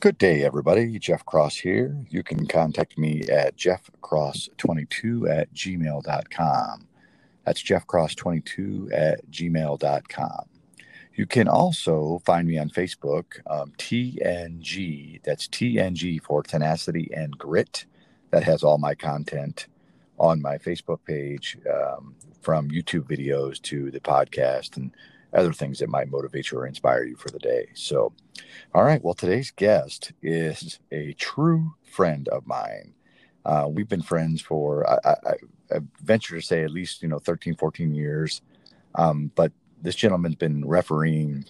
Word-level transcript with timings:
Good 0.00 0.16
day, 0.16 0.44
everybody. 0.44 0.98
Jeff 0.98 1.26
Cross 1.26 1.58
here. 1.58 1.94
You 2.08 2.22
can 2.22 2.46
contact 2.46 2.96
me 2.96 3.20
at 3.28 3.58
jeffcross22 3.58 5.28
at 5.28 5.52
gmail.com. 5.52 6.88
That's 7.44 7.62
jeffcross22 7.62 8.92
at 8.94 9.30
gmail.com. 9.30 10.44
You 11.14 11.26
can 11.26 11.48
also 11.48 12.22
find 12.24 12.48
me 12.48 12.56
on 12.56 12.70
Facebook, 12.70 13.40
um, 13.46 13.74
TNG. 13.76 15.22
That's 15.22 15.46
TNG 15.46 16.22
for 16.22 16.42
Tenacity 16.42 17.10
and 17.14 17.36
Grit. 17.36 17.84
That 18.30 18.42
has 18.44 18.62
all 18.62 18.78
my 18.78 18.94
content 18.94 19.66
on 20.18 20.40
my 20.40 20.56
Facebook 20.56 21.00
page 21.04 21.58
um, 21.70 22.14
from 22.40 22.70
YouTube 22.70 23.02
videos 23.02 23.60
to 23.64 23.90
the 23.90 24.00
podcast 24.00 24.78
and 24.78 24.92
other 25.32 25.52
things 25.52 25.78
that 25.78 25.88
might 25.88 26.10
motivate 26.10 26.50
you 26.50 26.58
or 26.58 26.66
inspire 26.66 27.04
you 27.04 27.16
for 27.16 27.30
the 27.30 27.38
day. 27.38 27.68
So, 27.74 28.12
all 28.74 28.84
right. 28.84 29.02
Well, 29.02 29.14
today's 29.14 29.50
guest 29.50 30.12
is 30.22 30.78
a 30.90 31.12
true 31.14 31.74
friend 31.84 32.28
of 32.28 32.46
mine. 32.46 32.94
Uh, 33.44 33.66
we've 33.68 33.88
been 33.88 34.02
friends 34.02 34.42
for, 34.42 34.88
I, 34.88 34.98
I, 35.08 35.34
I, 35.74 35.80
venture 36.02 36.36
to 36.36 36.42
say, 36.42 36.62
at 36.62 36.70
least, 36.70 37.02
you 37.02 37.08
know, 37.08 37.18
13, 37.18 37.54
14 37.56 37.94
years. 37.94 38.42
Um, 38.96 39.30
but 39.34 39.52
this 39.80 39.94
gentleman's 39.94 40.34
been 40.34 40.66
refereeing 40.66 41.46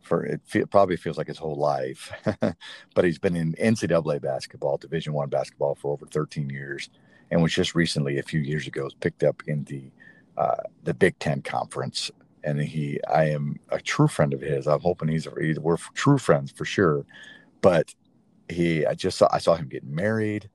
for 0.00 0.24
it 0.24 0.40
probably 0.70 0.96
feels 0.96 1.16
like 1.16 1.28
his 1.28 1.38
whole 1.38 1.54
life 1.54 2.12
but 2.94 3.04
he's 3.04 3.18
been 3.18 3.36
in 3.36 3.54
ncaa 3.54 4.20
basketball 4.20 4.76
division 4.76 5.12
one 5.12 5.28
basketball 5.28 5.76
for 5.76 5.92
over 5.92 6.06
13 6.06 6.50
years 6.50 6.90
and 7.30 7.40
was 7.40 7.52
just 7.52 7.74
recently 7.74 8.18
a 8.18 8.22
few 8.22 8.40
years 8.40 8.66
ago 8.66 8.90
picked 9.00 9.22
up 9.22 9.42
in 9.46 9.64
the 9.64 9.90
uh, 10.36 10.62
the 10.84 10.94
Big 10.94 11.18
Ten 11.18 11.42
Conference. 11.42 12.10
And 12.44 12.60
he, 12.60 13.00
I 13.08 13.24
am 13.24 13.60
a 13.68 13.80
true 13.80 14.08
friend 14.08 14.34
of 14.34 14.40
his. 14.40 14.66
I'm 14.66 14.80
hoping 14.80 15.08
he's, 15.08 15.28
he's 15.40 15.60
we're 15.60 15.76
true 15.94 16.18
friends 16.18 16.50
for 16.50 16.64
sure. 16.64 17.06
But 17.60 17.94
he, 18.48 18.84
I 18.84 18.94
just 18.94 19.18
saw, 19.18 19.28
I 19.32 19.38
saw 19.38 19.54
him 19.54 19.68
get 19.68 19.84
married. 19.84 20.50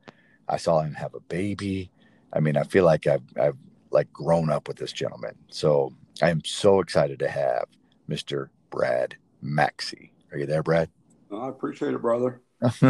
I 0.50 0.58
saw 0.58 0.82
him 0.82 0.94
have 0.94 1.16
a 1.16 1.20
baby. 1.22 1.92
I 2.34 2.40
mean, 2.40 2.58
I 2.58 2.64
feel 2.64 2.84
like 2.84 3.08
I've, 3.08 3.24
I've 3.40 3.58
like 3.92 4.12
grown 4.12 4.50
up 4.50 4.68
with 4.68 4.78
this 4.78 4.92
gentleman. 4.92 5.36
So 5.50 5.94
I 6.22 6.30
am 6.30 6.44
so 6.44 6.82
excited 6.82 7.20
to 7.20 7.30
have 7.30 7.66
Mr. 8.10 8.50
Brad 8.70 9.16
Maxey. 9.42 10.12
Are 10.32 10.38
you 10.38 10.46
there, 10.46 10.64
Brad? 10.64 10.90
I 11.32 11.50
appreciate 11.50 11.94
it, 11.94 12.02
brother. 12.02 12.42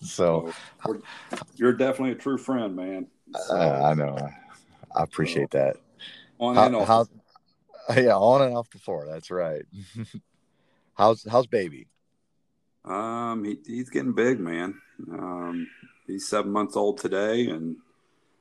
so, 0.00 0.52
so 0.84 1.00
you're 1.54 1.72
definitely 1.72 2.12
a 2.12 2.16
true 2.16 2.38
friend, 2.38 2.74
man. 2.74 3.06
So, 3.46 3.54
uh, 3.54 3.90
I 3.90 3.94
know. 3.94 4.16
I 4.94 5.02
appreciate 5.02 5.52
so, 5.52 5.58
that. 5.58 5.76
On 6.38 6.54
how, 6.54 6.66
and 6.66 6.76
off. 6.76 6.88
How, 6.88 7.06
yeah, 7.96 8.16
on 8.16 8.42
and 8.42 8.56
off 8.56 8.70
the 8.70 8.78
floor. 8.78 9.06
That's 9.08 9.30
right. 9.30 9.64
how's 10.94 11.24
how's 11.24 11.46
baby? 11.46 11.88
Um, 12.84 13.44
he, 13.44 13.58
he's 13.66 13.90
getting 13.90 14.12
big, 14.12 14.38
man. 14.38 14.80
Um, 15.10 15.68
he's 16.06 16.28
seven 16.28 16.52
months 16.52 16.76
old 16.76 16.98
today, 16.98 17.48
and 17.48 17.76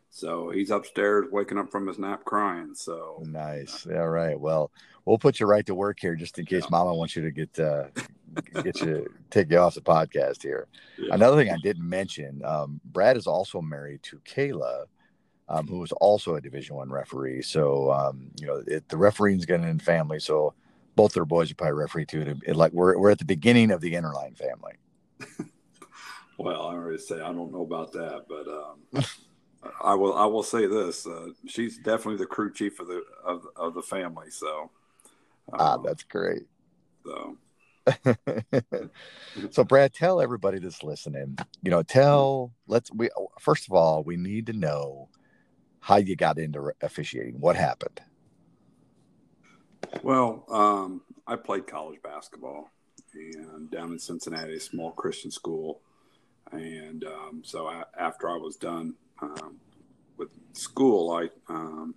so 0.09 0.49
he's 0.49 0.71
upstairs 0.71 1.25
waking 1.31 1.57
up 1.57 1.71
from 1.71 1.87
his 1.87 1.99
nap 1.99 2.23
crying. 2.25 2.73
So 2.73 3.23
nice. 3.25 3.85
All 3.87 4.07
right. 4.07 4.39
Well, 4.39 4.71
we'll 5.05 5.17
put 5.17 5.39
you 5.39 5.45
right 5.45 5.65
to 5.65 5.75
work 5.75 5.99
here 5.99 6.15
just 6.15 6.39
in 6.39 6.45
case 6.45 6.63
yeah. 6.63 6.69
Mama 6.71 6.93
wants 6.93 7.15
you 7.15 7.23
to 7.23 7.31
get 7.31 7.59
uh, 7.59 7.85
get 8.63 8.79
you 8.81 9.07
take 9.29 9.51
you 9.51 9.57
off 9.57 9.75
the 9.75 9.81
podcast 9.81 10.41
here. 10.41 10.67
Yeah. 10.97 11.13
Another 11.13 11.37
thing 11.37 11.51
I 11.51 11.57
didn't 11.61 11.87
mention, 11.87 12.43
um, 12.45 12.79
Brad 12.85 13.17
is 13.17 13.27
also 13.27 13.61
married 13.61 14.03
to 14.03 14.19
Kayla, 14.19 14.85
um, 15.47 15.67
who 15.67 15.79
was 15.79 15.91
also 15.93 16.35
a 16.35 16.41
Division 16.41 16.75
One 16.75 16.89
referee. 16.89 17.41
So 17.43 17.91
um, 17.91 18.31
you 18.39 18.47
know, 18.47 18.63
it, 18.65 18.87
the 18.89 18.97
refereeing's 18.97 19.45
getting 19.45 19.67
in 19.67 19.79
family. 19.79 20.19
So 20.19 20.53
both 20.95 21.13
their 21.13 21.25
boys 21.25 21.51
are 21.51 21.55
probably 21.55 21.73
referee 21.73 22.05
too. 22.05 22.39
It, 22.45 22.55
like 22.55 22.71
we're 22.71 22.97
we're 22.97 23.11
at 23.11 23.19
the 23.19 23.25
beginning 23.25 23.71
of 23.71 23.81
the 23.81 23.93
Interline 23.93 24.37
family. 24.37 24.73
well, 26.37 26.67
I 26.67 26.73
already 26.73 26.97
say 26.97 27.15
I 27.15 27.31
don't 27.31 27.51
know 27.51 27.61
about 27.61 27.91
that, 27.93 28.25
but 28.27 28.47
um, 28.47 29.05
I 29.83 29.93
will 29.93 30.15
I 30.15 30.25
will 30.25 30.43
say 30.43 30.65
this: 30.65 31.05
uh, 31.05 31.29
she's 31.47 31.77
definitely 31.77 32.17
the 32.17 32.25
crew 32.25 32.51
chief 32.51 32.79
of 32.79 32.87
the 32.87 33.03
of, 33.23 33.45
of 33.55 33.73
the 33.73 33.81
family. 33.81 34.29
So 34.29 34.71
ah, 35.53 35.73
um, 35.73 35.83
that's 35.83 36.03
great. 36.03 36.43
So. 37.05 37.37
so 39.51 39.63
brad 39.63 39.93
tell 39.93 40.19
everybody 40.19 40.57
that's 40.57 40.81
listening 40.81 41.37
you 41.61 41.69
know 41.69 41.83
tell 41.83 42.51
let's 42.65 42.91
we 42.91 43.11
first 43.39 43.67
of 43.67 43.73
all 43.73 44.03
we 44.03 44.17
need 44.17 44.47
to 44.47 44.53
know 44.53 45.07
how 45.85 45.97
you 45.97 46.15
got 46.15 46.39
into 46.39 46.71
officiating. 46.81 47.39
What 47.39 47.55
happened? 47.55 48.01
Well, 50.01 50.43
um, 50.49 51.01
I 51.27 51.35
played 51.35 51.67
college 51.67 52.01
basketball 52.01 52.71
and 53.13 53.69
down 53.69 53.91
in 53.91 53.99
Cincinnati, 53.99 54.55
a 54.55 54.59
small 54.59 54.89
Christian 54.93 55.29
school. 55.29 55.81
And 56.51 57.03
um, 57.03 57.43
so 57.45 57.67
I, 57.67 57.83
after 57.99 58.27
I 58.31 58.35
was 58.35 58.55
done 58.55 58.95
um, 59.21 59.59
with 60.17 60.29
school, 60.53 61.11
I 61.11 61.29
um, 61.53 61.93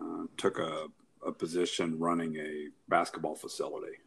uh, 0.00 0.24
took 0.38 0.58
a, 0.58 0.86
a 1.26 1.32
position 1.32 1.98
running 1.98 2.36
a 2.36 2.68
basketball 2.88 3.34
facility. 3.34 3.98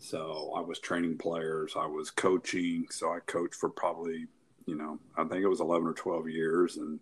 So 0.00 0.52
I 0.56 0.62
was 0.62 0.80
training 0.80 1.18
players, 1.18 1.74
I 1.78 1.86
was 1.86 2.10
coaching. 2.10 2.88
So 2.90 3.12
I 3.12 3.20
coached 3.20 3.54
for 3.54 3.68
probably, 3.68 4.26
you 4.66 4.74
know, 4.74 4.98
I 5.16 5.22
think 5.22 5.44
it 5.44 5.48
was 5.48 5.60
11 5.60 5.86
or 5.86 5.92
12 5.92 6.28
years. 6.28 6.78
And 6.78 6.98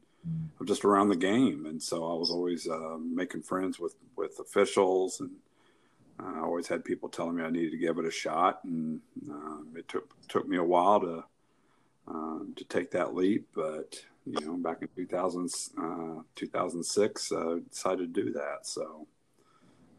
of 0.60 0.66
just 0.66 0.84
around 0.84 1.08
the 1.08 1.16
game. 1.16 1.66
And 1.66 1.82
so 1.82 2.10
I 2.10 2.14
was 2.14 2.30
always 2.30 2.68
uh, 2.68 2.96
making 2.98 3.42
friends 3.42 3.78
with, 3.78 3.94
with 4.16 4.38
officials 4.38 5.20
and 5.20 5.30
I 6.18 6.40
always 6.40 6.68
had 6.68 6.84
people 6.84 7.08
telling 7.08 7.36
me 7.36 7.42
I 7.42 7.50
needed 7.50 7.72
to 7.72 7.78
give 7.78 7.98
it 7.98 8.04
a 8.04 8.10
shot. 8.10 8.60
And 8.64 9.00
uh, 9.30 9.58
it 9.76 9.88
took, 9.88 10.14
took 10.28 10.48
me 10.48 10.56
a 10.56 10.64
while 10.64 11.00
to, 11.00 11.24
uh, 12.08 12.38
to 12.54 12.64
take 12.68 12.90
that 12.92 13.14
leap. 13.14 13.48
But, 13.54 14.00
you 14.24 14.40
know, 14.46 14.56
back 14.56 14.78
in 14.82 14.88
2000, 14.94 15.50
uh, 15.78 16.22
2006, 16.36 17.32
I 17.32 17.58
decided 17.68 18.14
to 18.14 18.22
do 18.22 18.32
that. 18.32 18.58
So, 18.62 19.06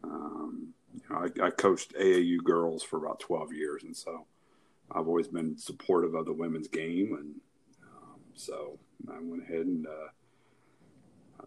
um, 0.02 0.68
you 0.94 1.02
know, 1.10 1.28
I, 1.42 1.46
I 1.46 1.50
coached 1.50 1.94
AAU 1.94 2.42
girls 2.42 2.82
for 2.82 2.96
about 2.96 3.20
12 3.20 3.52
years. 3.52 3.82
And 3.84 3.96
so 3.96 4.24
I've 4.90 5.08
always 5.08 5.28
been 5.28 5.58
supportive 5.58 6.14
of 6.14 6.24
the 6.24 6.32
women's 6.32 6.68
game. 6.68 7.14
And 7.18 7.34
um, 7.84 8.20
so 8.34 8.78
I 9.08 9.18
went 9.20 9.42
ahead 9.42 9.66
and 9.66 9.86
uh, 9.86 10.08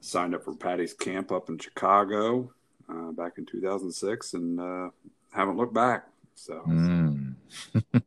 signed 0.01 0.35
up 0.35 0.43
for 0.43 0.55
Patty's 0.55 0.93
camp 0.93 1.31
up 1.31 1.49
in 1.49 1.57
Chicago 1.57 2.51
uh, 2.89 3.11
back 3.11 3.37
in 3.37 3.45
2006 3.45 4.33
and 4.33 4.59
uh, 4.59 4.89
haven't 5.31 5.57
looked 5.57 5.73
back. 5.73 6.07
So, 6.35 6.63
mm. 6.67 7.35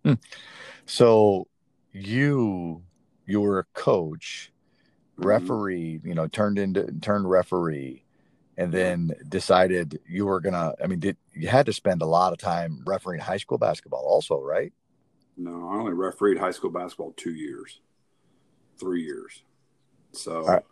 so 0.86 1.47
you 1.92 2.82
you 3.26 3.41
were 3.41 3.60
a 3.60 3.64
coach, 3.75 4.52
mm-hmm. 5.19 5.28
referee, 5.28 6.00
you 6.04 6.14
know, 6.14 6.26
turned 6.26 6.58
into 6.58 6.91
turned 7.00 7.28
referee, 7.28 8.04
and 8.56 8.72
then 8.72 9.12
decided 9.28 10.00
you 10.08 10.26
were 10.26 10.41
gonna. 10.41 10.75
I 10.82 10.86
mean, 10.86 10.98
did 10.98 11.16
you 11.34 11.48
had 11.48 11.66
to 11.66 11.72
spend 11.72 12.02
a 12.02 12.06
lot 12.06 12.32
of 12.32 12.38
time 12.38 12.82
refereeing 12.86 13.20
high 13.20 13.36
school 13.36 13.58
basketball, 13.58 14.04
also, 14.04 14.41
right? 14.41 14.72
No, 15.36 15.69
I 15.69 15.76
only 15.76 15.92
refereed 15.92 16.38
high 16.38 16.50
school 16.50 16.70
basketball 16.70 17.12
two 17.16 17.32
years, 17.32 17.81
three 18.78 19.02
years. 19.02 19.42
So 20.12 20.44
right. 20.44 20.62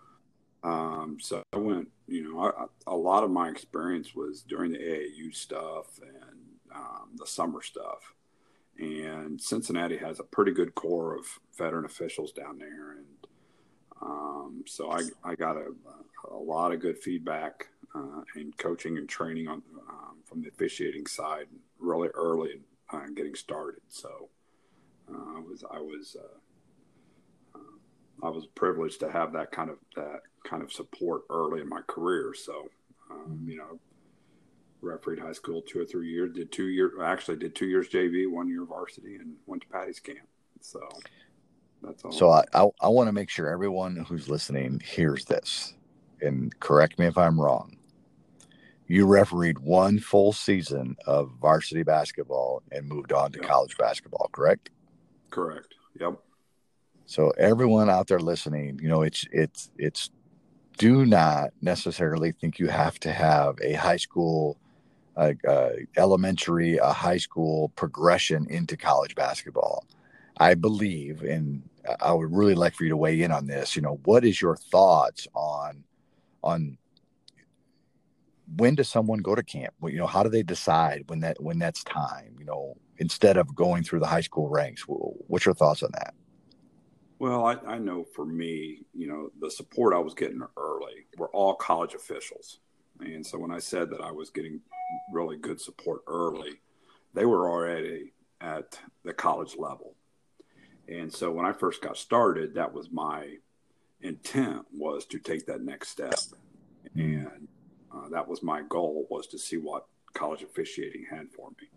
Um, 0.63 1.19
so 1.21 1.43
I 1.53 1.57
went, 1.57 1.89
you 2.07 2.33
know, 2.33 2.69
a 2.87 2.97
lot 2.97 3.25
of 3.25 3.31
my 3.31 3.49
experience 3.49 4.15
was 4.15 4.43
during 4.43 4.73
the 4.73 4.79
AAU 4.79 5.35
stuff 5.35 5.99
and 6.03 6.41
um, 6.75 7.11
the 7.17 7.27
summer 7.27 7.63
stuff. 7.63 8.15
And 8.79 9.41
Cincinnati 9.41 9.97
has 9.99 10.21
a 10.21 10.25
pretty 10.25 10.53
good 10.53 10.75
core 10.75 11.15
of 11.17 11.27
veteran 11.57 11.85
officials 11.85 12.33
down 12.33 12.59
there. 12.59 12.93
And 12.93 13.27
um, 14.03 14.65
so 14.67 14.91
I, 14.91 15.03
I 15.25 15.35
got 15.35 15.57
a, 15.57 15.73
a 16.31 16.37
lot 16.37 16.73
of 16.73 16.81
good 16.81 16.99
feedback 16.99 17.69
uh, 17.95 18.23
and 18.35 18.57
coaching 18.57 18.99
and 18.99 19.09
training 19.09 19.49
on 19.49 19.63
um, 19.89 20.17
from 20.25 20.43
the 20.43 20.49
officiating 20.49 21.07
side 21.07 21.47
really 21.79 22.09
early 22.15 22.61
uh, 22.93 23.07
getting 23.15 23.35
started. 23.35 23.81
So 23.89 24.29
uh, 25.13 25.37
I 25.37 25.41
was, 25.41 25.65
I 25.71 25.79
was, 25.79 26.17
uh, 26.19 27.59
uh, 27.59 28.27
I 28.27 28.31
was 28.31 28.47
privileged 28.47 29.01
to 29.01 29.11
have 29.11 29.33
that 29.33 29.51
kind 29.51 29.71
of 29.71 29.79
that 29.97 30.21
kind 30.45 30.63
of 30.63 30.73
support 30.73 31.23
early 31.31 31.61
in 31.61 31.69
my 31.69 31.81
career. 31.87 32.35
So, 32.35 32.69
um, 33.11 33.45
you 33.47 33.59
know, 33.59 33.79
refereed 34.83 35.19
high 35.19 35.33
school 35.33 35.63
two 35.63 35.81
or 35.81 35.85
three 35.85 36.09
years, 36.09 36.33
did 36.35 36.53
two 36.53 36.69
years, 36.69 36.93
actually 37.03 37.37
did 37.37 37.55
two 37.55 37.67
years 37.67 37.89
JV, 37.89 38.31
one 38.31 38.49
year 38.49 38.65
varsity, 38.65 39.17
and 39.17 39.35
went 39.47 39.63
to 39.63 39.69
Patty's 39.69 40.01
camp. 40.01 40.27
So 40.61 40.81
that's 41.83 42.05
all. 42.05 42.13
So 42.13 42.31
I, 42.31 42.45
I, 42.55 42.69
I 42.81 42.89
want 42.89 43.09
to 43.09 43.13
make 43.13 43.31
sure 43.31 43.49
everyone 43.49 43.97
who's 43.97 44.29
listening 44.29 44.81
hears 44.85 45.25
this 45.25 45.75
and 46.21 46.59
correct 46.61 46.99
me 46.99 47.07
if 47.07 47.17
I'm 47.17 47.41
wrong. 47.41 47.77
You 48.87 49.07
refereed 49.07 49.59
one 49.61 50.01
full 50.01 50.33
season 50.33 50.97
of 51.07 51.31
varsity 51.41 51.85
basketball 51.85 52.63
and 52.73 52.89
moved 52.89 53.13
on 53.13 53.31
to 53.33 53.39
yep. 53.39 53.49
college 53.49 53.77
basketball, 53.79 54.29
correct? 54.33 54.71
Correct. 55.31 55.75
Yep. 56.01 56.19
So 57.07 57.31
everyone 57.39 57.89
out 57.89 58.09
there 58.09 58.19
listening, 58.19 58.81
you 58.83 58.89
know, 58.89 59.03
it's 59.03 59.27
it's 59.33 59.71
it's 59.79 60.11
do 60.81 61.05
not 61.05 61.51
necessarily 61.61 62.33
think 62.33 62.59
you 62.59 62.69
have 62.69 62.99
to 62.99 63.13
have 63.13 63.59
a 63.63 63.75
high 63.75 63.99
school 63.99 64.57
elementary, 65.99 66.79
a 66.79 66.91
high 66.91 67.19
school 67.19 67.69
progression 67.77 68.47
into 68.49 68.79
college 68.79 69.15
basketball. 69.15 69.85
I 70.39 70.55
believe, 70.55 71.23
and 71.23 71.63
I 72.01 72.15
would 72.15 72.35
really 72.35 72.55
like 72.55 72.75
for 72.75 72.85
you 72.85 72.91
to 72.91 72.97
weigh 72.97 73.21
in 73.21 73.31
on 73.31 73.47
this. 73.47 73.77
You 73.77 73.83
know, 73.83 74.01
what 74.07 74.25
is 74.25 74.41
your 74.41 74.57
thoughts 74.57 75.29
on 75.35 75.85
on 76.43 76.79
when 78.57 78.75
does 78.75 78.89
someone 78.89 79.19
go 79.19 79.35
to 79.35 79.43
camp? 79.43 79.75
Well, 79.83 79.93
you 79.93 79.99
know, 79.99 80.07
how 80.07 80.23
do 80.23 80.31
they 80.31 80.43
decide 80.43 81.05
when 81.09 81.21
that 81.21 81.43
when 81.43 81.59
that's 81.59 81.85
time? 81.85 82.37
You 82.39 82.47
know, 82.47 82.79
instead 82.97 83.37
of 83.37 83.55
going 83.55 83.83
through 83.83 84.01
the 84.01 84.07
high 84.07 84.23
school 84.23 84.49
ranks. 84.49 84.85
What's 84.87 85.45
your 85.45 85.55
thoughts 85.55 85.83
on 85.83 85.91
that? 85.93 86.15
Well, 87.21 87.45
I, 87.45 87.57
I 87.67 87.79
know 87.79 88.03
for 88.03 88.25
me, 88.25 88.87
you 88.95 89.07
know, 89.07 89.31
the 89.41 89.51
support 89.51 89.93
I 89.95 89.99
was 89.99 90.15
getting 90.15 90.41
early 90.57 91.07
were 91.19 91.29
all 91.29 91.55
college 91.55 91.93
officials. 91.93 92.61
And 92.99 93.25
so 93.25 93.39
when 93.39 93.51
I 93.51 93.59
said 93.59 93.91
that 93.91 94.01
I 94.01 94.11
was 94.11 94.31
getting 94.31 94.61
really 95.13 95.37
good 95.37 95.61
support 95.61 96.01
early, 96.07 96.61
they 97.13 97.27
were 97.27 97.51
already 97.51 98.15
at 98.41 98.79
the 99.05 99.13
college 99.13 99.57
level. 99.59 99.97
And 100.89 101.13
so 101.13 101.31
when 101.31 101.45
I 101.45 101.53
first 101.53 101.83
got 101.83 101.99
started, 101.99 102.55
that 102.55 102.73
was 102.73 102.91
my 102.91 103.37
intent 104.01 104.65
was 104.73 105.05
to 105.07 105.19
take 105.19 105.45
that 105.45 105.61
next 105.61 105.91
step. 105.91 106.15
And 106.95 107.49
uh, 107.95 108.09
that 108.09 108.27
was 108.27 108.43
my 108.43 108.63
goal 108.63 109.07
was 109.11 109.27
to 109.29 109.39
see 109.39 109.59
what 109.59 109.87
college 110.15 110.43
officiating 110.43 111.05
had 111.11 111.31
for 111.31 111.51
me, 111.51 111.69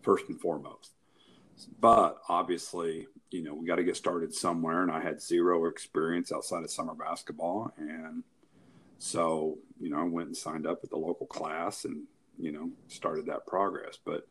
first 0.00 0.30
and 0.30 0.40
foremost. 0.40 0.92
But 1.80 2.18
obviously, 2.28 3.06
you 3.30 3.42
know, 3.42 3.54
we 3.54 3.66
got 3.66 3.76
to 3.76 3.84
get 3.84 3.96
started 3.96 4.34
somewhere. 4.34 4.82
And 4.82 4.90
I 4.90 5.00
had 5.00 5.20
zero 5.20 5.66
experience 5.66 6.32
outside 6.32 6.64
of 6.64 6.70
summer 6.70 6.94
basketball. 6.94 7.72
And 7.78 8.22
so, 8.98 9.58
you 9.80 9.90
know, 9.90 9.98
I 9.98 10.04
went 10.04 10.28
and 10.28 10.36
signed 10.36 10.66
up 10.66 10.80
at 10.84 10.90
the 10.90 10.96
local 10.96 11.26
class 11.26 11.84
and, 11.84 12.04
you 12.38 12.52
know, 12.52 12.70
started 12.88 13.26
that 13.26 13.46
progress. 13.46 13.98
But, 14.04 14.26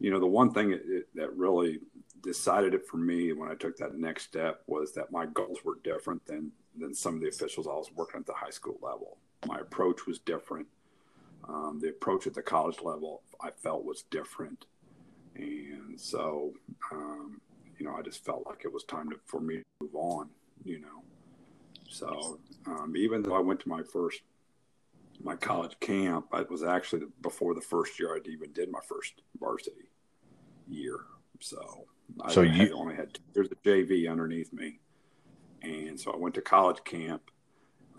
you 0.00 0.10
know, 0.10 0.18
the 0.18 0.26
one 0.26 0.52
thing 0.52 0.70
that, 0.70 1.04
that 1.14 1.36
really 1.36 1.80
decided 2.22 2.74
it 2.74 2.86
for 2.86 2.96
me 2.96 3.32
when 3.32 3.50
I 3.50 3.54
took 3.54 3.76
that 3.78 3.94
next 3.96 4.24
step 4.24 4.62
was 4.66 4.92
that 4.94 5.12
my 5.12 5.26
goals 5.26 5.58
were 5.64 5.78
different 5.82 6.24
than, 6.26 6.52
than 6.78 6.94
some 6.94 7.14
of 7.16 7.20
the 7.20 7.28
officials 7.28 7.66
I 7.66 7.72
was 7.72 7.90
working 7.94 8.20
at 8.20 8.26
the 8.26 8.32
high 8.32 8.50
school 8.50 8.78
level. 8.82 9.18
My 9.46 9.58
approach 9.58 10.06
was 10.06 10.18
different. 10.18 10.66
Um, 11.48 11.80
the 11.82 11.88
approach 11.88 12.26
at 12.26 12.34
the 12.34 12.42
college 12.42 12.80
level 12.82 13.22
I 13.40 13.50
felt 13.50 13.84
was 13.84 14.02
different. 14.10 14.66
And 15.36 16.00
so, 16.00 16.52
um, 16.92 17.40
you 17.78 17.86
know, 17.86 17.94
I 17.96 18.02
just 18.02 18.24
felt 18.24 18.46
like 18.46 18.64
it 18.64 18.72
was 18.72 18.84
time 18.84 19.10
to, 19.10 19.16
for 19.26 19.40
me 19.40 19.56
to 19.56 19.62
move 19.80 19.94
on, 19.94 20.28
you 20.64 20.80
know. 20.80 21.02
So 21.88 22.38
um, 22.66 22.94
even 22.96 23.22
though 23.22 23.34
I 23.34 23.40
went 23.40 23.60
to 23.60 23.68
my 23.68 23.82
first 23.82 24.20
my 25.22 25.36
college 25.36 25.78
camp, 25.80 26.26
it 26.32 26.50
was 26.50 26.62
actually 26.62 27.02
before 27.22 27.54
the 27.54 27.60
first 27.60 27.98
year 27.98 28.16
I'd 28.16 28.26
even 28.26 28.52
did 28.52 28.70
my 28.70 28.80
first 28.88 29.22
varsity 29.38 29.88
year. 30.68 31.00
So, 31.40 31.86
so 32.28 32.40
I 32.42 32.44
you 32.44 32.52
had, 32.52 32.72
only 32.72 32.94
had 32.94 33.18
there's 33.34 33.48
a 33.50 33.56
JV 33.56 34.10
underneath 34.10 34.52
me, 34.52 34.80
and 35.62 35.98
so 35.98 36.12
I 36.12 36.16
went 36.16 36.34
to 36.36 36.40
college 36.42 36.82
camp, 36.84 37.30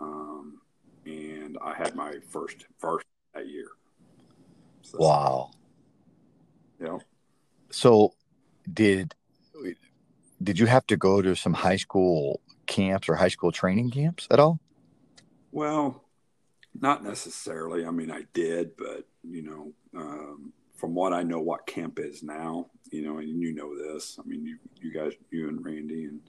um, 0.00 0.60
and 1.06 1.58
I 1.62 1.74
had 1.74 1.94
my 1.94 2.14
first 2.28 2.66
varsity 2.80 3.08
that 3.34 3.48
year. 3.48 3.68
So, 4.82 4.98
wow. 4.98 5.50
Yeah. 6.80 6.98
So, 7.74 8.14
did 8.72 9.16
did 10.40 10.60
you 10.60 10.66
have 10.66 10.86
to 10.86 10.96
go 10.96 11.20
to 11.20 11.34
some 11.34 11.52
high 11.52 11.76
school 11.76 12.40
camps 12.66 13.08
or 13.08 13.16
high 13.16 13.28
school 13.28 13.50
training 13.50 13.90
camps 13.90 14.28
at 14.30 14.38
all? 14.38 14.60
Well, 15.50 16.04
not 16.80 17.02
necessarily. 17.02 17.84
I 17.84 17.90
mean, 17.90 18.12
I 18.12 18.26
did, 18.32 18.76
but 18.76 19.08
you 19.24 19.42
know, 19.42 19.72
um, 20.00 20.52
from 20.76 20.94
what 20.94 21.12
I 21.12 21.24
know, 21.24 21.40
what 21.40 21.66
camp 21.66 21.98
is 21.98 22.22
now, 22.22 22.70
you 22.92 23.02
know, 23.02 23.18
and 23.18 23.42
you 23.42 23.52
know 23.52 23.76
this. 23.76 24.20
I 24.20 24.26
mean, 24.26 24.46
you 24.46 24.56
you 24.80 24.92
guys, 24.92 25.12
you 25.32 25.48
and 25.48 25.64
Randy 25.64 26.04
and 26.04 26.20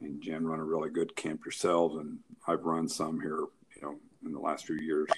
and 0.00 0.22
Jen 0.22 0.46
run 0.46 0.58
a 0.58 0.64
really 0.64 0.88
good 0.88 1.14
camp 1.14 1.44
yourselves, 1.44 1.96
and 1.96 2.18
I've 2.48 2.64
run 2.64 2.88
some 2.88 3.20
here, 3.20 3.44
you 3.76 3.82
know, 3.82 3.96
in 4.24 4.32
the 4.32 4.40
last 4.40 4.66
few 4.66 4.76
years. 4.76 5.08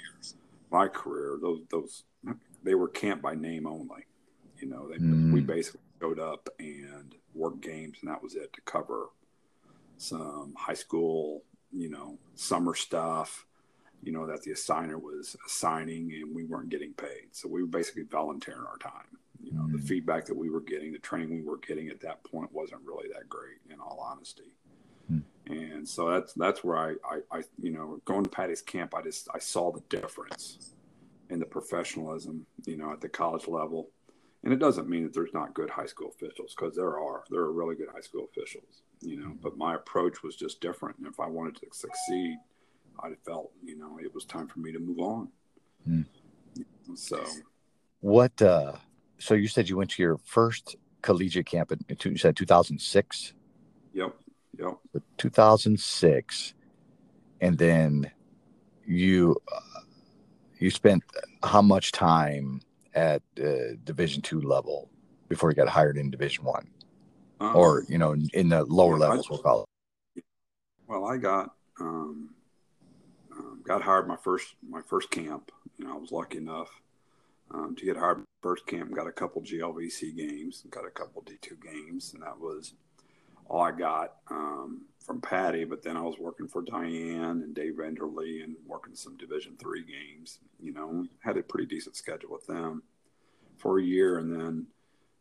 My 0.72 0.88
career, 0.88 1.38
those 1.40 1.60
those 1.70 2.02
they 2.64 2.74
were 2.74 2.88
camp 2.88 3.22
by 3.22 3.36
name 3.36 3.68
only. 3.68 4.04
You 4.60 4.68
know, 4.68 4.88
they, 4.88 4.96
mm. 4.96 5.32
we 5.32 5.40
basically 5.40 5.80
showed 6.00 6.18
up 6.18 6.48
and 6.58 7.14
worked 7.34 7.60
games, 7.60 7.98
and 8.00 8.10
that 8.10 8.22
was 8.22 8.34
it 8.34 8.52
to 8.52 8.60
cover 8.62 9.10
some 9.96 10.54
high 10.56 10.74
school, 10.74 11.42
you 11.72 11.90
know, 11.90 12.18
summer 12.34 12.74
stuff, 12.74 13.46
you 14.02 14.12
know, 14.12 14.26
that 14.26 14.42
the 14.42 14.52
assigner 14.52 15.00
was 15.00 15.36
assigning, 15.46 16.12
and 16.12 16.34
we 16.34 16.44
weren't 16.44 16.70
getting 16.70 16.92
paid. 16.92 17.28
So 17.32 17.48
we 17.48 17.62
were 17.62 17.68
basically 17.68 18.04
volunteering 18.04 18.64
our 18.64 18.78
time. 18.78 19.18
You 19.42 19.52
know, 19.52 19.62
mm. 19.62 19.72
the 19.72 19.78
feedback 19.78 20.24
that 20.26 20.36
we 20.36 20.50
were 20.50 20.60
getting, 20.60 20.92
the 20.92 20.98
training 20.98 21.30
we 21.30 21.42
were 21.42 21.58
getting 21.58 21.88
at 21.88 22.00
that 22.00 22.24
point 22.24 22.52
wasn't 22.52 22.82
really 22.84 23.08
that 23.12 23.28
great, 23.28 23.58
in 23.72 23.80
all 23.80 24.00
honesty. 24.00 24.54
Mm. 25.10 25.22
And 25.46 25.88
so 25.88 26.10
that's 26.10 26.32
that's 26.34 26.62
where 26.62 26.76
I, 26.76 26.94
I, 27.08 27.38
I, 27.38 27.42
you 27.60 27.70
know, 27.70 28.00
going 28.04 28.24
to 28.24 28.30
Patty's 28.30 28.62
camp, 28.62 28.94
I 28.94 29.02
just 29.02 29.28
I 29.34 29.38
saw 29.38 29.72
the 29.72 29.82
difference 29.88 30.74
in 31.30 31.38
the 31.38 31.46
professionalism, 31.46 32.46
you 32.66 32.76
know, 32.76 32.92
at 32.92 33.00
the 33.00 33.08
college 33.08 33.48
level 33.48 33.90
and 34.44 34.52
it 34.52 34.58
doesn't 34.58 34.88
mean 34.88 35.02
that 35.02 35.12
there's 35.12 35.34
not 35.34 35.54
good 35.54 35.68
high 35.68 35.86
school 35.86 36.10
officials 36.14 36.54
because 36.54 36.76
there 36.76 36.98
are. 36.98 37.24
There 37.30 37.40
are 37.40 37.52
really 37.52 37.74
good 37.74 37.88
high 37.92 38.00
school 38.00 38.28
officials, 38.30 38.82
you 39.00 39.20
know. 39.20 39.34
But 39.42 39.56
my 39.56 39.74
approach 39.74 40.22
was 40.22 40.36
just 40.36 40.60
different. 40.60 40.96
And 40.98 41.06
if 41.06 41.18
I 41.18 41.26
wanted 41.26 41.56
to 41.56 41.66
succeed, 41.72 42.38
I 43.02 43.10
felt, 43.26 43.50
you 43.64 43.76
know, 43.76 43.98
it 44.00 44.14
was 44.14 44.24
time 44.24 44.46
for 44.46 44.60
me 44.60 44.72
to 44.72 44.78
move 44.78 45.00
on. 45.00 45.28
Mm. 45.88 46.06
So, 46.94 47.24
what? 48.00 48.40
uh 48.40 48.74
So 49.18 49.34
you 49.34 49.48
said 49.48 49.68
you 49.68 49.76
went 49.76 49.90
to 49.90 50.02
your 50.02 50.18
first 50.18 50.76
collegiate 51.02 51.46
camp 51.46 51.72
in 51.72 51.80
you 52.04 52.16
said 52.16 52.36
2006. 52.36 53.34
Yep. 53.94 54.14
Yep. 54.58 55.02
2006, 55.18 56.54
and 57.40 57.58
then 57.58 58.10
you 58.86 59.36
uh, 59.52 59.80
you 60.58 60.70
spent 60.70 61.02
how 61.42 61.62
much 61.62 61.92
time 61.92 62.60
at 62.94 63.22
uh, 63.42 63.74
Division 63.84 64.22
two 64.22 64.40
level 64.40 64.90
before 65.28 65.50
he 65.50 65.54
got 65.54 65.68
hired 65.68 65.96
in 65.96 66.10
Division 66.10 66.44
one, 66.44 66.68
um, 67.40 67.54
or 67.54 67.84
you 67.88 67.98
know, 67.98 68.14
in 68.32 68.48
the 68.48 68.64
lower 68.64 68.92
well, 68.92 69.00
levels, 69.10 69.26
I, 69.26 69.32
we'll 69.32 69.42
call 69.42 69.66
it. 70.16 70.24
Well, 70.86 71.04
I 71.04 71.16
got 71.16 71.54
um, 71.80 72.30
um, 73.36 73.62
got 73.64 73.82
hired 73.82 74.08
my 74.08 74.16
first 74.16 74.54
my 74.68 74.80
first 74.82 75.10
camp. 75.10 75.52
You 75.78 75.86
know, 75.86 75.94
I 75.94 75.98
was 75.98 76.12
lucky 76.12 76.38
enough 76.38 76.70
um, 77.50 77.76
to 77.76 77.84
get 77.84 77.96
hired 77.96 78.24
first 78.42 78.66
camp. 78.66 78.94
Got 78.94 79.06
a 79.06 79.12
couple 79.12 79.42
GLVC 79.42 80.16
games, 80.16 80.64
got 80.70 80.86
a 80.86 80.90
couple 80.90 81.22
D 81.22 81.34
two 81.40 81.56
games, 81.62 82.14
and 82.14 82.22
that 82.22 82.38
was 82.38 82.74
all 83.48 83.62
I 83.62 83.72
got 83.72 84.16
um, 84.30 84.82
from 85.04 85.20
Patty. 85.20 85.64
But 85.64 85.82
then 85.82 85.96
I 85.96 86.02
was 86.02 86.18
working 86.18 86.48
for 86.48 86.62
Diane 86.62 87.42
and 87.42 87.54
Dave 87.54 87.74
Enderley 87.74 88.44
and 88.44 88.56
working 88.66 88.94
some 88.94 89.16
Division 89.16 89.56
three 89.58 89.84
games. 89.84 90.38
You 90.60 90.72
know, 90.72 91.06
had 91.20 91.36
a 91.36 91.42
pretty 91.42 91.66
decent 91.66 91.96
schedule 91.96 92.30
with 92.30 92.46
them 92.46 92.82
for 93.56 93.78
a 93.78 93.82
year, 93.82 94.18
and 94.18 94.32
then 94.32 94.66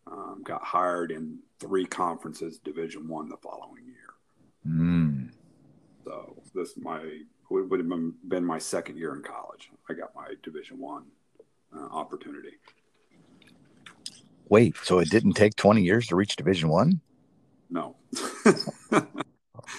um, 0.05 0.41
got 0.43 0.63
hired 0.63 1.11
in 1.11 1.39
three 1.59 1.85
conferences, 1.85 2.59
Division 2.59 3.07
one, 3.07 3.29
the 3.29 3.37
following 3.37 3.85
year. 3.85 4.13
Mm. 4.67 5.31
So 6.05 6.35
this 6.53 6.77
my 6.77 7.01
would, 7.49 7.79
have 7.79 7.89
been, 7.89 8.13
been 8.27 8.45
my 8.45 8.59
second 8.59 8.97
year 8.97 9.15
in 9.15 9.23
college. 9.23 9.69
I 9.89 9.93
got 9.93 10.13
my 10.15 10.33
Division 10.43 10.79
one 10.79 11.05
uh, 11.75 11.87
opportunity. 11.91 12.57
Wait, 14.49 14.75
so 14.83 14.99
it 14.99 15.09
didn't 15.09 15.33
take 15.33 15.55
twenty 15.55 15.81
years 15.81 16.07
to 16.07 16.15
reach 16.15 16.35
Division 16.35 16.69
one? 16.69 17.01
No. 17.69 17.95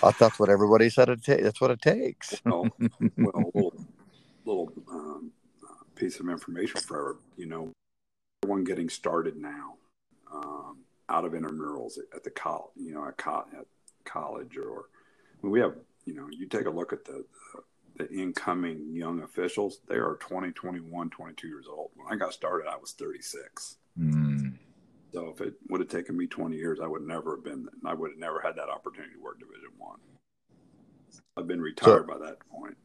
That's 0.03 0.39
what 0.39 0.49
everybody 0.49 0.91
said 0.91 1.09
it 1.09 1.23
takes. 1.23 1.43
That's 1.43 1.61
what 1.61 1.71
it 1.71 1.83
takes. 1.83 2.41
well, 2.45 2.69
well, 3.17 3.33
a 3.35 3.45
little, 3.55 3.75
little 4.45 4.73
um, 4.91 5.33
piece 5.95 6.21
of 6.21 6.29
information 6.29 6.81
for 6.81 7.17
you 7.37 7.47
know, 7.47 7.73
everyone 8.43 8.65
getting 8.65 8.89
started 8.89 9.37
now, 9.37 9.75
um, 10.33 10.79
out 11.09 11.25
of 11.25 11.33
intramurals 11.33 11.99
at, 11.99 12.05
at 12.17 12.25
the 12.25 12.31
college, 12.31 12.71
you 12.77 12.93
know, 12.93 13.07
at, 13.07 13.17
co- 13.17 13.47
at 13.59 13.67
college, 14.05 14.57
or 14.57 14.87
I 15.43 15.47
mean, 15.47 15.53
we 15.53 15.61
have, 15.61 15.75
you 16.05 16.15
know, 16.15 16.29
you 16.31 16.47
take 16.47 16.67
a 16.67 16.71
look 16.71 16.93
at 16.93 17.05
the, 17.05 17.25
the, 17.97 18.05
the 18.05 18.13
incoming 18.13 18.95
young 18.95 19.23
officials. 19.23 19.81
They 19.89 19.97
are 19.97 20.17
20, 20.21 20.53
21, 20.53 21.11
22 21.11 21.49
years 21.49 21.67
old. 21.71 21.91
When 21.95 22.13
I 22.13 22.17
got 22.17 22.33
started, 22.33 22.69
I 22.69 22.77
was 22.77 22.93
36. 22.93 23.77
So 25.13 25.33
if 25.35 25.41
it 25.41 25.55
would 25.69 25.81
have 25.81 25.89
taken 25.89 26.17
me 26.17 26.27
20 26.27 26.57
years, 26.57 26.79
I 26.83 26.87
would 26.87 27.03
never 27.03 27.37
have 27.37 27.45
been. 27.45 27.67
I 27.85 27.95
would 27.95 28.11
have 28.13 28.19
never 28.19 28.41
had 28.41 28.57
that 28.57 28.69
opportunity 28.69 29.15
to 29.15 29.21
work 29.21 29.39
Division 29.39 29.71
One. 29.79 29.99
I've 31.37 31.47
been 31.47 31.61
retired 31.61 32.07
so, 32.07 32.19
by 32.19 32.27
that 32.27 32.37
point. 32.51 32.77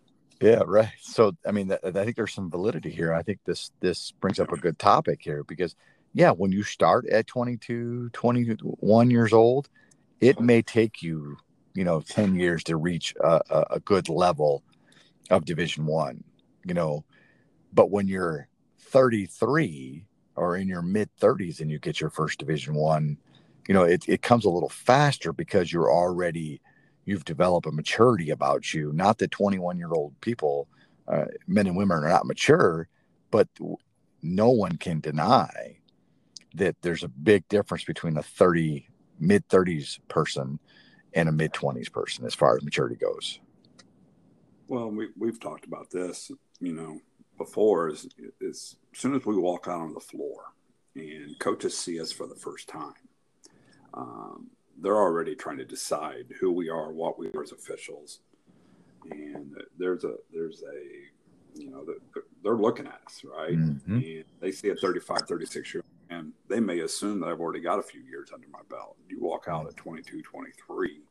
Yeah, 0.41 0.61
right. 0.65 0.91
So 1.01 1.35
I 1.45 1.51
mean, 1.51 1.71
I 1.71 1.91
think 1.91 2.15
there's 2.15 2.33
some 2.33 2.49
validity 2.49 2.89
here. 2.89 3.13
I 3.13 3.23
think 3.23 3.39
this 3.45 3.71
this 3.81 4.11
brings 4.11 4.39
up 4.39 4.51
a 4.51 4.57
good 4.57 4.79
topic 4.79 5.19
here 5.21 5.43
because 5.43 5.75
yeah, 6.13 6.31
when 6.31 6.51
you 6.51 6.63
start 6.63 7.07
at 7.07 7.27
22, 7.27 8.09
21 8.13 9.09
years 9.09 9.33
old, 9.33 9.67
it 10.21 10.39
may 10.39 10.61
take 10.61 11.01
you 11.01 11.37
you 11.73 11.83
know 11.83 12.01
10 12.01 12.35
years 12.35 12.63
to 12.65 12.77
reach 12.77 13.13
a, 13.19 13.65
a 13.71 13.79
good 13.79 14.07
level 14.07 14.63
of 15.29 15.45
Division 15.45 15.85
One. 15.85 16.23
You 16.65 16.73
know, 16.73 17.03
but 17.73 17.91
when 17.91 18.07
you're 18.07 18.47
33 18.79 20.05
or 20.35 20.57
in 20.57 20.67
your 20.67 20.81
mid 20.81 21.09
30s 21.19 21.59
and 21.59 21.69
you 21.69 21.79
get 21.79 21.99
your 21.99 22.09
first 22.09 22.39
division 22.39 22.73
one 22.73 23.17
you 23.67 23.73
know 23.73 23.83
it, 23.83 24.07
it 24.07 24.21
comes 24.21 24.45
a 24.45 24.49
little 24.49 24.69
faster 24.69 25.31
because 25.31 25.71
you're 25.71 25.91
already 25.91 26.61
you've 27.05 27.25
developed 27.25 27.67
a 27.67 27.71
maturity 27.71 28.29
about 28.29 28.73
you. 28.73 28.93
Not 28.93 29.17
that 29.17 29.31
21 29.31 29.77
year 29.77 29.91
old 29.91 30.19
people 30.21 30.67
uh, 31.07 31.25
men 31.47 31.67
and 31.67 31.75
women 31.75 31.97
are 31.97 32.09
not 32.09 32.25
mature 32.25 32.87
but 33.31 33.47
no 34.21 34.49
one 34.49 34.77
can 34.77 34.99
deny 34.99 35.77
that 36.55 36.75
there's 36.81 37.03
a 37.03 37.07
big 37.09 37.47
difference 37.49 37.83
between 37.83 38.17
a 38.17 38.23
30 38.23 38.87
mid 39.19 39.47
30s 39.49 39.99
person 40.07 40.59
and 41.13 41.27
a 41.29 41.31
mid 41.31 41.53
20s 41.53 41.91
person 41.91 42.25
as 42.25 42.33
far 42.33 42.55
as 42.55 42.63
maturity 42.63 42.95
goes. 42.95 43.39
Well 44.67 44.89
we, 44.89 45.09
we've 45.17 45.39
talked 45.39 45.65
about 45.65 45.89
this 45.89 46.31
you 46.59 46.73
know 46.73 46.99
before 47.37 47.89
is, 47.89 48.07
is 48.39 48.75
as 48.93 48.99
soon 48.99 49.15
as 49.15 49.25
we 49.25 49.37
walk 49.37 49.67
out 49.67 49.81
on 49.81 49.93
the 49.93 49.99
floor 49.99 50.53
and 50.95 51.37
coaches 51.39 51.77
see 51.77 51.99
us 51.99 52.11
for 52.11 52.27
the 52.27 52.35
first 52.35 52.67
time 52.67 52.93
um, 53.93 54.47
they're 54.81 54.97
already 54.97 55.35
trying 55.35 55.57
to 55.57 55.65
decide 55.65 56.25
who 56.39 56.51
we 56.51 56.69
are 56.69 56.91
what 56.91 57.17
we 57.17 57.27
are 57.29 57.43
as 57.43 57.51
officials 57.51 58.19
and 59.11 59.55
there's 59.77 60.03
a 60.03 60.15
there's 60.31 60.63
a 60.63 61.59
you 61.59 61.69
know 61.69 61.85
they're 62.43 62.55
looking 62.55 62.87
at 62.87 62.99
us 63.05 63.23
right 63.23 63.57
mm-hmm. 63.57 63.95
and 63.95 64.23
they 64.39 64.51
see 64.51 64.69
a 64.69 64.75
35 64.75 65.21
36 65.27 65.73
year 65.73 65.83
old, 65.83 66.19
and 66.19 66.33
they 66.47 66.59
may 66.59 66.79
assume 66.79 67.19
that 67.19 67.29
I've 67.29 67.39
already 67.39 67.59
got 67.59 67.79
a 67.79 67.83
few 67.83 68.01
years 68.01 68.29
under 68.33 68.47
my 68.47 68.61
belt. 68.69 68.95
You 69.09 69.19
walk 69.19 69.45
out 69.47 69.67
at 69.67 69.75
22, 69.75 70.21
23, 70.21 71.01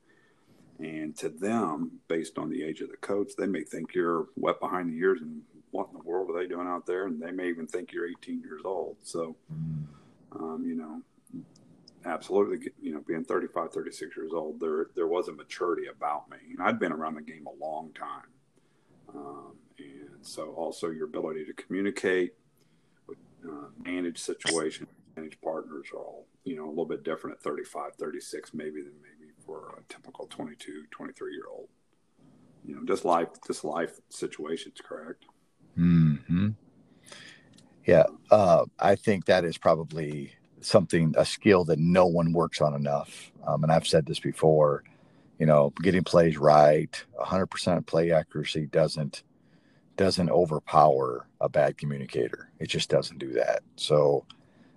and 0.79 1.17
to 1.19 1.29
them, 1.29 2.01
based 2.09 2.39
on 2.39 2.51
the 2.51 2.62
age 2.62 2.81
of 2.81 2.91
the 2.91 2.97
coach, 2.97 3.33
they 3.37 3.47
may 3.47 3.62
think 3.62 3.95
you're 3.95 4.27
wet 4.37 4.61
behind 4.61 4.91
the 4.91 4.99
ears 4.99 5.21
and 5.23 5.43
what 5.73 5.88
in 5.88 5.99
the 5.99 6.05
world 6.05 6.31
are 6.31 6.38
they 6.38 6.47
doing 6.47 6.69
out 6.69 6.87
there? 6.87 7.07
And 7.07 7.21
they 7.21 7.33
may 7.33 7.49
even 7.49 7.67
think 7.67 7.93
you're 7.93 8.09
18 8.09 8.41
years 8.41 8.62
old. 8.64 8.97
So, 9.02 9.35
um, 10.33 10.62
you 10.64 10.76
know, 10.76 11.02
absolutely, 12.05 12.71
you 12.81 12.93
know, 12.95 13.00
being 13.07 13.25
35, 13.25 13.73
36 13.73 14.17
years 14.17 14.33
old, 14.33 14.61
there 14.61 14.88
there 14.95 15.07
was 15.07 15.29
a 15.29 15.33
maturity 15.33 15.87
about 15.88 16.31
me. 16.31 16.37
And 16.50 16.62
I'd 16.62 16.79
been 16.79 16.93
around 16.93 17.14
the 17.14 17.23
game 17.23 17.47
a 17.47 17.64
long 17.64 17.91
time. 17.95 18.29
Um, 19.14 19.55
and 19.79 20.19
so 20.21 20.50
also 20.52 20.91
your 20.91 21.07
ability 21.07 21.45
to 21.47 21.55
communicate, 21.55 22.35
uh, 23.11 23.69
manage 23.83 24.19
situations, 24.19 24.88
manage 25.17 25.41
partners 25.41 25.87
are 25.93 25.99
all, 25.99 26.26
you 26.45 26.55
know, 26.55 26.67
a 26.67 26.71
little 26.71 26.85
bit 26.85 27.02
different 27.02 27.37
at 27.37 27.43
35, 27.43 27.95
36, 27.97 28.55
maybe 28.55 28.83
than 28.83 28.93
maybe 29.02 29.33
for 29.45 29.79
a 29.79 29.93
typical 29.93 30.26
22, 30.26 30.85
23 30.91 31.33
year 31.33 31.45
old. 31.50 31.69
You 32.64 32.76
know, 32.76 32.85
just 32.85 33.05
life, 33.05 33.29
just 33.47 33.64
life 33.64 34.00
situations, 34.11 34.76
correct? 34.83 35.25
Hmm. 35.75 36.50
Yeah, 37.87 38.05
uh, 38.31 38.67
I 38.79 38.95
think 38.95 39.25
that 39.26 39.45
is 39.45 39.59
probably 39.59 40.33
something 40.61 41.14
a 41.17 41.25
skill 41.25 41.64
that 41.64 41.79
no 41.79 42.07
one 42.07 42.33
works 42.33 42.61
on 42.61 42.75
enough. 42.75 43.33
Um, 43.47 43.64
and 43.64 43.73
I've 43.73 43.87
said 43.87 44.07
this 44.07 44.21
before. 44.21 44.85
You 45.38 45.47
know, 45.47 45.73
getting 45.83 46.05
plays 46.05 46.38
right, 46.38 47.05
100% 47.19 47.87
play 47.87 48.12
accuracy 48.12 48.67
doesn't 48.67 49.25
doesn't 49.97 50.31
overpower 50.31 51.26
a 51.41 51.49
bad 51.49 51.76
communicator. 51.76 52.50
It 52.59 52.69
just 52.69 52.88
doesn't 52.88 53.19
do 53.19 53.33
that. 53.35 53.61
So, 53.76 54.25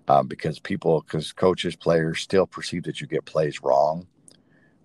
um, 0.07 0.27
because 0.27 0.59
people, 0.59 1.01
because 1.01 1.31
coaches, 1.31 1.75
players 1.75 2.21
still 2.21 2.45
perceive 2.45 2.83
that 2.83 2.99
you 2.99 3.07
get 3.07 3.25
plays 3.25 3.61
wrong, 3.61 4.07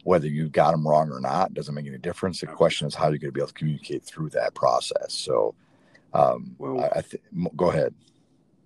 whether 0.05 0.29
you 0.29 0.49
got 0.49 0.71
them 0.71 0.87
wrong 0.87 1.11
or 1.11 1.21
not, 1.21 1.53
doesn't 1.53 1.75
make 1.75 1.87
any 1.87 1.99
difference. 1.99 2.41
The 2.41 2.47
question 2.47 2.87
is 2.87 2.95
how 2.95 3.09
you're 3.09 3.19
going 3.19 3.29
to 3.29 3.33
be 3.33 3.41
able 3.41 3.49
to 3.49 3.55
communicate 3.55 4.05
through 4.05 4.31
that 4.31 4.55
process. 4.55 5.13
So, 5.13 5.55
um, 6.13 6.55
well, 6.59 6.81
I, 6.81 6.99
I 6.99 7.03
th- 7.03 7.23
go 7.57 7.71
ahead. 7.71 7.95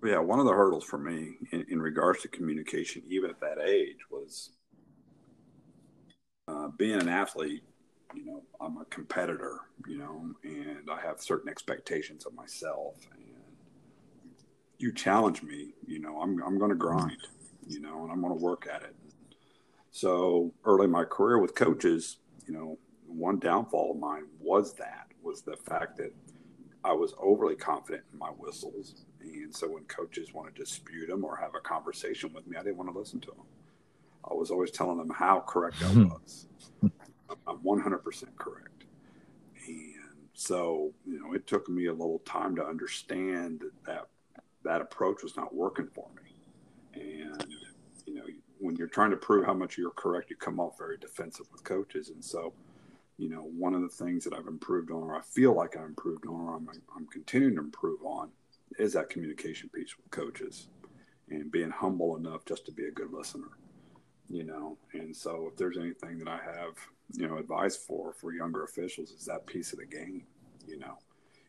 Yeah, 0.03 0.19
one 0.19 0.39
of 0.39 0.45
the 0.45 0.53
hurdles 0.53 0.83
for 0.83 0.97
me 0.97 1.37
in, 1.51 1.65
in 1.69 1.81
regards 1.81 2.21
to 2.21 2.27
communication, 2.27 3.03
even 3.09 3.29
at 3.29 3.39
that 3.39 3.57
age, 3.59 3.97
was 4.11 4.51
uh, 6.47 6.67
being 6.77 6.99
an 6.99 7.09
athlete 7.09 7.63
you 8.15 8.25
know, 8.25 8.43
I'm 8.61 8.77
a 8.77 8.85
competitor, 8.85 9.59
you 9.87 9.97
know, 9.97 10.33
and 10.43 10.89
I 10.89 11.01
have 11.01 11.21
certain 11.21 11.49
expectations 11.49 12.25
of 12.25 12.33
myself. 12.33 12.95
And 13.13 13.23
you 14.77 14.93
challenge 14.93 15.43
me, 15.43 15.73
you 15.85 15.99
know, 15.99 16.21
I'm, 16.21 16.41
I'm 16.43 16.57
going 16.57 16.69
to 16.69 16.75
grind, 16.75 17.17
you 17.67 17.81
know, 17.81 18.03
and 18.03 18.11
I'm 18.11 18.21
going 18.21 18.37
to 18.37 18.43
work 18.43 18.67
at 18.73 18.83
it. 18.83 18.95
So 19.91 20.53
early 20.65 20.85
in 20.85 20.91
my 20.91 21.03
career 21.03 21.39
with 21.39 21.55
coaches, 21.55 22.17
you 22.47 22.53
know, 22.53 22.77
one 23.07 23.39
downfall 23.39 23.91
of 23.91 23.97
mine 23.97 24.25
was 24.39 24.73
that, 24.75 25.07
was 25.21 25.41
the 25.41 25.55
fact 25.55 25.97
that 25.97 26.13
I 26.85 26.93
was 26.93 27.15
overly 27.19 27.55
confident 27.55 28.03
in 28.13 28.19
my 28.19 28.29
whistles. 28.29 29.05
And 29.21 29.53
so 29.53 29.67
when 29.67 29.85
coaches 29.85 30.33
want 30.33 30.53
to 30.53 30.61
dispute 30.61 31.07
them 31.07 31.25
or 31.25 31.35
have 31.35 31.55
a 31.55 31.59
conversation 31.59 32.31
with 32.31 32.45
me, 32.45 32.57
I 32.57 32.63
didn't 32.63 32.77
want 32.77 32.93
to 32.93 32.97
listen 32.97 33.19
to 33.21 33.31
them. 33.31 33.45
I 34.29 34.35
was 34.35 34.51
always 34.51 34.69
telling 34.69 34.99
them 34.99 35.09
how 35.09 35.39
correct 35.47 35.77
I 35.81 35.87
hmm. 35.87 36.09
was. 36.09 36.47
I'm 37.47 37.57
100% 37.57 38.35
correct. 38.37 38.85
And 39.67 40.29
so, 40.33 40.91
you 41.07 41.19
know, 41.19 41.33
it 41.33 41.47
took 41.47 41.67
me 41.67 41.87
a 41.87 41.91
little 41.91 42.19
time 42.19 42.55
to 42.57 42.63
understand 42.63 43.61
that 43.61 43.85
that, 43.85 44.07
that 44.63 44.81
approach 44.81 45.23
was 45.23 45.35
not 45.35 45.55
working 45.55 45.87
for 45.87 46.07
me. 46.15 47.01
And, 47.01 47.47
you 48.05 48.13
know, 48.13 48.25
when 48.59 48.75
you're 48.75 48.87
trying 48.87 49.11
to 49.11 49.17
prove 49.17 49.45
how 49.45 49.55
much 49.55 49.75
you're 49.75 49.89
correct, 49.91 50.29
you 50.29 50.35
come 50.35 50.59
off 50.59 50.77
very 50.77 50.97
defensive 50.97 51.47
with 51.51 51.63
coaches. 51.63 52.09
And 52.09 52.23
so, 52.23 52.53
you 53.17 53.29
know, 53.29 53.41
one 53.41 53.73
of 53.73 53.81
the 53.81 53.89
things 53.89 54.23
that 54.23 54.33
I've 54.33 54.47
improved 54.47 54.91
on, 54.91 55.03
or 55.03 55.15
I 55.15 55.21
feel 55.21 55.53
like 55.53 55.77
I've 55.77 55.85
improved 55.85 56.25
on, 56.27 56.33
or 56.33 56.55
I'm, 56.55 56.67
I'm 56.95 57.07
continuing 57.07 57.55
to 57.55 57.61
improve 57.61 58.03
on, 58.03 58.29
is 58.77 58.93
that 58.93 59.09
communication 59.09 59.69
piece 59.69 59.95
with 59.97 60.11
coaches 60.11 60.67
and 61.29 61.51
being 61.51 61.69
humble 61.69 62.17
enough 62.17 62.45
just 62.45 62.65
to 62.65 62.71
be 62.71 62.85
a 62.85 62.91
good 62.91 63.11
listener 63.11 63.51
you 64.29 64.43
know? 64.43 64.77
And 64.93 65.15
so 65.15 65.47
if 65.51 65.57
there's 65.57 65.77
anything 65.77 66.19
that 66.19 66.27
i 66.27 66.37
have 66.37 66.75
you 67.13 67.27
know 67.27 67.37
advice 67.37 67.75
for 67.75 68.13
for 68.13 68.33
younger 68.33 68.63
officials 68.63 69.11
is 69.11 69.25
that 69.25 69.45
piece 69.45 69.73
of 69.73 69.79
the 69.79 69.85
game 69.85 70.23
you 70.67 70.79
know? 70.79 70.97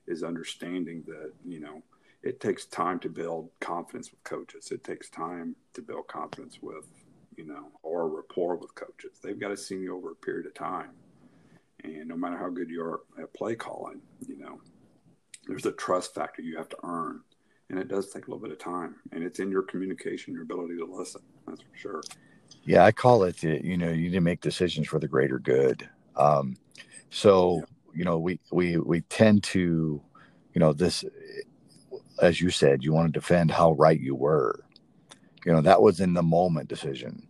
Is 0.07 0.23
understanding 0.23 1.03
that 1.07 1.33
you 1.45 1.61
know 1.61 1.83
it 2.23 2.41
takes 2.41 2.67
time 2.67 2.99
to 3.01 3.09
build 3.09 3.51
confidence 3.61 4.11
with 4.11 4.23
coaches. 4.25 4.71
It 4.73 4.83
takes 4.83 5.09
time 5.09 5.55
to 5.75 5.83
build 5.83 6.09
confidence 6.09 6.59
with 6.63 6.87
you 7.37 7.47
know 7.47 7.69
or 7.83 8.09
rapport 8.09 8.57
with 8.57 8.75
coaches. 8.75 9.19
They've 9.23 9.39
got 9.39 9.49
to 9.49 9.57
see 9.57 9.77
you 9.77 9.97
over 9.97 10.13
a 10.13 10.17
period 10.17 10.47
of 10.47 10.55
time 10.55 10.91
and 11.95 12.09
no 12.09 12.17
matter 12.17 12.37
how 12.37 12.49
good 12.49 12.69
you 12.69 12.83
are 12.83 13.01
at 13.21 13.33
play 13.35 13.55
calling 13.55 14.01
you 14.27 14.39
know 14.39 14.61
there's 15.47 15.67
a 15.67 15.73
trust 15.73 16.15
factor 16.15 16.43
you 16.43 16.57
have 16.57 16.69
to 16.69 16.77
earn 16.83 17.21
and 17.71 17.79
it 17.79 17.89
does 17.89 18.11
take 18.11 18.27
a 18.27 18.31
little 18.31 18.43
bit 18.43 18.53
of 18.53 18.59
time 18.59 18.97
and 19.13 19.23
it's 19.23 19.39
in 19.39 19.51
your 19.51 19.63
communication 19.63 20.35
your 20.35 20.43
ability 20.43 20.77
to 20.77 20.85
listen 20.85 21.23
that's 21.47 21.63
for 21.63 21.77
sure 21.77 22.03
yeah, 22.67 22.85
I 22.85 22.91
call 22.91 23.23
it, 23.23 23.43
you 23.43 23.77
know, 23.77 23.91
you 23.91 24.03
need 24.03 24.13
to 24.13 24.21
make 24.21 24.41
decisions 24.41 24.89
for 24.89 24.99
the 24.99 25.07
greater 25.07 25.39
good. 25.39 25.89
Um, 26.17 26.57
so, 27.11 27.63
you 27.95 28.05
know, 28.05 28.19
we, 28.19 28.41
we, 28.51 28.77
we 28.77 29.03
tend 29.03 29.45
to, 29.45 30.03
you 30.53 30.59
know, 30.59 30.73
this, 30.73 31.05
as 32.21 32.41
you 32.41 32.51
said, 32.51 32.83
you 32.83 32.93
want 32.93 33.13
to 33.13 33.21
defend 33.21 33.53
how 33.53 33.73
right 33.73 34.01
you 34.01 34.17
were. 34.17 34.65
You 35.45 35.53
know, 35.53 35.61
that 35.61 35.81
was 35.81 36.01
in 36.01 36.13
the 36.13 36.25
moment 36.25 36.69
decision. 36.69 37.29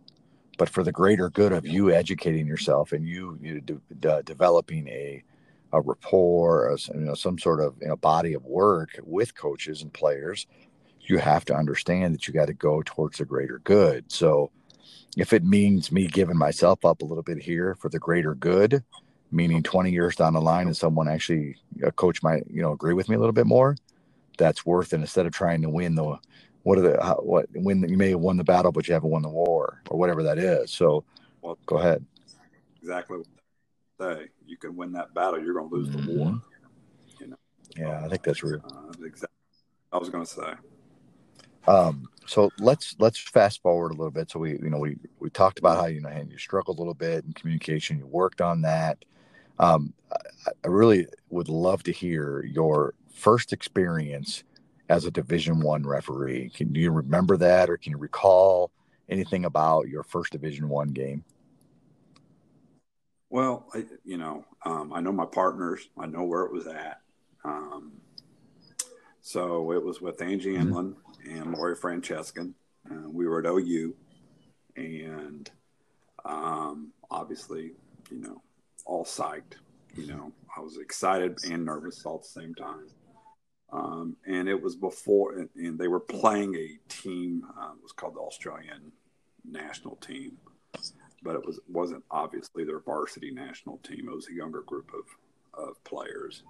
But 0.57 0.69
for 0.69 0.83
the 0.83 0.91
greater 0.91 1.29
good 1.29 1.53
of 1.53 1.67
you 1.67 1.91
educating 1.91 2.47
yourself 2.47 2.91
and 2.91 3.07
you, 3.07 3.37
you 3.41 3.61
de- 3.61 3.81
de- 3.99 4.23
developing 4.23 4.87
a, 4.87 5.23
a 5.71 5.81
rapport, 5.81 6.73
a, 6.73 6.77
you 6.95 7.05
know, 7.05 7.13
some 7.13 7.37
sort 7.37 7.61
of 7.61 7.75
you 7.79 7.87
know, 7.87 7.95
body 7.95 8.33
of 8.33 8.43
work 8.43 8.99
with 9.03 9.35
coaches 9.35 9.81
and 9.83 9.93
players, 9.93 10.47
you 11.01 11.19
have 11.19 11.45
to 11.45 11.55
understand 11.55 12.13
that 12.13 12.27
you 12.27 12.33
got 12.33 12.47
to 12.47 12.53
go 12.53 12.81
towards 12.83 13.19
the 13.19 13.25
greater 13.25 13.59
good. 13.59 14.11
So, 14.11 14.51
if 15.15 15.33
it 15.33 15.43
means 15.43 15.91
me 15.91 16.07
giving 16.07 16.37
myself 16.37 16.85
up 16.85 17.01
a 17.01 17.05
little 17.05 17.23
bit 17.23 17.39
here 17.39 17.75
for 17.75 17.89
the 17.89 17.97
greater 17.97 18.35
good, 18.35 18.83
meaning 19.31 19.63
20 19.63 19.91
years 19.91 20.15
down 20.15 20.33
the 20.33 20.41
line 20.41 20.67
and 20.67 20.77
someone 20.77 21.07
actually 21.07 21.55
a 21.83 21.91
coach 21.91 22.21
might, 22.21 22.43
you 22.49 22.61
know, 22.61 22.71
agree 22.71 22.93
with 22.93 23.09
me 23.09 23.15
a 23.15 23.19
little 23.19 23.33
bit 23.33 23.47
more, 23.47 23.75
that's 24.37 24.65
worth 24.65 24.93
it 24.93 25.01
instead 25.01 25.25
of 25.25 25.33
trying 25.33 25.61
to 25.63 25.69
win 25.69 25.95
the 25.95 26.17
what 26.67 26.77
are 26.77 26.81
the 26.81 27.01
how, 27.01 27.15
what 27.15 27.47
when 27.53 27.87
you 27.87 27.97
may 27.97 28.09
have 28.09 28.19
won 28.19 28.37
the 28.37 28.43
battle 28.43 28.71
but 28.71 28.87
you 28.87 28.93
haven't 28.93 29.09
won 29.09 29.21
the 29.21 29.29
war 29.29 29.81
or 29.89 29.97
whatever 29.97 30.23
that 30.23 30.37
is. 30.37 30.71
So 30.71 31.03
well, 31.41 31.57
go 31.65 31.77
ahead. 31.77 32.05
Exactly 32.81 33.17
say. 33.99 34.27
You 34.45 34.57
can 34.57 34.75
win 34.75 34.91
that 34.93 35.13
battle, 35.13 35.41
you're 35.41 35.53
going 35.53 35.69
to 35.69 35.75
lose 35.75 35.89
mm-hmm. 35.89 36.05
the 36.05 36.13
war. 36.13 36.41
You 37.19 37.27
know. 37.27 37.37
Yeah, 37.75 38.05
I 38.05 38.07
think 38.07 38.23
that's 38.23 38.43
real. 38.43 38.61
Uh, 38.65 39.05
exactly. 39.05 39.35
I 39.91 39.97
was 39.97 40.09
going 40.09 40.25
to 40.25 40.31
say. 40.31 40.53
Um, 41.67 42.07
so 42.25 42.49
let's 42.59 42.95
let's 42.99 43.19
fast 43.19 43.61
forward 43.61 43.91
a 43.91 43.95
little 43.95 44.11
bit. 44.11 44.31
So 44.31 44.39
we 44.39 44.51
you 44.51 44.69
know 44.69 44.79
we 44.79 44.97
we 45.19 45.29
talked 45.29 45.59
about 45.59 45.77
how 45.77 45.87
you 45.87 46.01
know 46.01 46.09
you 46.09 46.37
struggled 46.37 46.77
a 46.77 46.81
little 46.81 46.93
bit 46.93 47.25
in 47.25 47.33
communication. 47.33 47.99
You 47.99 48.07
worked 48.07 48.41
on 48.41 48.61
that. 48.61 49.03
Um, 49.59 49.93
I, 50.11 50.51
I 50.63 50.67
really 50.67 51.07
would 51.29 51.49
love 51.49 51.83
to 51.83 51.91
hear 51.91 52.43
your 52.43 52.93
first 53.09 53.51
experience 53.51 54.43
as 54.89 55.05
a 55.05 55.11
Division 55.11 55.59
One 55.59 55.83
referee. 55.83 56.51
Can 56.55 56.73
do 56.73 56.79
you 56.79 56.91
remember 56.91 57.37
that, 57.37 57.69
or 57.69 57.77
can 57.77 57.91
you 57.91 57.97
recall 57.97 58.71
anything 59.09 59.45
about 59.45 59.87
your 59.87 60.03
first 60.03 60.31
Division 60.31 60.69
One 60.69 60.89
game? 60.89 61.23
Well, 63.29 63.67
I, 63.73 63.85
you 64.05 64.17
know, 64.17 64.45
um, 64.65 64.93
I 64.93 65.01
know 65.01 65.11
my 65.11 65.25
partners. 65.25 65.89
I 65.97 66.05
know 66.05 66.23
where 66.23 66.43
it 66.43 66.51
was 66.53 66.67
at. 66.67 67.01
Um, 67.43 67.93
So 69.21 69.73
it 69.73 69.83
was 69.83 69.99
with 69.99 70.21
Angie 70.21 70.55
mm-hmm. 70.55 70.73
Emlin 70.73 70.95
and 71.29 71.53
Lori 71.53 71.75
Francescan. 71.75 72.53
Uh, 72.89 73.09
we 73.09 73.27
were 73.27 73.39
at 73.39 73.45
OU, 73.45 73.93
and 74.77 75.51
um, 76.23 76.93
obviously, 77.11 77.73
you 78.09 78.21
know, 78.21 78.41
all 78.85 79.03
psyched. 79.03 79.55
You 79.97 80.07
know, 80.07 80.31
I 80.55 80.61
was 80.61 80.77
excited 80.77 81.39
and 81.51 81.65
nervous 81.65 82.05
all 82.05 82.15
at 82.15 82.21
the 82.21 82.41
same 82.41 82.55
time. 82.55 82.87
Um, 83.71 84.15
and 84.25 84.47
it 84.47 84.61
was 84.61 84.75
before, 84.75 85.47
and 85.55 85.77
they 85.77 85.87
were 85.87 85.99
playing 85.99 86.55
a 86.55 86.77
team. 86.87 87.43
Uh, 87.57 87.71
it 87.71 87.83
was 87.83 87.91
called 87.91 88.15
the 88.15 88.19
Australian 88.19 88.91
national 89.43 89.97
team, 89.97 90.37
but 91.21 91.35
it 91.35 91.45
was 91.45 91.59
wasn't 91.67 92.03
obviously 92.09 92.63
their 92.63 92.79
varsity 92.79 93.31
national 93.31 93.77
team. 93.79 94.07
It 94.07 94.15
was 94.15 94.29
a 94.29 94.33
younger 94.33 94.61
group 94.61 94.91
of 94.93 95.65
of 95.67 95.83
players, 95.83 96.43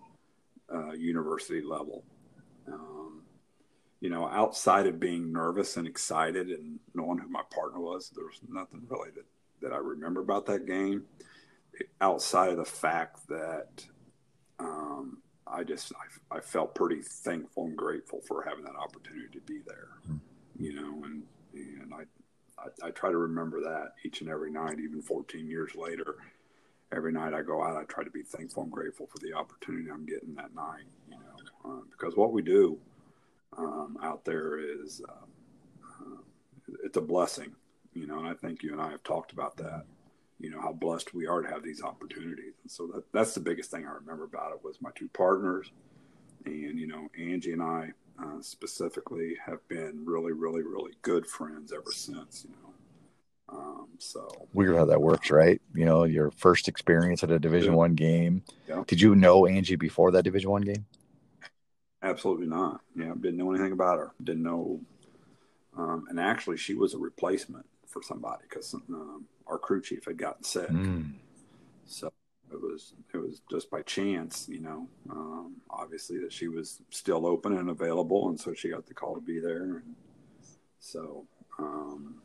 uh, 0.73 0.91
university 0.91 1.61
level. 1.61 2.03
Um, 2.67 3.23
you 3.99 4.11
know, 4.11 4.27
outside 4.27 4.85
of 4.85 4.99
being 4.99 5.31
nervous 5.33 5.77
and 5.77 5.87
excited 5.87 6.49
and 6.49 6.79
knowing 6.93 7.17
who 7.17 7.29
my 7.29 7.41
partner 7.49 7.79
was, 7.79 8.11
there 8.15 8.25
was 8.25 8.39
nothing 8.47 8.83
really 8.89 9.09
that, 9.15 9.25
that 9.61 9.73
I 9.73 9.77
remember 9.77 10.21
about 10.21 10.45
that 10.47 10.67
game 10.67 11.05
outside 12.01 12.49
of 12.49 12.57
the 12.57 12.65
fact 12.65 13.27
that 13.29 13.85
um, 14.59 15.19
I 15.51 15.63
just 15.63 15.93
I, 16.31 16.37
I, 16.37 16.39
felt 16.39 16.75
pretty 16.75 17.01
thankful 17.01 17.65
and 17.65 17.75
grateful 17.75 18.21
for 18.27 18.43
having 18.43 18.63
that 18.65 18.75
opportunity 18.75 19.27
to 19.33 19.41
be 19.41 19.59
there, 19.65 19.89
hmm. 20.05 20.17
you 20.59 20.73
know, 20.73 21.03
and 21.05 21.23
and 21.53 21.93
I, 21.93 22.61
I, 22.61 22.87
I 22.87 22.91
try 22.91 23.11
to 23.11 23.17
remember 23.17 23.61
that 23.61 23.93
each 24.03 24.21
and 24.21 24.29
every 24.29 24.51
night, 24.51 24.79
even 24.79 25.01
14 25.01 25.47
years 25.47 25.75
later. 25.75 26.15
Every 26.93 27.11
night 27.11 27.33
I 27.33 27.41
go 27.41 27.61
out, 27.61 27.75
I 27.75 27.83
try 27.83 28.05
to 28.05 28.09
be 28.09 28.23
thankful 28.23 28.63
and 28.63 28.71
grateful 28.71 29.07
for 29.07 29.17
the 29.19 29.33
opportunity 29.33 29.89
I'm 29.91 30.05
getting 30.05 30.33
that 30.35 30.55
night, 30.55 30.85
you 31.09 31.15
know, 31.15 31.69
uh, 31.69 31.81
because 31.91 32.15
what 32.15 32.31
we 32.31 32.41
do 32.41 32.77
um, 33.57 33.97
out 34.01 34.23
there 34.23 34.57
is 34.57 35.01
um, 35.09 35.27
uh, 36.01 36.73
it's 36.85 36.95
a 36.95 37.01
blessing, 37.01 37.51
you 37.93 38.07
know, 38.07 38.19
and 38.19 38.27
I 38.27 38.33
think 38.33 38.63
you 38.63 38.71
and 38.71 38.81
I 38.81 38.91
have 38.91 39.03
talked 39.03 39.33
about 39.33 39.57
that 39.57 39.85
you 40.39 40.49
know 40.49 40.61
how 40.61 40.71
blessed 40.71 41.13
we 41.13 41.27
are 41.27 41.41
to 41.41 41.49
have 41.49 41.63
these 41.63 41.81
opportunities. 41.81 42.53
And 42.61 42.71
so 42.71 42.87
that, 42.87 43.11
that's 43.11 43.33
the 43.33 43.39
biggest 43.39 43.71
thing 43.71 43.85
i 43.85 43.91
remember 43.91 44.23
about 44.23 44.51
it 44.53 44.63
was 44.63 44.81
my 44.81 44.91
two 44.95 45.09
partners. 45.09 45.71
And 46.45 46.79
you 46.79 46.87
know 46.87 47.07
angie 47.17 47.53
and 47.53 47.61
i 47.61 47.91
uh, 48.21 48.41
specifically 48.41 49.35
have 49.45 49.67
been 49.67 50.03
really 50.05 50.31
really 50.31 50.63
really 50.63 50.93
good 51.01 51.27
friends 51.27 51.71
ever 51.71 51.91
since 51.91 52.45
you 52.47 52.55
know. 52.55 52.73
Um, 53.49 53.87
so. 53.97 54.27
Weird 54.53 54.75
how 54.75 54.85
that 54.85 55.01
works 55.01 55.31
right? 55.31 55.61
You 55.73 55.85
know 55.85 56.03
your 56.03 56.31
first 56.31 56.67
experience 56.67 57.23
at 57.23 57.31
a 57.31 57.39
division 57.39 57.71
yeah. 57.71 57.77
one 57.77 57.95
game. 57.95 58.43
Yeah. 58.67 58.83
did 58.87 59.01
you 59.01 59.15
know 59.15 59.45
angie 59.45 59.75
before 59.75 60.11
that 60.11 60.23
division 60.23 60.49
one 60.49 60.63
game? 60.63 60.85
Absolutely 62.03 62.47
not. 62.47 62.81
Yeah 62.95 63.13
didn't 63.19 63.37
know 63.37 63.51
anything 63.51 63.71
about 63.71 63.99
her. 63.99 64.11
Didn't 64.23 64.43
know 64.43 64.81
um, 65.77 66.07
and 66.09 66.19
actually 66.19 66.57
she 66.57 66.73
was 66.73 66.93
a 66.93 66.97
replacement 66.97 67.65
for 67.87 68.01
somebody 68.01 68.43
because 68.49 68.73
um, 68.73 69.25
our 69.47 69.57
crew 69.57 69.81
chief 69.81 70.05
had 70.05 70.17
gotten 70.17 70.43
sick. 70.43 70.69
Mm. 70.69 71.13
So 71.85 72.11
it 72.51 72.61
was 72.61 72.93
it 73.13 73.17
was 73.17 73.41
just 73.49 73.69
by 73.69 73.81
chance, 73.81 74.47
you 74.49 74.61
know, 74.61 74.87
um, 75.09 75.55
obviously 75.69 76.19
that 76.19 76.31
she 76.31 76.47
was 76.47 76.81
still 76.89 77.25
open 77.25 77.57
and 77.57 77.69
available, 77.69 78.29
and 78.29 78.39
so 78.39 78.53
she 78.53 78.69
got 78.69 78.85
the 78.85 78.93
call 78.93 79.15
to 79.15 79.21
be 79.21 79.39
there. 79.39 79.63
And 79.63 79.95
so, 80.79 81.25
um, 81.59 82.15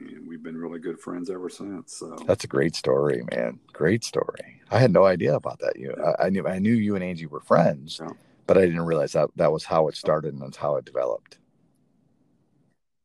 and 0.00 0.28
we've 0.28 0.42
been 0.42 0.56
really 0.56 0.80
good 0.80 0.98
friends 0.98 1.30
ever 1.30 1.48
since. 1.48 1.94
So 1.94 2.16
that's 2.26 2.44
a 2.44 2.48
great 2.48 2.74
story, 2.74 3.22
man. 3.30 3.58
Great 3.72 4.04
story. 4.04 4.60
I 4.70 4.78
had 4.78 4.92
no 4.92 5.04
idea 5.04 5.34
about 5.34 5.60
that. 5.60 5.78
You, 5.78 5.94
yeah. 5.96 6.12
I, 6.18 6.26
I, 6.26 6.28
knew 6.30 6.46
I 6.46 6.58
knew 6.58 6.74
you 6.74 6.94
and 6.94 7.04
Angie 7.04 7.26
were 7.26 7.40
friends, 7.40 8.00
yeah. 8.02 8.12
but 8.46 8.58
I 8.58 8.62
didn't 8.62 8.82
realize 8.82 9.12
that 9.12 9.30
that 9.36 9.52
was 9.52 9.64
how 9.64 9.88
it 9.88 9.96
started 9.96 10.34
and 10.34 10.42
that's 10.42 10.56
how 10.56 10.76
it 10.76 10.84
developed. 10.84 11.38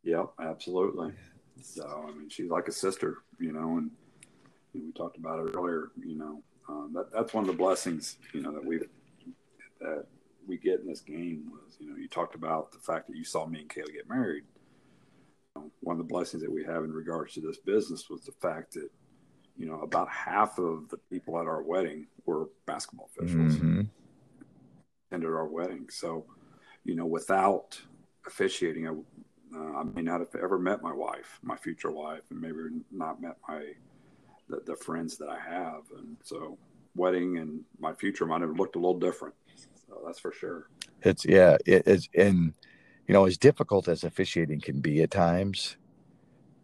Yeah, 0.04 0.26
absolutely. 0.40 1.14
So 1.64 2.06
I 2.08 2.12
mean, 2.12 2.30
she's 2.30 2.50
like 2.50 2.68
a 2.68 2.72
sister, 2.72 3.20
you 3.40 3.52
know, 3.52 3.78
and 3.78 3.92
you 4.74 4.82
know, 4.82 4.86
we 4.88 4.92
talked 4.92 5.18
about 5.18 5.40
it 5.40 5.56
earlier. 5.56 5.92
You 5.98 6.18
know, 6.18 6.44
um, 6.70 6.92
that 6.94 7.12
that's 7.14 7.34
one 7.34 7.44
of 7.44 7.48
the 7.48 7.58
blessings, 7.58 8.18
you 8.34 8.42
know, 8.42 8.52
that 8.52 8.64
we 8.64 8.80
that 9.82 10.06
we 10.48 10.58
get 10.58 10.82
in 10.82 10.88
this 10.88 11.02
game 11.02 11.52
was, 11.52 11.78
you 11.80 11.90
know, 11.90 11.96
you 11.96 12.08
talked 12.08 12.36
about 12.36 12.72
the 12.72 12.80
fact 12.80 13.08
that 13.08 13.16
you 13.16 13.24
saw 13.24 13.46
me 13.46 13.62
and 13.62 13.70
Kayla 13.70 13.94
get 13.94 14.10
married. 14.10 14.44
You 15.56 15.62
know, 15.62 15.72
one 15.82 15.94
of 15.94 15.98
the 16.00 16.12
blessings 16.12 16.44
that 16.44 16.52
we 16.52 16.64
have 16.66 16.84
in 16.84 16.92
regards 16.92 17.34
to 17.36 17.42
this 17.42 17.58
business 17.58 18.10
was 18.10 18.26
the 18.26 18.34
fact 18.42 18.74
that, 18.74 18.90
you 19.56 19.68
know, 19.68 19.80
about 19.82 20.10
half 20.10 20.58
of 20.58 20.90
the 20.90 20.98
people 21.10 21.40
at 21.40 21.46
our 21.46 21.62
wedding 21.62 22.08
were 22.26 22.50
basketball 22.66 23.10
officials. 23.18 23.56
Mm-hmm. 23.56 23.82
Attended 25.10 25.30
our 25.30 25.48
wedding, 25.48 25.88
so 25.90 26.26
you 26.84 26.96
know, 26.96 27.06
without 27.06 27.80
officiating, 28.28 28.88
I, 28.88 28.92
uh, 29.56 29.78
I 29.78 29.84
may 29.84 30.02
not 30.02 30.20
have 30.20 30.36
ever 30.42 30.58
met 30.58 30.82
my 30.82 30.94
wife, 30.94 31.40
my 31.44 31.56
future 31.56 31.92
wife, 31.92 32.22
and 32.30 32.42
maybe 32.42 32.58
not 32.92 33.22
met 33.22 33.38
my 33.48 33.64
the, 34.50 34.62
the 34.66 34.76
friends 34.76 35.18
that 35.18 35.30
I 35.30 35.40
have. 35.40 35.84
And 35.98 36.18
so, 36.24 36.58
wedding 36.96 37.38
and 37.38 37.62
my 37.80 37.94
future 37.94 38.26
might 38.26 38.42
have 38.42 38.58
looked 38.58 38.76
a 38.76 38.80
little 38.80 39.00
different. 39.00 39.36
So 39.88 40.02
that's 40.06 40.20
for 40.20 40.32
sure. 40.32 40.70
It's 41.02 41.26
yeah, 41.26 41.58
it 41.66 41.88
is, 41.88 42.10
and 42.16 42.54
you 43.08 43.14
know, 43.14 43.26
as 43.26 43.38
difficult 43.38 43.88
as 43.88 44.04
officiating 44.04 44.62
can 44.62 44.80
be 44.80 45.02
at 45.02 45.12
times, 45.12 45.78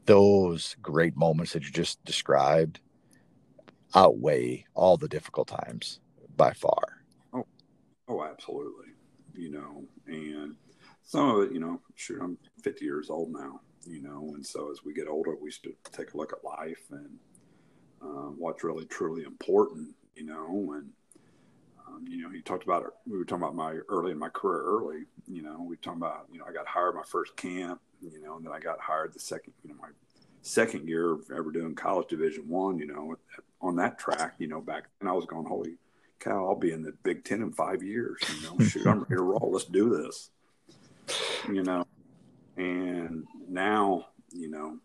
those 0.05 0.75
great 0.81 1.15
moments 1.15 1.53
that 1.53 1.63
you 1.63 1.71
just 1.71 2.03
described 2.05 2.79
outweigh 3.95 4.65
all 4.73 4.97
the 4.97 5.07
difficult 5.07 5.47
times 5.47 5.99
by 6.37 6.53
far. 6.53 7.03
Oh, 7.33 7.45
oh, 8.07 8.23
absolutely. 8.23 8.87
You 9.33 9.51
know, 9.51 9.83
and 10.07 10.55
some 11.09 11.27
of 11.27 11.41
it, 11.41 11.51
you 11.51 11.59
know, 11.59 11.81
sure, 11.95 12.21
I'm 12.21 12.37
50 12.61 12.85
years 12.85 13.09
old 13.09 13.31
now, 13.31 13.61
you 13.87 13.99
know, 13.99 14.33
and 14.35 14.45
so 14.45 14.69
as 14.69 14.85
we 14.85 14.93
get 14.93 15.07
older, 15.07 15.33
we 15.41 15.49
should 15.49 15.73
take 15.91 16.13
a 16.13 16.17
look 16.17 16.31
at 16.31 16.43
life 16.43 16.83
and 16.91 17.09
uh, 17.99 18.29
what's 18.37 18.63
really 18.63 18.85
truly 18.85 19.23
important, 19.23 19.95
you 20.15 20.23
know, 20.23 20.73
and 20.75 20.87
um, 21.87 22.05
you 22.07 22.21
know, 22.21 22.29
you 22.29 22.43
talked 22.43 22.63
about 22.63 22.83
it. 22.83 22.91
We 23.07 23.17
were 23.17 23.25
talking 23.25 23.41
about 23.41 23.55
my 23.55 23.79
early 23.89 24.11
in 24.11 24.19
my 24.19 24.29
career, 24.29 24.61
early. 24.61 25.05
You 25.27 25.41
know, 25.41 25.65
we 25.67 25.77
talking 25.77 25.99
about 25.99 26.27
you 26.31 26.37
know 26.37 26.45
I 26.47 26.53
got 26.53 26.67
hired 26.67 26.93
my 26.93 27.01
first 27.03 27.35
camp, 27.35 27.81
you 28.01 28.21
know, 28.21 28.37
and 28.37 28.45
then 28.45 28.53
I 28.53 28.59
got 28.59 28.79
hired 28.79 29.15
the 29.15 29.19
second, 29.19 29.53
you 29.63 29.71
know, 29.71 29.77
my 29.81 29.87
second 30.43 30.87
year 30.87 31.13
of 31.13 31.21
ever 31.35 31.49
doing 31.51 31.73
college 31.73 32.09
Division 32.09 32.47
One. 32.47 32.77
You 32.77 32.85
know, 32.85 33.15
on 33.61 33.75
that 33.77 33.97
track, 33.97 34.35
you 34.37 34.47
know, 34.47 34.61
back 34.61 34.83
then 35.01 35.09
I 35.09 35.13
was 35.13 35.25
going, 35.25 35.47
holy 35.47 35.77
cow, 36.19 36.45
I'll 36.45 36.55
be 36.55 36.71
in 36.71 36.83
the 36.83 36.93
Big 37.01 37.23
Ten 37.23 37.41
in 37.41 37.51
five 37.51 37.81
years. 37.81 38.21
You 38.29 38.43
know, 38.43 38.63
shoot, 38.63 38.85
I'm 38.85 38.99
ready 38.99 39.15
to 39.15 39.23
roll. 39.23 39.49
Let's 39.51 39.65
do 39.65 39.89
this 39.89 40.29
you 41.47 41.63
know. 41.63 41.85
And 42.57 43.25
now, 43.47 44.07
you 44.31 44.49
know, 44.49 44.77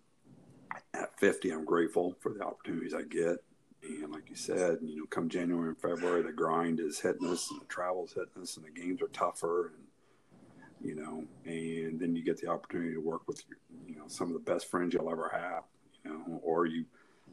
at 0.95 1.19
50, 1.19 1.51
I'm 1.51 1.65
grateful 1.65 2.15
for 2.21 2.33
the 2.33 2.43
opportunities 2.43 2.95
I 2.95 3.03
get. 3.03 3.39
And 3.83 4.13
like 4.13 4.31
you 4.31 4.37
said, 4.37 4.79
you 4.83 4.97
know, 4.97 5.07
come 5.11 5.29
January 5.29 5.69
and 5.69 5.79
February, 5.79 6.23
the 6.23 6.33
grind 6.33 6.81
is 6.81 7.01
hitting 7.01 7.29
us 7.29 7.51
and 7.51 7.61
the 7.61 7.67
travel 7.67 8.05
is 8.05 8.13
hitting 8.13 8.43
us 8.43 8.57
and 8.57 8.65
the 8.65 8.71
games 8.71 9.03
are 9.03 9.09
tougher. 9.09 9.73
And, 9.75 10.89
you 10.89 10.95
know, 10.95 11.25
and 11.45 12.01
then 12.01 12.15
you 12.15 12.23
get 12.23 12.41
the 12.41 12.49
opportunity 12.49 12.95
to 12.95 13.01
work 13.01 13.27
with, 13.27 13.43
your, 13.49 13.59
you 13.87 13.97
know, 13.97 14.05
some 14.07 14.29
of 14.29 14.35
the 14.35 14.51
best 14.51 14.71
friends 14.71 14.95
you'll 14.95 15.11
ever 15.11 15.29
have, 15.29 15.65
you 16.05 16.11
know, 16.11 16.41
or 16.43 16.67
you 16.67 16.85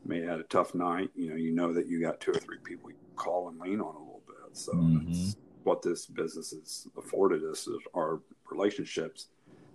may 0.05 0.21
have 0.21 0.29
had 0.29 0.39
a 0.39 0.43
tough 0.43 0.73
night, 0.73 1.09
you 1.15 1.29
know, 1.29 1.35
you 1.35 1.51
know 1.51 1.71
that 1.73 1.87
you 1.87 2.01
got 2.01 2.19
two 2.19 2.31
or 2.31 2.39
three 2.39 2.57
people 2.63 2.89
you 2.89 2.97
call 3.15 3.49
and 3.49 3.59
lean 3.59 3.79
on 3.79 3.95
a 3.95 3.99
little 3.99 4.23
bit. 4.25 4.57
So 4.57 4.73
mm-hmm. 4.73 5.11
that's 5.11 5.35
what 5.63 5.81
this 5.81 6.05
business 6.05 6.51
has 6.51 6.87
afforded 6.97 7.43
us 7.43 7.67
is 7.67 7.77
our 7.95 8.19
relationships 8.49 9.27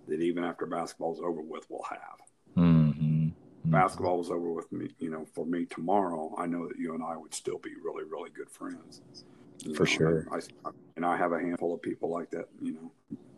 that 0.07 0.21
even 0.21 0.43
after 0.43 0.65
basketball's 0.65 1.19
over 1.19 1.41
with, 1.41 1.65
we'll 1.69 1.83
have. 1.83 2.17
Mm-hmm. 2.57 2.87
Mm-hmm. 3.67 3.71
Basketball 3.71 4.17
was 4.17 4.29
over 4.29 4.51
with 4.51 4.71
me, 4.71 4.89
you 4.99 5.09
know, 5.09 5.25
for 5.33 5.45
me 5.45 5.65
tomorrow. 5.65 6.33
I 6.37 6.45
know 6.45 6.67
that 6.67 6.77
you 6.77 6.93
and 6.93 7.03
I 7.03 7.17
would 7.17 7.33
still 7.33 7.57
be 7.57 7.71
really, 7.83 8.03
really 8.05 8.29
good 8.29 8.49
friends. 8.49 9.01
You 9.63 9.75
for 9.75 9.83
know, 9.83 9.89
sure. 9.89 10.27
I, 10.31 10.37
I, 10.37 10.71
and 10.95 11.05
I 11.05 11.17
have 11.17 11.33
a 11.33 11.39
handful 11.39 11.73
of 11.73 11.81
people 11.81 12.09
like 12.09 12.29
that, 12.31 12.47
you 12.61 12.73
know, 12.73 12.91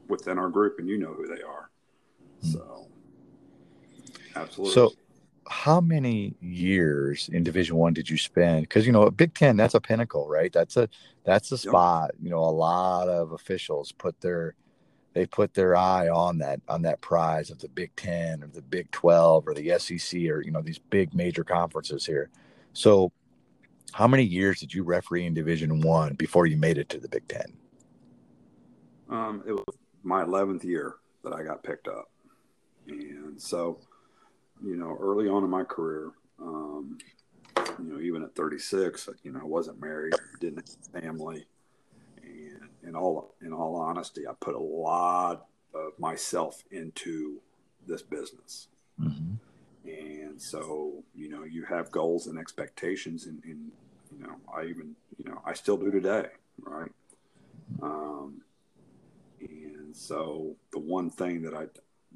within 0.07 0.37
our 0.37 0.49
group, 0.49 0.79
and 0.79 0.87
you 0.87 0.97
know 0.97 1.13
who 1.13 1.27
they 1.27 1.41
are. 1.41 1.69
Mm-hmm. 2.43 2.51
So, 2.51 2.87
absolutely. 4.35 4.73
So, 4.73 4.93
how 5.49 5.81
many 5.81 6.35
years 6.41 7.29
in 7.33 7.43
division 7.43 7.75
one 7.75 7.91
did 7.91 8.07
you 8.07 8.17
spend 8.17 8.61
because 8.61 8.85
you 8.85 8.91
know 8.91 9.09
big 9.09 9.33
ten 9.33 9.57
that's 9.57 9.73
a 9.73 9.81
pinnacle 9.81 10.27
right 10.27 10.53
that's 10.53 10.77
a 10.77 10.87
that's 11.23 11.51
a 11.51 11.57
spot 11.57 12.11
you 12.21 12.29
know 12.29 12.37
a 12.37 12.51
lot 12.51 13.09
of 13.09 13.31
officials 13.31 13.91
put 13.91 14.19
their 14.21 14.55
they 15.13 15.25
put 15.25 15.53
their 15.53 15.75
eye 15.75 16.07
on 16.07 16.37
that 16.37 16.61
on 16.67 16.81
that 16.83 17.01
prize 17.01 17.49
of 17.49 17.59
the 17.59 17.67
Big 17.69 17.95
Ten 17.95 18.43
or 18.43 18.47
the 18.47 18.61
Big 18.61 18.89
Twelve 18.91 19.47
or 19.47 19.53
the 19.53 19.77
SEC 19.79 20.21
or 20.29 20.41
you 20.41 20.51
know 20.51 20.61
these 20.61 20.79
big 20.79 21.13
major 21.13 21.43
conferences 21.43 22.05
here. 22.05 22.29
So, 22.73 23.11
how 23.91 24.07
many 24.07 24.23
years 24.23 24.59
did 24.59 24.73
you 24.73 24.83
referee 24.83 25.25
in 25.25 25.33
Division 25.33 25.81
One 25.81 26.13
before 26.13 26.45
you 26.45 26.57
made 26.57 26.77
it 26.77 26.89
to 26.89 26.99
the 26.99 27.09
Big 27.09 27.27
Ten? 27.27 27.53
Um, 29.09 29.43
it 29.47 29.53
was 29.53 29.77
my 30.03 30.23
eleventh 30.23 30.63
year 30.63 30.95
that 31.23 31.33
I 31.33 31.43
got 31.43 31.63
picked 31.63 31.87
up, 31.87 32.09
and 32.87 33.41
so 33.41 33.79
you 34.63 34.75
know 34.75 34.97
early 34.99 35.27
on 35.27 35.43
in 35.43 35.49
my 35.49 35.63
career, 35.63 36.11
um, 36.41 36.97
you 37.79 37.85
know 37.85 37.99
even 37.99 38.23
at 38.23 38.35
36, 38.35 39.09
you 39.23 39.31
know 39.31 39.39
I 39.41 39.45
wasn't 39.45 39.81
married, 39.81 40.13
didn't 40.39 40.67
have 40.93 41.03
family 41.03 41.45
and 42.23 42.69
in 42.83 42.95
all 42.95 43.35
in 43.41 43.53
all 43.53 43.75
honesty, 43.75 44.27
I 44.27 44.33
put 44.39 44.55
a 44.55 44.59
lot 44.59 45.45
of 45.73 45.97
myself 45.99 46.63
into 46.71 47.39
this 47.87 48.01
business. 48.01 48.67
Mm-hmm. 48.99 49.35
And 49.89 50.41
so, 50.41 51.03
you 51.15 51.29
know, 51.29 51.43
you 51.43 51.63
have 51.65 51.89
goals 51.89 52.27
and 52.27 52.37
expectations, 52.37 53.25
and, 53.25 53.41
and, 53.43 53.71
you 54.11 54.23
know, 54.25 54.35
I 54.53 54.65
even, 54.65 54.95
you 55.17 55.29
know, 55.29 55.41
I 55.45 55.53
still 55.53 55.77
do 55.77 55.89
today, 55.89 56.27
right? 56.61 56.91
Um, 57.81 58.41
and 59.41 59.95
so, 59.95 60.55
the 60.71 60.79
one 60.79 61.09
thing 61.09 61.41
that 61.43 61.53
I 61.53 61.67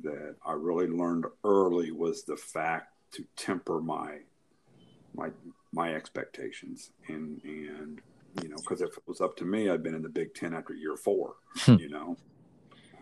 that 0.01 0.35
I 0.45 0.53
really 0.53 0.87
learned 0.87 1.25
early 1.43 1.91
was 1.91 2.23
the 2.23 2.37
fact 2.37 2.93
to 3.13 3.25
temper 3.35 3.79
my 3.79 4.19
my 5.15 5.29
my 5.71 5.93
expectations, 5.93 6.91
and 7.07 7.41
and 7.43 8.01
you 8.41 8.49
know, 8.49 8.57
because 8.57 8.81
if 8.81 8.97
it 8.97 9.03
was 9.05 9.21
up 9.21 9.35
to 9.37 9.45
me, 9.45 9.69
I'd 9.69 9.83
been 9.83 9.95
in 9.95 10.01
the 10.01 10.09
Big 10.09 10.33
Ten 10.33 10.53
after 10.53 10.73
year 10.73 10.95
four, 10.97 11.35
hmm. 11.57 11.75
you 11.75 11.89
know. 11.89 12.17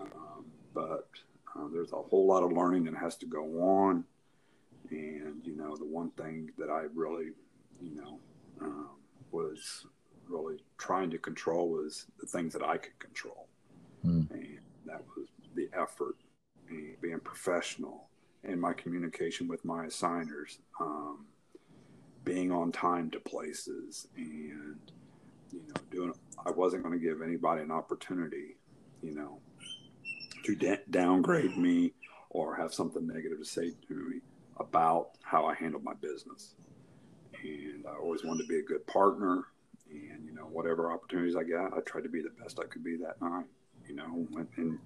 Um, 0.01 0.45
but 0.73 1.07
uh, 1.55 1.67
there's 1.71 1.93
a 1.93 1.97
whole 1.97 2.27
lot 2.27 2.43
of 2.43 2.51
learning 2.51 2.85
that 2.85 2.95
has 2.95 3.15
to 3.17 3.25
go 3.25 3.43
on, 3.61 4.03
and 4.89 5.41
you 5.45 5.55
know, 5.55 5.75
the 5.75 5.85
one 5.85 6.11
thing 6.11 6.51
that 6.57 6.69
I 6.69 6.85
really, 6.93 7.29
you 7.81 7.95
know, 7.95 8.19
um, 8.61 8.89
was 9.31 9.85
really 10.27 10.57
trying 10.77 11.09
to 11.11 11.17
control 11.17 11.69
was 11.69 12.05
the 12.19 12.27
things 12.27 12.53
that 12.53 12.63
I 12.63 12.77
could 12.77 12.97
control, 12.99 13.47
mm. 14.05 14.29
and 14.31 14.59
that 14.85 15.03
was 15.15 15.27
the 15.55 15.69
effort, 15.73 16.15
and 16.71 16.99
being 17.01 17.19
professional, 17.19 18.07
in 18.43 18.59
my 18.59 18.73
communication 18.73 19.47
with 19.47 19.63
my 19.63 19.85
assigners, 19.85 20.59
um, 20.79 21.25
being 22.23 22.51
on 22.51 22.71
time 22.71 23.09
to 23.11 23.19
places, 23.19 24.07
and 24.15 24.79
you 25.51 25.61
know, 25.67 25.81
doing. 25.91 26.13
I 26.43 26.51
wasn't 26.51 26.83
going 26.83 26.97
to 26.97 27.05
give 27.05 27.21
anybody 27.21 27.61
an 27.61 27.71
opportunity, 27.71 28.57
you 29.03 29.13
know, 29.13 29.39
to 30.45 30.55
da- 30.55 30.83
downgrade 30.89 31.55
me 31.57 31.93
or 32.29 32.55
have 32.55 32.73
something 32.73 33.05
negative 33.05 33.39
to 33.39 33.45
say 33.45 33.71
to 33.87 33.93
me 33.93 34.21
about 34.57 35.09
how 35.21 35.45
I 35.45 35.53
handled 35.53 35.83
my 35.83 35.93
business. 35.93 36.55
And 37.43 37.85
I 37.87 37.95
always 37.95 38.23
wanted 38.23 38.43
to 38.43 38.47
be 38.47 38.59
a 38.59 38.63
good 38.63 38.85
partner. 38.87 39.43
And, 39.89 40.25
you 40.25 40.33
know, 40.33 40.43
whatever 40.43 40.91
opportunities 40.91 41.35
I 41.35 41.43
got, 41.43 41.77
I 41.77 41.81
tried 41.81 42.03
to 42.03 42.09
be 42.09 42.21
the 42.21 42.31
best 42.41 42.59
I 42.59 42.63
could 42.63 42.83
be 42.83 42.95
that 42.97 43.21
night, 43.21 43.45
you 43.87 43.95
know, 43.95 44.25
and, 44.37 44.47
and 44.57 44.79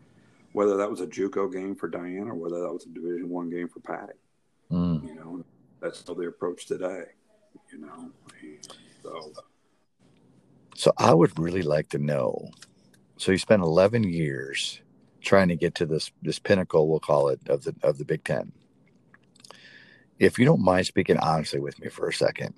whether 0.56 0.78
that 0.78 0.90
was 0.90 1.02
a 1.02 1.08
JUCO 1.08 1.52
game 1.52 1.76
for 1.76 1.90
Diane 1.90 2.30
or 2.30 2.34
whether 2.34 2.62
that 2.62 2.72
was 2.72 2.86
a 2.86 2.90
division 2.90 3.28
one 3.28 3.50
game 3.50 3.68
for 3.68 3.82
Patty, 3.82 4.14
mm. 4.72 5.06
you 5.06 5.14
know, 5.14 5.44
that's 5.82 6.00
still 6.00 6.16
the 6.16 6.28
approach 6.28 6.66
today, 6.66 7.04
you 7.74 7.80
know, 7.80 8.10
and 8.42 8.66
so. 9.04 9.34
So 10.76 10.94
I 10.98 11.14
would 11.14 11.38
really 11.38 11.62
like 11.62 11.90
to 11.90 11.98
know. 11.98 12.52
So 13.18 13.34
you 13.34 13.38
spent 13.38 13.64
11 13.64 14.06
years 14.06 14.82
trying 15.20 15.50
to 15.50 15.58
get 15.58 15.76
to 15.76 15.86
this 15.86 16.10
this 16.22 16.40
pinnacle, 16.40 16.88
we'll 16.88 17.02
call 17.02 17.28
it, 17.28 17.42
of 17.50 17.66
the 17.66 17.76
of 17.84 17.98
the 17.98 18.06
Big 18.06 18.24
Ten. 18.24 18.54
If 20.20 20.40
you 20.40 20.46
don't 20.46 20.64
mind 20.64 20.86
speaking 20.86 21.18
honestly 21.18 21.60
with 21.60 21.82
me 21.82 21.90
for 21.90 22.08
a 22.08 22.14
second, 22.14 22.54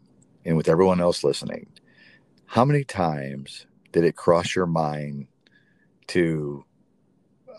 and 0.45 0.55
with 0.55 0.69
everyone 0.69 1.01
else 1.01 1.23
listening, 1.23 1.65
how 2.45 2.63
many 2.63 2.83
times 2.83 3.65
did 3.91 4.03
it 4.03 4.15
cross 4.15 4.55
your 4.55 4.67
mind 4.67 5.27
to 6.07 6.63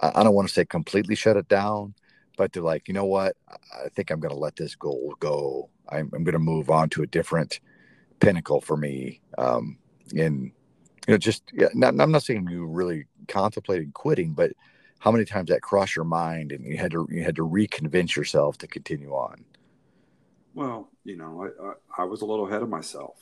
I 0.00 0.22
don't 0.22 0.34
want 0.34 0.48
to 0.48 0.54
say 0.54 0.64
completely 0.64 1.14
shut 1.14 1.36
it 1.36 1.48
down, 1.48 1.94
but 2.36 2.52
they're 2.52 2.62
like, 2.62 2.88
you 2.88 2.94
know 2.94 3.04
what, 3.04 3.36
I 3.48 3.88
think 3.88 4.10
I'm 4.10 4.20
going 4.20 4.34
to 4.34 4.38
let 4.40 4.56
this 4.56 4.74
goal 4.74 5.14
go. 5.18 5.70
I'm, 5.88 6.10
I'm 6.14 6.24
going 6.24 6.34
to 6.34 6.38
move 6.38 6.70
on 6.70 6.88
to 6.90 7.02
a 7.02 7.06
different 7.06 7.60
pinnacle 8.20 8.60
for 8.60 8.76
me. 8.76 9.20
Um, 9.38 9.78
and 10.16 10.52
you 11.06 11.14
know, 11.14 11.18
just 11.18 11.42
yeah, 11.52 11.68
not, 11.74 12.00
I'm 12.00 12.12
not 12.12 12.22
saying 12.22 12.48
you 12.50 12.66
really 12.66 13.06
contemplated 13.26 13.94
quitting, 13.94 14.32
but 14.32 14.52
how 14.98 15.10
many 15.10 15.24
times 15.24 15.48
that 15.48 15.62
crossed 15.62 15.96
your 15.96 16.04
mind 16.04 16.52
and 16.52 16.64
you 16.64 16.76
had 16.76 16.90
to 16.92 17.06
you 17.10 17.22
had 17.22 17.36
to 17.36 17.46
reconvince 17.46 18.16
yourself 18.16 18.58
to 18.58 18.66
continue 18.66 19.12
on 19.12 19.44
well 20.54 20.88
you 21.04 21.16
know 21.16 21.44
I, 21.44 21.66
I, 21.66 22.02
I 22.02 22.04
was 22.04 22.22
a 22.22 22.26
little 22.26 22.46
ahead 22.46 22.62
of 22.62 22.68
myself 22.68 23.16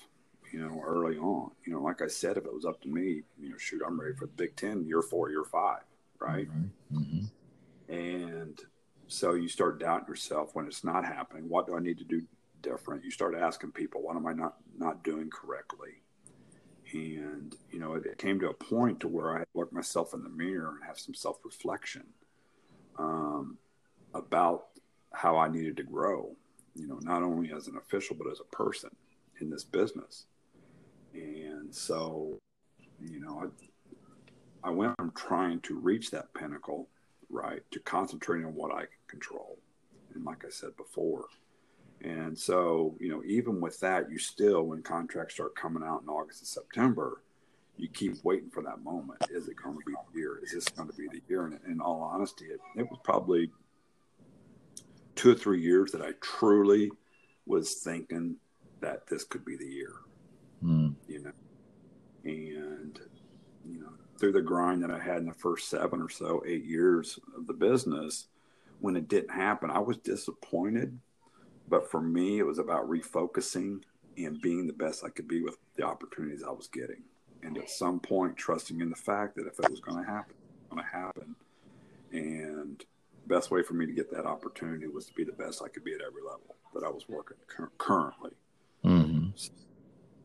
you 0.53 0.61
know 0.61 0.83
early 0.85 1.19
on 1.19 1.51
you 1.65 1.73
know 1.73 1.81
like 1.81 2.03
i 2.03 2.07
said 2.07 2.37
if 2.37 2.45
it 2.45 2.53
was 2.53 2.65
up 2.65 2.81
to 2.83 2.89
me 2.89 3.23
you 3.39 3.51
know 3.51 3.57
shoot 3.59 3.83
i'm 3.87 4.01
ready 4.01 4.15
for 4.15 4.27
the 4.27 4.33
big 4.33 4.57
10 4.57 4.85
year 4.85 5.03
four 5.03 5.31
year 5.31 5.45
five 5.45 5.83
right 6.21 6.49
mm-hmm. 6.49 6.99
Mm-hmm. 6.99 7.93
and 7.93 8.61
so 9.09 9.35
you 9.35 9.49
start 9.49 9.79
doubting 9.79 10.09
yourself 10.09 10.55
when 10.55 10.67
it's 10.67 10.85
not 10.85 11.05
happening 11.05 11.49
what 11.49 11.67
do 11.67 11.77
i 11.77 11.81
need 11.81 11.99
to 11.99 12.05
do 12.05 12.23
different 12.63 13.05
you 13.05 13.11
start 13.11 13.35
asking 13.35 13.73
people 13.73 14.03
what 14.03 14.17
am 14.17 14.27
i 14.27 14.33
not 14.33 14.57
not 14.79 15.05
doing 15.05 15.31
correctly 15.31 16.03
and 16.93 17.55
you 17.71 17.79
know 17.79 17.95
it, 17.95 18.07
it, 18.07 18.19
came 18.19 18.39
to 18.41 18.49
a 18.49 18.55
point 18.55 19.01
to 19.01 19.09
where 19.09 19.35
I 19.35 19.39
had 19.41 19.49
to 19.53 19.59
look 19.59 19.73
myself 19.73 20.15
in 20.15 20.23
the 20.23 20.29
mirror 20.29 20.75
and 20.77 20.87
have 20.87 20.99
some 20.99 21.15
self 21.15 21.39
reflection 21.45 22.05
um, 22.99 23.59
about 24.15 24.67
how 25.13 25.37
I 25.37 25.49
needed 25.49 25.77
to 25.79 25.83
grow. 25.83 26.35
You 26.75 26.87
know, 26.87 26.99
not 27.03 27.23
only 27.23 27.53
as 27.53 27.69
an 27.69 27.77
official 27.77 28.17
but 28.17 28.31
as 28.31 28.41
a 28.41 28.57
person 28.57 28.91
in 29.41 29.51
this 29.51 29.65
business. 29.65 30.27
And 31.15 31.75
so, 31.75 32.39
you 33.01 33.21
know, 33.21 33.45
I, 33.45 33.47
I 34.67 34.71
went 34.71 34.97
from 34.97 35.13
trying 35.13 35.61
to 35.61 35.79
reach 35.79 36.11
that 36.11 36.35
pinnacle, 36.35 36.89
right, 37.31 37.63
to 37.71 37.79
concentrating 37.79 38.47
on 38.47 38.55
what 38.55 38.73
I 38.73 38.81
can 38.81 38.89
control. 39.07 39.59
And 40.13 40.25
like 40.25 40.45
I 40.45 40.51
said 40.51 40.77
before, 40.77 41.27
and 42.03 42.37
so, 42.37 42.97
you 42.99 43.09
know, 43.09 43.23
even 43.25 43.61
with 43.61 43.79
that, 43.81 44.11
you 44.11 44.19
still, 44.19 44.65
when 44.65 44.83
contracts 44.83 45.35
start 45.35 45.55
coming 45.55 45.85
out 45.85 46.03
in 46.03 46.09
August 46.09 46.41
and 46.41 46.49
September, 46.49 47.23
you 47.77 47.89
keep 47.89 48.17
waiting 48.25 48.51
for 48.51 48.63
that 48.65 48.83
moment. 48.83 49.23
Is 49.31 49.47
it 49.47 49.55
going 49.63 49.79
to 49.79 49.85
be 49.87 49.93
the 49.93 50.19
year? 50.19 50.41
Is 50.43 50.53
this 50.53 50.69
going 50.69 50.89
to 50.89 50.97
be 50.97 51.07
the 51.13 51.23
year? 51.29 51.47
And 51.47 51.61
in 51.69 51.81
all 51.81 52.03
honesty, 52.03 52.47
it, 52.47 52.59
it 52.77 52.91
was 52.91 52.99
probably 53.05 53.53
two 55.15 55.31
or 55.31 55.35
three 55.35 55.63
years 55.63 55.93
that 55.93 56.03
I 56.03 56.11
truly 56.21 56.91
was 57.47 57.75
thinking 57.75 58.37
that 58.81 59.07
this 59.07 59.23
could 59.23 59.45
be 59.45 59.57
the 59.57 59.67
year. 59.67 59.93
Mm. 60.63 60.95
You 61.07 61.23
know, 61.23 61.33
and 62.25 62.99
through 64.19 64.33
the 64.33 64.43
grind 64.43 64.83
that 64.83 64.91
I 64.91 64.99
had 64.99 65.19
in 65.19 65.27
the 65.27 65.35
first 65.35 65.69
seven 65.69 66.01
or 66.01 66.09
so, 66.09 66.43
eight 66.47 66.65
years 66.65 67.19
of 67.37 67.47
the 67.47 67.53
business, 67.53 68.29
when 68.81 68.97
it 68.97 69.09
didn't 69.09 69.31
happen, 69.31 69.71
I 69.71 69.79
was 69.79 69.97
disappointed 69.99 70.99
but 71.69 71.91
for 71.91 72.01
me, 72.01 72.39
it 72.39 72.47
was 72.47 72.59
about 72.59 72.89
refocusing 72.89 73.83
and 74.17 74.41
being 74.41 74.67
the 74.67 74.73
best 74.73 75.05
I 75.05 75.09
could 75.09 75.29
be 75.29 75.43
with 75.43 75.57
the 75.77 75.83
opportunities 75.83 76.43
I 76.43 76.51
was 76.51 76.69
getting. 76.69 77.03
And 77.43 77.59
at 77.59 77.71
some 77.71 78.01
point, 78.01 78.37
trusting 78.37 78.81
in 78.81 78.91
the 78.91 78.97
fact 78.97 79.37
that 79.37 79.47
if 79.47 79.59
it 79.59 79.71
was 79.71 79.81
going 79.81 80.03
to 80.03 80.11
happen, 80.11 80.35
it 80.35 80.61
was 80.61 80.69
going 80.71 80.85
to 80.85 80.91
happen. 80.91 81.37
And 82.13 82.85
best 83.27 83.51
way 83.51 83.63
for 83.63 83.75
me 83.75 83.87
to 83.87 83.93
get 83.93 84.11
that 84.13 84.27
opportunity 84.27 84.87
was 84.87 85.07
to 85.07 85.13
be 85.15 85.25
the 85.25 85.33
best 85.33 85.63
I 85.63 85.69
could 85.69 85.85
be 85.85 85.93
at 85.93 86.01
every 86.01 86.23
level 86.23 86.57
that 86.75 86.85
I 86.85 86.89
was 86.89 87.09
working 87.09 87.37
cur- 87.47 87.73
currently. 87.79 88.31
Mm-hmm. 88.85 89.29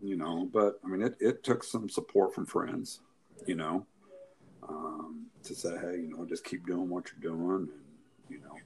You 0.04 0.18
know, 0.18 0.50
but 0.52 0.80
I 0.84 0.88
mean, 0.88 1.02
it, 1.02 1.16
it 1.20 1.44
took 1.44 1.64
some 1.64 1.90
support 1.90 2.34
from 2.34 2.46
friends, 2.46 3.02
you 3.46 3.56
know, 3.56 3.86
um, 4.68 5.28
to 5.44 5.56
say, 5.56 5.76
hey, 5.82 6.02
you 6.02 6.16
know, 6.16 6.26
just 6.26 6.44
keep 6.44 6.66
doing 6.66 6.90
what 6.90 7.06
you're 7.12 7.32
doing, 7.32 7.70
and 7.70 7.82
you 8.30 8.40
know, 8.40 8.58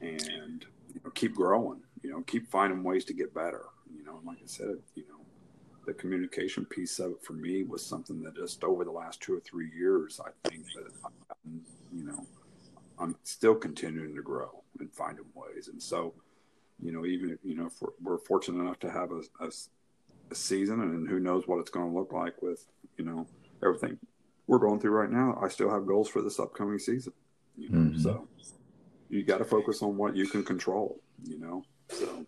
and 0.00 0.64
you 0.94 1.00
know, 1.04 1.10
keep 1.10 1.34
growing 1.34 1.80
you 2.02 2.10
know, 2.10 2.22
keep 2.22 2.50
finding 2.50 2.82
ways 2.82 3.04
to 3.06 3.12
get 3.12 3.34
better. 3.34 3.64
You 3.96 4.04
know, 4.04 4.18
and 4.18 4.26
like 4.26 4.38
I 4.38 4.46
said, 4.46 4.76
you 4.94 5.04
know, 5.08 5.24
the 5.86 5.92
communication 5.92 6.64
piece 6.64 6.98
of 6.98 7.12
it 7.12 7.24
for 7.24 7.32
me 7.32 7.62
was 7.62 7.84
something 7.84 8.22
that 8.22 8.36
just 8.36 8.64
over 8.64 8.84
the 8.84 8.90
last 8.90 9.20
two 9.20 9.34
or 9.34 9.40
three 9.40 9.70
years, 9.76 10.20
I 10.24 10.48
think 10.48 10.66
that, 10.74 10.92
you 11.92 12.04
know, 12.04 12.26
I'm 12.98 13.16
still 13.24 13.54
continuing 13.54 14.14
to 14.14 14.22
grow 14.22 14.62
and 14.78 14.92
finding 14.92 15.24
ways. 15.34 15.68
And 15.68 15.82
so, 15.82 16.14
you 16.82 16.92
know, 16.92 17.04
even, 17.04 17.38
you 17.42 17.56
know, 17.56 17.66
if 17.66 17.80
we're, 17.80 17.92
we're 18.02 18.18
fortunate 18.18 18.60
enough 18.60 18.78
to 18.80 18.90
have 18.90 19.10
a, 19.12 19.22
a, 19.40 19.50
a 20.30 20.34
season 20.34 20.80
and 20.80 21.08
who 21.08 21.20
knows 21.20 21.46
what 21.46 21.58
it's 21.58 21.70
going 21.70 21.90
to 21.90 21.98
look 21.98 22.12
like 22.12 22.40
with, 22.42 22.64
you 22.96 23.04
know, 23.04 23.26
everything 23.62 23.98
we're 24.46 24.58
going 24.58 24.80
through 24.80 24.92
right 24.92 25.10
now, 25.10 25.38
I 25.40 25.48
still 25.48 25.70
have 25.70 25.86
goals 25.86 26.08
for 26.08 26.22
this 26.22 26.38
upcoming 26.38 26.78
season. 26.78 27.12
You 27.56 27.68
know, 27.68 27.78
mm-hmm. 27.78 28.00
so 28.00 28.28
you 29.08 29.22
got 29.24 29.38
to 29.38 29.44
focus 29.44 29.82
on 29.82 29.96
what 29.96 30.16
you 30.16 30.26
can 30.26 30.42
control, 30.42 31.00
you 31.22 31.38
know, 31.38 31.64
so, 31.88 32.26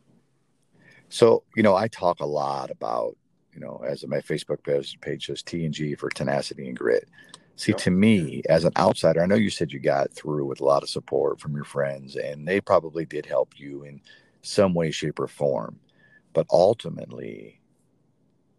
so 1.08 1.42
you 1.56 1.62
know, 1.62 1.74
I 1.74 1.88
talk 1.88 2.20
a 2.20 2.26
lot 2.26 2.70
about 2.70 3.16
you 3.54 3.60
know, 3.60 3.82
as 3.86 4.06
my 4.06 4.18
Facebook 4.18 4.62
page 5.00 5.26
says, 5.26 5.42
T 5.42 5.64
and 5.64 5.72
G 5.72 5.94
for 5.94 6.10
tenacity 6.10 6.66
and 6.68 6.76
grit. 6.76 7.08
See, 7.56 7.72
to 7.72 7.90
me, 7.90 8.42
as 8.48 8.64
an 8.64 8.72
outsider, 8.76 9.22
I 9.22 9.26
know 9.26 9.36
you 9.36 9.50
said 9.50 9.72
you 9.72 9.78
got 9.78 10.12
through 10.12 10.44
with 10.46 10.60
a 10.60 10.64
lot 10.64 10.82
of 10.82 10.88
support 10.88 11.40
from 11.40 11.54
your 11.54 11.64
friends, 11.64 12.16
and 12.16 12.46
they 12.46 12.60
probably 12.60 13.04
did 13.04 13.26
help 13.26 13.52
you 13.56 13.84
in 13.84 14.00
some 14.42 14.74
way, 14.74 14.90
shape, 14.90 15.20
or 15.20 15.28
form. 15.28 15.78
But 16.32 16.46
ultimately, 16.50 17.60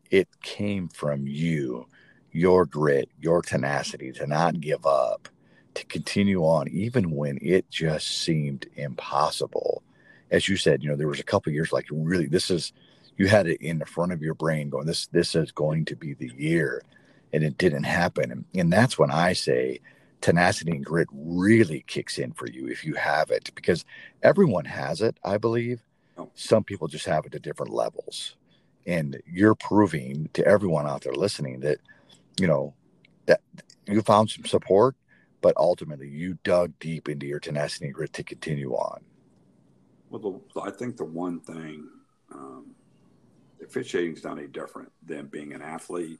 it 0.10 0.30
came 0.42 0.88
from 0.88 1.28
you, 1.28 1.88
your 2.36 2.66
grit, 2.66 3.10
your 3.22 3.42
tenacity 3.42 4.12
to 4.12 4.28
not 4.28 4.60
give 4.60 4.86
up, 4.86 5.30
to 5.76 5.86
continue 5.86 6.42
on, 6.42 6.68
even 6.70 7.12
when 7.12 7.38
it 7.42 7.70
just 7.70 8.08
seemed 8.24 8.68
impossible 8.76 9.84
as 10.32 10.50
you 10.50 10.58
said, 10.58 10.84
you 10.84 10.90
know, 10.90 10.96
there 10.96 11.08
was 11.08 11.20
a 11.20 11.24
couple 11.24 11.52
years 11.52 11.72
like 11.72 11.88
really 11.92 12.28
this 12.28 12.50
is 12.50 12.74
you 13.18 13.28
had 13.28 13.48
it 13.48 13.62
in 13.62 13.80
the 13.80 13.86
front 13.86 14.12
of 14.12 14.22
your 14.22 14.34
brain 14.34 14.70
going 14.70 14.86
this 14.86 15.08
this 15.08 15.36
is 15.36 15.52
going 15.52 15.86
to 15.86 15.96
be 15.96 16.14
the 16.14 16.32
year. 16.36 16.82
and 17.34 17.44
it 17.44 17.58
didn't 17.58 17.84
happen. 17.84 18.32
And, 18.32 18.46
and 18.56 18.72
that's 18.72 18.98
when 18.98 19.12
I 19.12 19.34
say 19.34 19.80
tenacity 20.22 20.72
and 20.72 20.86
grit 20.86 21.08
really 21.12 21.84
kicks 21.88 22.18
in 22.18 22.32
for 22.34 22.48
you 22.48 22.68
if 22.68 22.86
you 22.86 22.96
have 22.96 23.30
it, 23.32 23.52
because 23.56 23.86
everyone 24.24 24.66
has 24.66 25.02
it, 25.02 25.18
I 25.24 25.38
believe. 25.38 25.82
Oh. 26.18 26.32
Some 26.36 26.64
people 26.64 26.88
just 26.88 27.06
have 27.06 27.26
it 27.26 27.34
to 27.34 27.40
different 27.40 27.74
levels. 27.74 28.36
And 28.88 29.22
you're 29.26 29.56
proving 29.56 30.30
to 30.34 30.46
everyone 30.46 30.88
out 30.88 31.02
there 31.02 31.14
listening 31.14 31.60
that, 31.62 31.80
you 32.38 32.48
know, 32.48 32.74
that 33.26 33.42
you 33.88 34.02
found 34.02 34.30
some 34.30 34.46
support, 34.46 34.96
but 35.42 35.56
ultimately 35.58 36.10
you 36.10 36.38
dug 36.44 36.74
deep 36.80 37.10
into 37.10 37.26
your 37.26 37.40
tenacity 37.40 37.86
and 37.86 37.94
grit 37.94 38.14
to 38.14 38.24
continue 38.24 38.74
on. 38.74 39.02
Well, 40.10 40.42
the, 40.54 40.62
I 40.62 40.72
think 40.72 40.98
the 40.98 41.06
one 41.06 41.40
thing, 41.40 41.88
um, 42.34 42.76
officiating 43.64 44.16
is 44.16 44.24
not 44.24 44.38
any 44.38 44.48
different 44.48 44.92
than 45.06 45.28
being 45.28 45.54
an 45.54 45.62
athlete 45.62 46.20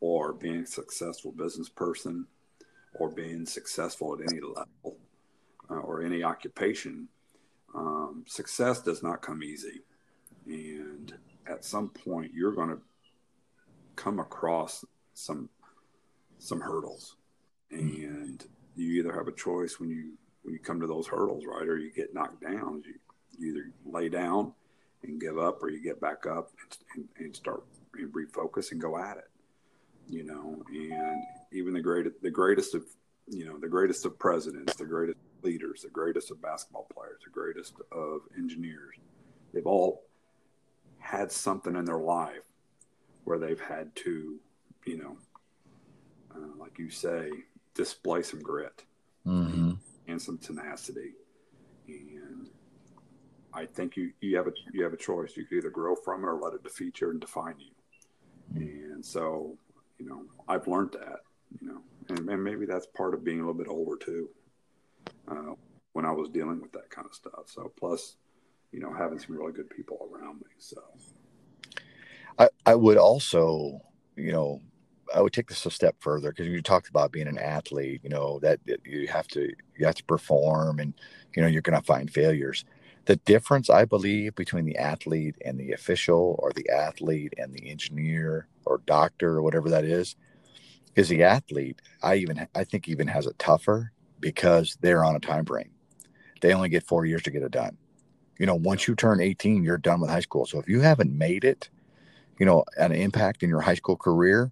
or 0.00 0.32
being 0.32 0.62
a 0.62 0.66
successful 0.66 1.32
business 1.32 1.68
person 1.68 2.26
or 2.94 3.10
being 3.10 3.46
successful 3.46 4.14
at 4.14 4.32
any 4.32 4.40
level 4.40 4.98
uh, 5.70 5.74
or 5.74 6.02
any 6.02 6.22
occupation. 6.22 7.08
Um, 7.74 8.24
success 8.26 8.80
does 8.80 9.02
not 9.02 9.22
come 9.22 9.42
easy. 9.42 9.82
And 10.46 11.14
at 11.46 11.64
some 11.64 11.90
point, 11.90 12.32
you're 12.34 12.54
going 12.54 12.70
to 12.70 12.80
come 13.96 14.18
across 14.18 14.84
some 15.20 15.48
some 16.38 16.60
hurdles, 16.60 17.16
and 17.70 18.44
you 18.76 19.00
either 19.00 19.12
have 19.12 19.28
a 19.28 19.32
choice 19.32 19.78
when 19.78 19.90
you 19.90 20.12
when 20.42 20.54
you 20.54 20.60
come 20.60 20.80
to 20.80 20.86
those 20.86 21.06
hurdles, 21.06 21.44
right, 21.46 21.68
or 21.68 21.78
you 21.78 21.92
get 21.92 22.14
knocked 22.14 22.42
down. 22.42 22.82
You, 22.86 22.94
you 23.38 23.52
either 23.52 23.70
lay 23.84 24.08
down 24.08 24.52
and 25.02 25.20
give 25.20 25.38
up, 25.38 25.62
or 25.62 25.70
you 25.70 25.82
get 25.82 26.00
back 26.00 26.26
up 26.26 26.50
and, 26.62 27.08
and, 27.18 27.26
and 27.26 27.36
start 27.36 27.64
and 27.94 28.12
refocus 28.12 28.72
and 28.72 28.80
go 28.80 28.98
at 28.98 29.16
it. 29.16 29.30
You 30.08 30.24
know, 30.24 30.62
and 30.68 31.22
even 31.52 31.72
the 31.72 31.80
greatest 31.80 32.20
the 32.22 32.30
greatest 32.30 32.74
of 32.74 32.84
you 33.28 33.44
know 33.44 33.58
the 33.58 33.68
greatest 33.68 34.04
of 34.06 34.18
presidents, 34.18 34.74
the 34.74 34.86
greatest 34.86 35.18
leaders, 35.42 35.82
the 35.82 35.90
greatest 35.90 36.30
of 36.30 36.42
basketball 36.42 36.86
players, 36.92 37.20
the 37.24 37.30
greatest 37.30 37.74
of 37.92 38.20
engineers, 38.36 38.96
they've 39.52 39.66
all 39.66 40.02
had 40.98 41.32
something 41.32 41.76
in 41.76 41.84
their 41.84 41.98
life 41.98 42.42
where 43.24 43.38
they've 43.38 43.60
had 43.60 43.94
to, 43.94 44.38
you 44.86 44.98
know, 44.98 45.16
uh, 46.34 46.56
like 46.58 46.78
you 46.78 46.90
say, 46.90 47.30
display 47.74 48.22
some 48.22 48.40
grit 48.40 48.84
Mm-hmm. 49.26 49.72
and 50.08 50.20
some 50.22 50.38
tenacity. 50.38 51.12
And 51.86 52.48
I 53.52 53.66
think 53.66 53.96
you, 53.96 54.12
you 54.20 54.36
have 54.38 54.46
a 54.46 54.52
you 54.72 54.82
have 54.82 54.94
a 54.94 54.96
choice. 54.96 55.36
You 55.36 55.44
can 55.44 55.58
either 55.58 55.70
grow 55.70 55.94
from 55.94 56.24
it 56.24 56.26
or 56.26 56.40
let 56.40 56.54
it 56.54 56.62
defeat 56.62 57.00
you 57.00 57.10
and 57.10 57.20
define 57.20 57.56
you. 57.58 57.72
And 58.54 59.04
so, 59.04 59.56
you 59.98 60.08
know, 60.08 60.22
I've 60.48 60.66
learned 60.66 60.92
that, 60.92 61.20
you 61.60 61.68
know, 61.68 61.80
and, 62.08 62.28
and 62.28 62.42
maybe 62.42 62.64
that's 62.66 62.86
part 62.86 63.12
of 63.14 63.22
being 63.24 63.40
a 63.40 63.46
little 63.46 63.54
bit 63.54 63.68
older 63.68 63.96
too. 63.96 64.28
Uh, 65.30 65.54
when 65.92 66.06
I 66.06 66.12
was 66.12 66.28
dealing 66.30 66.60
with 66.60 66.72
that 66.72 66.88
kind 66.90 67.06
of 67.06 67.14
stuff. 67.14 67.44
So 67.46 67.72
plus, 67.78 68.16
you 68.72 68.80
know, 68.80 68.92
having 68.92 69.18
some 69.18 69.36
really 69.36 69.52
good 69.52 69.68
people 69.68 70.08
around 70.12 70.36
me. 70.36 70.46
So 70.58 70.80
I, 72.38 72.48
I 72.64 72.74
would 72.74 72.96
also, 72.96 73.80
you 74.16 74.32
know, 74.32 74.60
I 75.14 75.20
would 75.20 75.32
take 75.32 75.48
this 75.48 75.66
a 75.66 75.70
step 75.70 75.96
further 76.00 76.30
because 76.30 76.46
you 76.46 76.62
talked 76.62 76.88
about 76.88 77.12
being 77.12 77.26
an 77.26 77.38
athlete, 77.38 78.00
you 78.02 78.10
know, 78.10 78.38
that, 78.40 78.60
you 78.84 79.08
have 79.08 79.28
to 79.28 79.52
you 79.76 79.86
have 79.86 79.94
to 79.96 80.04
perform 80.04 80.78
and 80.78 80.94
you 81.34 81.42
know 81.42 81.48
you're 81.48 81.62
gonna 81.62 81.82
find 81.82 82.10
failures. 82.10 82.64
The 83.06 83.16
difference 83.16 83.70
I 83.70 83.84
believe 83.84 84.34
between 84.34 84.66
the 84.66 84.76
athlete 84.76 85.36
and 85.44 85.58
the 85.58 85.72
official 85.72 86.36
or 86.38 86.52
the 86.52 86.68
athlete 86.68 87.34
and 87.38 87.52
the 87.52 87.70
engineer 87.70 88.46
or 88.64 88.82
doctor 88.86 89.36
or 89.36 89.42
whatever 89.42 89.70
that 89.70 89.84
is, 89.84 90.16
is 90.94 91.08
the 91.08 91.22
athlete, 91.22 91.80
I 92.02 92.16
even 92.16 92.46
I 92.54 92.64
think 92.64 92.88
even 92.88 93.08
has 93.08 93.26
it 93.26 93.38
tougher 93.38 93.92
because 94.20 94.76
they're 94.80 95.04
on 95.04 95.16
a 95.16 95.20
time 95.20 95.46
frame. 95.46 95.70
They 96.40 96.52
only 96.52 96.68
get 96.68 96.86
four 96.86 97.04
years 97.04 97.22
to 97.22 97.30
get 97.30 97.42
it 97.42 97.52
done. 97.52 97.76
You 98.38 98.46
know, 98.46 98.54
once 98.54 98.88
you 98.88 98.94
turn 98.94 99.20
18, 99.20 99.62
you're 99.62 99.76
done 99.76 100.00
with 100.00 100.10
high 100.10 100.20
school. 100.20 100.46
So 100.46 100.58
if 100.58 100.68
you 100.68 100.80
haven't 100.80 101.16
made 101.16 101.44
it, 101.44 101.68
you 102.38 102.46
know, 102.46 102.64
an 102.78 102.92
impact 102.92 103.42
in 103.42 103.50
your 103.50 103.60
high 103.60 103.74
school 103.74 103.96
career, 103.96 104.50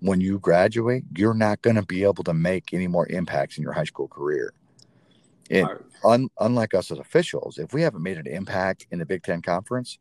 when 0.00 0.20
you 0.20 0.38
graduate, 0.38 1.04
you're 1.16 1.34
not 1.34 1.62
going 1.62 1.76
to 1.76 1.82
be 1.82 2.02
able 2.02 2.24
to 2.24 2.34
make 2.34 2.72
any 2.72 2.86
more 2.86 3.06
impacts 3.08 3.56
in 3.56 3.62
your 3.62 3.72
high 3.72 3.84
school 3.84 4.08
career. 4.08 4.52
And 5.50 5.68
un, 6.04 6.28
unlike 6.40 6.74
us 6.74 6.90
as 6.90 6.98
officials, 6.98 7.58
if 7.58 7.72
we 7.72 7.82
haven't 7.82 8.02
made 8.02 8.18
an 8.18 8.26
impact 8.26 8.86
in 8.90 8.98
the 8.98 9.06
Big 9.06 9.22
Ten 9.22 9.42
Conference, 9.42 9.98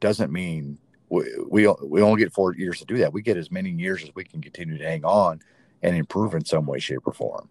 doesn't 0.00 0.32
mean 0.32 0.78
we, 1.08 1.24
we, 1.48 1.68
we 1.82 2.02
only 2.02 2.22
get 2.22 2.32
four 2.32 2.54
years 2.54 2.78
to 2.78 2.84
do 2.84 2.98
that. 2.98 3.12
We 3.12 3.22
get 3.22 3.36
as 3.36 3.50
many 3.50 3.70
years 3.70 4.02
as 4.02 4.10
we 4.14 4.24
can 4.24 4.40
continue 4.40 4.78
to 4.78 4.84
hang 4.84 5.04
on 5.04 5.40
and 5.82 5.96
improve 5.96 6.34
in 6.34 6.44
some 6.44 6.66
way, 6.66 6.78
shape, 6.78 7.06
or 7.06 7.12
form. 7.12 7.48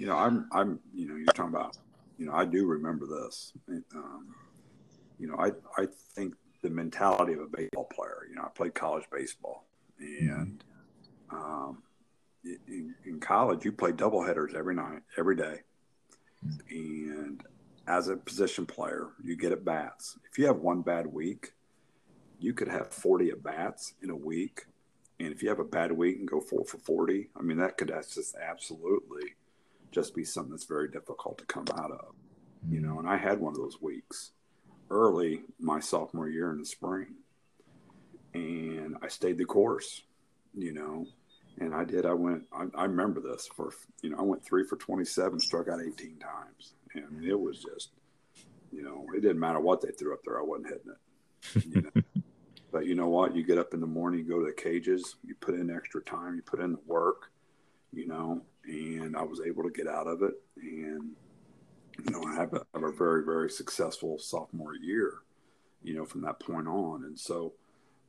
you 0.00 0.06
know, 0.06 0.16
I'm, 0.16 0.48
I'm, 0.50 0.80
you 0.94 1.06
know, 1.06 1.16
you're 1.16 1.26
talking 1.26 1.54
about, 1.54 1.76
you 2.18 2.26
know, 2.26 2.32
I 2.32 2.46
do 2.46 2.66
remember 2.66 3.06
this. 3.06 3.52
Um, 3.94 4.34
you 5.18 5.28
know, 5.28 5.36
I, 5.36 5.50
I 5.76 5.86
think 6.14 6.34
the 6.62 6.70
mentality 6.70 7.34
of 7.34 7.40
a 7.40 7.46
baseball 7.46 7.84
player. 7.84 8.26
You 8.28 8.36
know, 8.36 8.42
I 8.42 8.48
played 8.48 8.74
college 8.74 9.04
baseball, 9.12 9.66
and 10.00 10.64
um, 11.30 11.82
in, 12.44 12.94
in 13.04 13.20
college, 13.20 13.64
you 13.64 13.72
play 13.72 13.92
doubleheaders 13.92 14.54
every 14.54 14.74
night, 14.74 15.02
every 15.16 15.36
day, 15.36 15.60
and 16.70 17.42
as 17.86 18.08
a 18.08 18.16
position 18.16 18.66
player, 18.66 19.08
you 19.22 19.36
get 19.36 19.52
at 19.52 19.64
bats. 19.64 20.18
If 20.30 20.38
you 20.38 20.46
have 20.46 20.58
one 20.58 20.82
bad 20.82 21.06
week, 21.06 21.52
you 22.38 22.54
could 22.54 22.68
have 22.68 22.92
40 22.92 23.30
at 23.30 23.42
bats 23.42 23.94
in 24.02 24.10
a 24.10 24.16
week. 24.16 24.66
And 25.18 25.32
if 25.32 25.42
you 25.42 25.48
have 25.50 25.58
a 25.58 25.64
bad 25.64 25.92
week 25.92 26.18
and 26.18 26.28
go 26.28 26.40
four 26.40 26.64
for 26.64 26.78
40, 26.78 27.28
I 27.36 27.42
mean, 27.42 27.58
that 27.58 27.76
could 27.76 27.88
that's 27.88 28.14
just 28.14 28.36
absolutely 28.36 29.34
just 29.92 30.14
be 30.14 30.24
something 30.24 30.52
that's 30.52 30.64
very 30.64 30.88
difficult 30.88 31.38
to 31.38 31.44
come 31.44 31.66
out 31.76 31.90
of, 31.90 32.14
you 32.70 32.80
know. 32.80 32.98
And 32.98 33.08
I 33.08 33.16
had 33.16 33.40
one 33.40 33.52
of 33.52 33.58
those 33.58 33.82
weeks 33.82 34.32
early 34.88 35.42
my 35.58 35.80
sophomore 35.80 36.28
year 36.28 36.52
in 36.52 36.58
the 36.58 36.64
spring, 36.64 37.06
and 38.34 38.96
I 39.02 39.08
stayed 39.08 39.38
the 39.38 39.44
course, 39.44 40.02
you 40.54 40.72
know. 40.72 41.06
And 41.58 41.74
I 41.74 41.84
did. 41.84 42.06
I 42.06 42.14
went. 42.14 42.44
I, 42.52 42.66
I 42.74 42.84
remember 42.84 43.20
this 43.20 43.48
for 43.54 43.72
you 44.02 44.10
know. 44.10 44.18
I 44.18 44.22
went 44.22 44.44
three 44.44 44.64
for 44.64 44.76
twenty-seven, 44.76 45.40
struck 45.40 45.68
out 45.68 45.80
eighteen 45.80 46.16
times, 46.18 46.74
and 46.94 47.24
it 47.24 47.38
was 47.38 47.62
just, 47.62 47.90
you 48.72 48.82
know, 48.82 49.04
it 49.14 49.20
didn't 49.20 49.40
matter 49.40 49.60
what 49.60 49.80
they 49.80 49.90
threw 49.90 50.14
up 50.14 50.20
there. 50.24 50.38
I 50.38 50.44
wasn't 50.44 50.68
hitting 50.68 50.92
it. 50.92 51.74
You 51.74 51.82
know? 51.82 52.22
but 52.72 52.86
you 52.86 52.94
know 52.94 53.08
what? 53.08 53.34
You 53.34 53.42
get 53.42 53.58
up 53.58 53.74
in 53.74 53.80
the 53.80 53.86
morning, 53.86 54.20
you 54.20 54.28
go 54.28 54.38
to 54.38 54.46
the 54.46 54.52
cages, 54.52 55.16
you 55.24 55.34
put 55.34 55.54
in 55.54 55.70
extra 55.70 56.02
time, 56.02 56.36
you 56.36 56.42
put 56.42 56.60
in 56.60 56.72
the 56.72 56.80
work, 56.86 57.30
you 57.92 58.06
know, 58.06 58.42
and 58.64 59.16
I 59.16 59.22
was 59.22 59.40
able 59.40 59.64
to 59.64 59.70
get 59.70 59.86
out 59.86 60.06
of 60.06 60.22
it. 60.22 60.34
And, 60.56 61.10
you 62.04 62.10
know, 62.10 62.22
I 62.24 62.34
have 62.34 62.54
a, 62.54 62.64
have 62.74 62.84
a 62.84 62.92
very, 62.92 63.24
very 63.24 63.50
successful 63.50 64.18
sophomore 64.18 64.74
year, 64.74 65.14
you 65.82 65.94
know, 65.94 66.04
from 66.04 66.22
that 66.22 66.40
point 66.40 66.68
on. 66.68 67.04
And 67.04 67.18
so, 67.18 67.54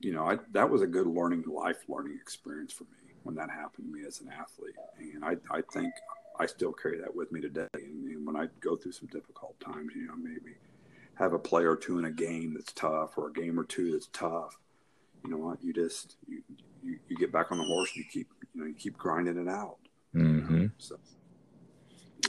you 0.02 0.14
know, 0.14 0.26
I, 0.28 0.38
that 0.52 0.70
was 0.70 0.82
a 0.82 0.88
good 0.88 1.08
learning, 1.08 1.44
life 1.48 1.84
learning 1.88 2.18
experience 2.22 2.74
for 2.74 2.84
me 2.86 3.14
when 3.24 3.36
that 3.36 3.50
happened 3.50 3.88
to 3.88 3.92
me 4.00 4.06
as 4.06 4.20
an 4.22 4.30
athlete. 4.30 4.76
And 5.00 5.24
I, 5.24 5.36
I 5.56 5.62
think 5.74 5.94
I 6.40 6.46
still 6.46 6.74
carry 6.74 7.00
that 7.00 7.16
with 7.16 7.32
me 7.32 7.42
today. 7.42 7.68
And, 7.74 8.08
and 8.08 8.26
when 8.26 8.36
I 8.36 8.48
go 8.60 8.76
through 8.76 8.94
some 8.94 9.08
difficult 9.08 9.60
times, 9.60 9.92
you 9.96 10.08
know, 10.08 10.16
maybe 10.16 10.56
have 11.16 11.34
a 11.34 11.40
play 11.40 11.64
or 11.64 11.76
two 11.76 12.00
in 12.00 12.06
a 12.06 12.12
game 12.12 12.54
that's 12.56 12.74
tough 12.74 13.18
or 13.18 13.28
a 13.28 13.34
game 13.34 13.60
or 13.60 13.64
two 13.64 13.92
that's 13.92 14.08
tough, 14.12 14.58
you 15.24 15.30
know 15.30 15.38
what? 15.38 15.64
You 15.64 15.72
just, 15.74 16.16
you, 16.28 16.42
you, 16.84 16.98
you 17.08 17.18
get 17.18 17.32
back 17.32 17.52
on 17.52 17.60
the 17.60 17.64
horse 17.64 17.92
and 17.96 18.04
you 18.04 18.10
keep, 18.12 18.28
you 18.56 18.62
know, 18.62 18.68
you 18.68 18.74
keep 18.74 18.98
grinding 18.98 19.38
it 19.38 19.48
out. 19.48 19.78
Mm-hmm. 20.16 20.68
So, 20.80 20.98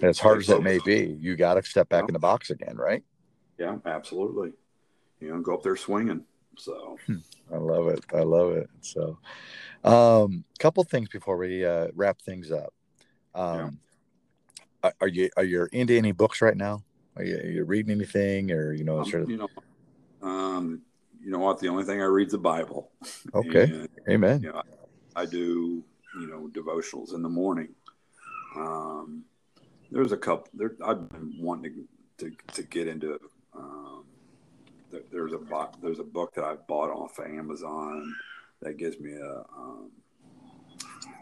As 0.03 0.19
hard 0.19 0.41
as 0.41 0.51
it 0.51 0.63
may 0.63 0.79
be, 0.85 1.17
you 1.19 1.37
got 1.37 1.55
to 1.55 1.63
step 1.63 1.89
back 1.89 2.03
Yeah. 2.03 2.09
in 2.09 2.13
the 2.13 2.19
box 2.19 2.51
again, 2.51 2.77
right? 2.77 3.03
Yeah, 3.59 3.77
absolutely. 3.87 4.53
You 5.21 5.29
know, 5.31 5.41
go 5.41 5.55
up 5.55 5.63
there 5.63 5.77
swinging. 5.77 6.25
So, 6.59 6.99
I 7.53 7.57
love 7.57 7.89
it. 7.89 8.05
I 8.15 8.23
love 8.23 8.53
it. 8.53 8.71
So, 8.81 9.19
um, 9.85 10.45
couple 10.59 10.85
things 10.85 11.09
before 11.09 11.37
we 11.37 11.65
uh, 11.65 11.89
wrap 11.95 12.21
things 12.23 12.53
up. 12.53 12.73
Um, 13.35 13.79
are, 14.83 14.95
are 15.01 15.09
you 15.09 15.31
are 15.37 15.45
you 15.45 15.67
into 15.73 15.97
any 15.97 16.13
books 16.13 16.43
right 16.43 16.57
now? 16.57 16.83
Are 17.17 17.25
you, 17.25 17.37
are 17.37 17.47
you 17.47 17.65
reading 17.65 17.93
anything, 17.93 18.51
or 18.53 18.73
you 18.73 18.85
know, 18.85 19.01
um, 19.01 19.05
sort 19.05 19.23
of? 19.25 19.31
you 19.31 19.37
know, 19.37 19.49
um, 20.23 20.83
you 21.23 21.31
know 21.31 21.39
what? 21.39 21.61
The 21.61 21.69
only 21.69 21.85
thing 21.85 22.01
I 22.01 22.05
read 22.05 22.27
is 22.29 22.33
the 22.33 22.39
Bible. 22.39 22.91
Okay, 23.35 23.65
And, 23.65 23.89
amen. 24.09 24.43
you 24.43 24.53
know, 24.53 24.63
I, 25.17 25.23
I 25.23 25.27
do, 25.27 25.85
you 26.19 26.27
know, 26.27 26.51
devotionals 26.53 27.15
in 27.15 27.23
the 27.23 27.29
morning. 27.29 27.69
Um, 28.57 29.25
there's 29.91 30.13
a 30.13 30.17
couple 30.17 30.49
there. 30.55 30.75
I've 30.85 31.09
been 31.11 31.35
wanting 31.39 31.87
to, 32.19 32.31
to, 32.31 32.37
to 32.55 32.63
get 32.63 32.89
into, 32.89 33.19
um, 33.55 34.02
there's 35.11 35.33
a, 35.33 35.39
bo- 35.39 35.73
there's 35.83 35.99
a 35.99 36.05
book 36.05 36.35
that 36.35 36.45
I've 36.45 36.67
bought 36.67 36.91
off 36.91 37.19
of 37.19 37.27
Amazon 37.27 38.15
that 38.61 38.77
gives 38.77 38.99
me 38.99 39.13
a, 39.13 39.45
um, 39.57 39.91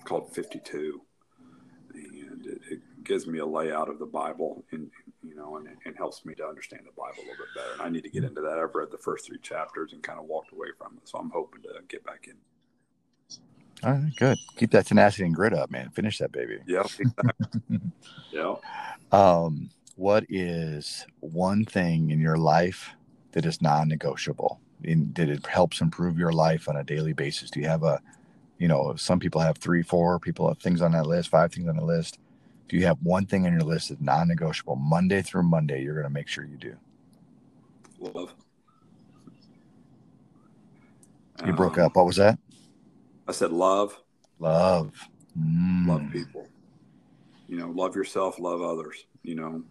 called 0.04 0.32
52 0.34 1.00
and 1.94 2.46
it, 2.46 2.60
it 2.70 2.80
gives 3.04 3.26
me 3.26 3.38
a 3.38 3.46
layout 3.46 3.88
of 3.88 3.98
the 3.98 4.06
Bible 4.06 4.64
and, 4.70 4.90
you 5.22 5.34
know, 5.34 5.56
and, 5.56 5.68
and 5.84 5.96
helps 5.96 6.24
me 6.24 6.34
to 6.34 6.46
understand 6.46 6.82
the 6.84 6.92
Bible 6.92 7.18
a 7.18 7.26
little 7.28 7.36
bit 7.36 7.54
better. 7.54 7.72
And 7.74 7.82
I 7.82 7.88
need 7.88 8.04
to 8.04 8.10
get 8.10 8.24
into 8.24 8.40
that. 8.40 8.58
I've 8.58 8.74
read 8.74 8.90
the 8.90 8.98
first 8.98 9.26
three 9.26 9.38
chapters 9.42 9.92
and 9.92 10.02
kind 10.02 10.18
of 10.18 10.26
walked 10.26 10.52
away 10.52 10.68
from 10.78 10.96
it. 10.96 11.08
So 11.08 11.18
I'm 11.18 11.30
hoping 11.30 11.62
to 11.62 11.68
get 11.88 12.04
back 12.04 12.28
in. 12.28 12.34
All 13.82 13.92
right, 13.92 14.12
good. 14.16 14.38
Keep 14.56 14.72
that 14.72 14.86
tenacity 14.86 15.24
and 15.24 15.34
grit 15.34 15.54
up, 15.54 15.70
man. 15.70 15.90
Finish 15.90 16.18
that 16.18 16.32
baby. 16.32 16.58
Yeah. 16.66 16.82
Exactly. 16.82 17.46
yeah. 18.32 18.54
Um, 19.10 19.70
what 19.96 20.24
is 20.28 21.06
one 21.20 21.64
thing 21.64 22.10
in 22.10 22.20
your 22.20 22.36
life 22.36 22.90
that 23.32 23.46
is 23.46 23.62
non-negotiable? 23.62 24.60
In, 24.82 25.12
that 25.14 25.28
it 25.28 25.46
helps 25.46 25.80
improve 25.80 26.18
your 26.18 26.32
life 26.32 26.68
on 26.68 26.76
a 26.76 26.84
daily 26.84 27.12
basis? 27.12 27.50
Do 27.50 27.60
you 27.60 27.68
have 27.68 27.82
a, 27.82 28.00
you 28.58 28.68
know, 28.68 28.94
some 28.96 29.18
people 29.18 29.40
have 29.40 29.58
three, 29.58 29.82
four 29.82 30.18
people 30.18 30.48
have 30.48 30.58
things 30.58 30.82
on 30.82 30.92
that 30.92 31.06
list, 31.06 31.28
five 31.28 31.52
things 31.52 31.68
on 31.68 31.76
the 31.76 31.84
list. 31.84 32.18
Do 32.68 32.76
you 32.76 32.86
have 32.86 32.98
one 33.02 33.26
thing 33.26 33.46
on 33.46 33.52
your 33.52 33.62
list 33.62 33.88
that's 33.88 34.00
non-negotiable? 34.00 34.76
Monday 34.76 35.22
through 35.22 35.42
Monday, 35.42 35.82
you're 35.82 35.94
going 35.94 36.04
to 36.04 36.10
make 36.10 36.28
sure 36.28 36.44
you 36.44 36.56
do. 36.56 36.76
Love. 37.98 38.34
You 41.44 41.52
broke 41.52 41.78
um, 41.78 41.86
up. 41.86 41.96
What 41.96 42.06
was 42.06 42.16
that? 42.16 42.38
I 43.26 43.32
said 43.32 43.52
love. 43.52 43.98
Love. 44.38 44.92
Mm. 45.38 45.86
Love 45.86 46.12
people. 46.12 46.46
You 47.48 47.58
know, 47.58 47.70
love 47.70 47.96
yourself, 47.96 48.38
love 48.38 48.62
others. 48.62 49.06
You 49.22 49.34
know, 49.34 49.64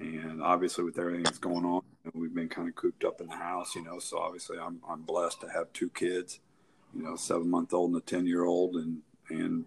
and 0.00 0.42
obviously 0.42 0.84
with 0.84 0.98
everything 0.98 1.22
that's 1.22 1.38
going 1.38 1.64
on, 1.64 1.82
we've 2.12 2.34
been 2.34 2.48
kind 2.48 2.68
of 2.68 2.74
cooped 2.74 3.04
up 3.04 3.20
in 3.20 3.28
the 3.28 3.36
house. 3.36 3.74
You 3.74 3.84
know, 3.84 3.98
so 3.98 4.18
obviously 4.18 4.58
I'm 4.58 4.80
I'm 4.88 5.02
blessed 5.02 5.40
to 5.42 5.48
have 5.48 5.72
two 5.72 5.90
kids. 5.90 6.40
You 6.94 7.02
know, 7.02 7.16
seven 7.16 7.50
month 7.50 7.74
old 7.74 7.90
and 7.92 8.02
a 8.02 8.04
ten 8.04 8.26
year 8.26 8.44
old, 8.44 8.76
and 8.76 9.00
and 9.30 9.64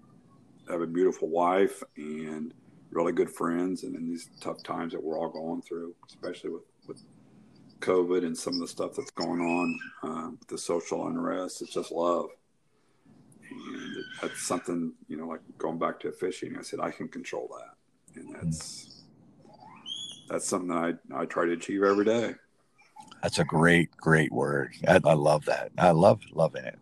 have 0.70 0.82
a 0.82 0.88
beautiful 0.88 1.30
wife 1.30 1.84
and 1.96 2.54
really 2.92 3.12
good 3.12 3.30
friends. 3.30 3.84
And 3.84 3.96
in 3.96 4.08
these 4.08 4.30
tough 4.40 4.64
times 4.64 4.94
that 4.94 5.04
we're 5.04 5.20
all 5.20 5.30
going 5.30 5.62
through, 5.62 5.96
especially 6.08 6.52
with 6.52 6.64
with 6.88 7.02
COVID 7.80 8.26
and 8.26 8.38
some 8.38 8.56
of 8.56 8.60
the 8.60 8.68
stuff 8.68 8.96
that's 8.96 9.12
going 9.12 9.42
on, 9.42 9.80
uh, 10.04 10.32
the 10.48 10.58
social 10.58 11.08
unrest, 11.08 11.62
it's 11.62 11.74
just 11.74 11.92
love. 11.92 12.30
And 13.50 14.04
that's 14.22 14.42
something, 14.42 14.94
you 15.08 15.18
know, 15.18 15.28
like 15.28 15.42
going 15.58 15.78
back 15.78 16.00
to 16.02 16.12
fishing, 16.12 16.58
I 16.58 16.64
said, 16.64 16.80
I 16.80 16.92
can 16.92 17.08
control 17.08 17.50
that. 17.58 18.20
And 18.20 18.36
that's, 18.36 18.97
that's 20.28 20.48
something 20.48 20.70
that 20.70 21.00
I, 21.14 21.22
I 21.22 21.26
try 21.26 21.46
to 21.46 21.54
achieve 21.54 21.84
every 21.84 22.06
day. 22.06 22.36
That's 23.22 23.40
a 23.40 23.44
great, 23.44 23.96
great 23.98 24.32
word. 24.32 24.74
I, 24.88 25.00
I 25.04 25.14
love 25.14 25.46
that. 25.46 25.72
I 25.78 25.92
love 25.92 26.22
loving 26.32 26.66
it. 26.66 26.80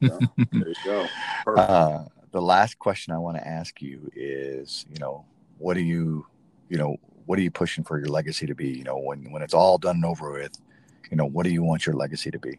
yeah, 0.00 0.18
there 0.52 0.68
you 0.68 0.74
go. 0.84 1.06
Uh, 1.56 2.04
the 2.32 2.42
last 2.42 2.78
question 2.78 3.12
I 3.12 3.18
want 3.18 3.36
to 3.36 3.46
ask 3.46 3.80
you 3.80 4.10
is, 4.14 4.84
you 4.92 4.98
know, 4.98 5.24
what 5.58 5.76
are 5.76 5.82
you, 5.82 6.26
you 6.68 6.76
know, 6.76 6.96
what 7.24 7.38
are 7.38 7.42
you 7.42 7.50
pushing 7.50 7.84
for 7.84 7.98
your 7.98 8.08
legacy 8.08 8.46
to 8.46 8.54
be? 8.54 8.68
You 8.68 8.84
know, 8.84 8.98
when 8.98 9.30
when 9.30 9.42
it's 9.42 9.54
all 9.54 9.78
done 9.78 9.96
and 9.96 10.04
over 10.04 10.32
with, 10.32 10.58
you 11.10 11.16
know, 11.16 11.24
what 11.24 11.44
do 11.44 11.50
you 11.50 11.62
want 11.62 11.86
your 11.86 11.94
legacy 11.94 12.30
to 12.30 12.38
be? 12.38 12.58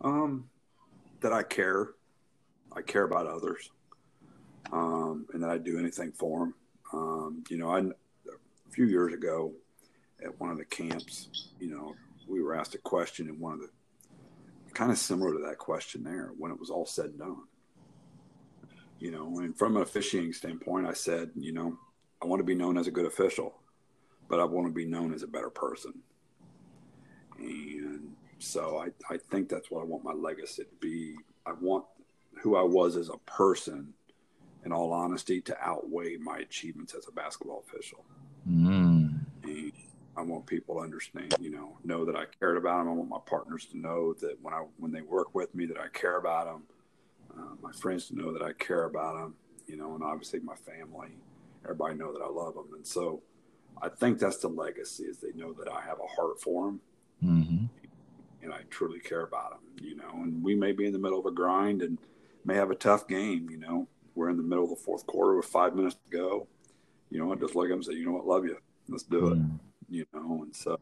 Um, 0.00 0.48
that 1.20 1.32
I 1.32 1.42
care, 1.42 1.90
I 2.74 2.82
care 2.82 3.04
about 3.04 3.26
others, 3.26 3.70
um, 4.72 5.26
and 5.32 5.42
that 5.42 5.50
I 5.50 5.58
do 5.58 5.78
anything 5.78 6.12
for 6.12 6.40
them. 6.40 6.54
Um, 6.92 7.44
you 7.48 7.58
know, 7.58 7.70
I 7.70 7.82
a 8.72 8.74
few 8.74 8.86
years 8.86 9.12
ago 9.12 9.52
at 10.24 10.40
one 10.40 10.50
of 10.50 10.56
the 10.56 10.64
camps, 10.64 11.50
you 11.60 11.68
know, 11.68 11.94
we 12.26 12.42
were 12.42 12.54
asked 12.54 12.74
a 12.74 12.78
question, 12.78 13.28
and 13.28 13.38
one 13.38 13.52
of 13.52 13.60
the 13.60 13.68
kind 14.72 14.90
of 14.90 14.96
similar 14.96 15.34
to 15.34 15.40
that 15.46 15.58
question 15.58 16.02
there 16.02 16.30
when 16.38 16.50
it 16.50 16.58
was 16.58 16.70
all 16.70 16.86
said 16.86 17.06
and 17.06 17.18
done. 17.18 17.36
You 18.98 19.10
know, 19.10 19.40
and 19.40 19.58
from 19.58 19.76
a 19.76 19.84
fishing 19.84 20.32
standpoint, 20.32 20.86
I 20.86 20.94
said, 20.94 21.30
you 21.34 21.52
know, 21.52 21.76
I 22.22 22.26
want 22.26 22.40
to 22.40 22.44
be 22.44 22.54
known 22.54 22.78
as 22.78 22.86
a 22.86 22.90
good 22.90 23.04
official, 23.04 23.58
but 24.28 24.40
I 24.40 24.44
want 24.44 24.68
to 24.68 24.72
be 24.72 24.86
known 24.86 25.12
as 25.12 25.22
a 25.22 25.26
better 25.26 25.50
person. 25.50 25.92
And 27.38 28.14
so 28.38 28.78
I, 28.78 29.12
I 29.12 29.18
think 29.30 29.48
that's 29.48 29.70
what 29.70 29.82
I 29.82 29.84
want 29.84 30.04
my 30.04 30.12
legacy 30.12 30.62
to 30.62 30.68
be. 30.80 31.16
I 31.44 31.52
want 31.60 31.84
who 32.40 32.56
I 32.56 32.62
was 32.62 32.96
as 32.96 33.10
a 33.10 33.18
person, 33.30 33.92
in 34.64 34.72
all 34.72 34.92
honesty, 34.92 35.40
to 35.42 35.56
outweigh 35.60 36.16
my 36.16 36.38
achievements 36.38 36.94
as 36.94 37.06
a 37.08 37.12
basketball 37.12 37.64
official. 37.68 38.04
Mm. 38.48 39.20
I 40.14 40.20
want 40.20 40.46
people 40.46 40.76
to 40.76 40.82
understand, 40.82 41.34
you 41.40 41.50
know, 41.50 41.78
know 41.84 42.04
that 42.04 42.14
I 42.14 42.24
cared 42.38 42.58
about 42.58 42.78
them. 42.78 42.88
I 42.88 42.92
want 42.92 43.08
my 43.08 43.18
partners 43.24 43.64
to 43.72 43.78
know 43.78 44.12
that 44.14 44.36
when 44.42 44.52
I 44.52 44.64
when 44.76 44.92
they 44.92 45.00
work 45.00 45.34
with 45.34 45.54
me, 45.54 45.66
that 45.66 45.78
I 45.78 45.88
care 45.88 46.18
about 46.18 46.46
them. 46.46 46.62
Uh, 47.34 47.54
my 47.62 47.72
friends 47.72 48.08
to 48.08 48.16
know 48.16 48.30
that 48.32 48.42
I 48.42 48.52
care 48.52 48.84
about 48.84 49.16
them. 49.16 49.34
You 49.66 49.76
know, 49.76 49.94
and 49.94 50.02
obviously 50.02 50.40
my 50.40 50.54
family 50.54 51.12
everybody 51.64 51.94
know 51.94 52.12
that 52.12 52.22
I 52.22 52.28
love 52.28 52.54
them. 52.54 52.68
And 52.74 52.86
so 52.86 53.22
I 53.80 53.88
think 53.88 54.18
that's 54.18 54.38
the 54.38 54.48
legacy 54.48 55.04
is 55.04 55.18
they 55.18 55.32
know 55.34 55.52
that 55.54 55.68
I 55.68 55.80
have 55.82 55.98
a 55.98 56.14
heart 56.14 56.40
for 56.40 56.66
them 56.66 56.80
mm-hmm. 57.24 57.64
and 58.42 58.52
I 58.52 58.60
truly 58.70 59.00
care 59.00 59.22
about 59.22 59.50
them, 59.50 59.86
you 59.86 59.96
know, 59.96 60.10
and 60.14 60.42
we 60.42 60.54
may 60.54 60.72
be 60.72 60.86
in 60.86 60.92
the 60.92 60.98
middle 60.98 61.18
of 61.18 61.26
a 61.26 61.30
grind 61.30 61.82
and 61.82 61.98
may 62.44 62.54
have 62.54 62.70
a 62.70 62.76
tough 62.76 63.06
game, 63.06 63.48
you 63.50 63.58
know, 63.58 63.86
we're 64.14 64.28
in 64.28 64.36
the 64.36 64.42
middle 64.42 64.64
of 64.64 64.70
the 64.70 64.76
fourth 64.76 65.06
quarter 65.06 65.36
with 65.36 65.46
five 65.46 65.74
minutes 65.74 65.94
to 65.94 66.16
go, 66.16 66.46
you 67.12 67.18
know, 67.18 67.26
what, 67.26 67.40
just 67.40 67.54
look 67.54 67.66
at 67.66 67.68
them 67.68 67.78
and 67.78 67.84
say, 67.84 67.92
you 67.92 68.06
know 68.06 68.12
what, 68.12 68.26
love 68.26 68.44
you. 68.44 68.56
Let's 68.88 69.02
do 69.04 69.28
it. 69.28 69.38
Mm. 69.38 69.58
You 69.88 70.06
know, 70.14 70.42
and 70.42 70.56
so 70.56 70.78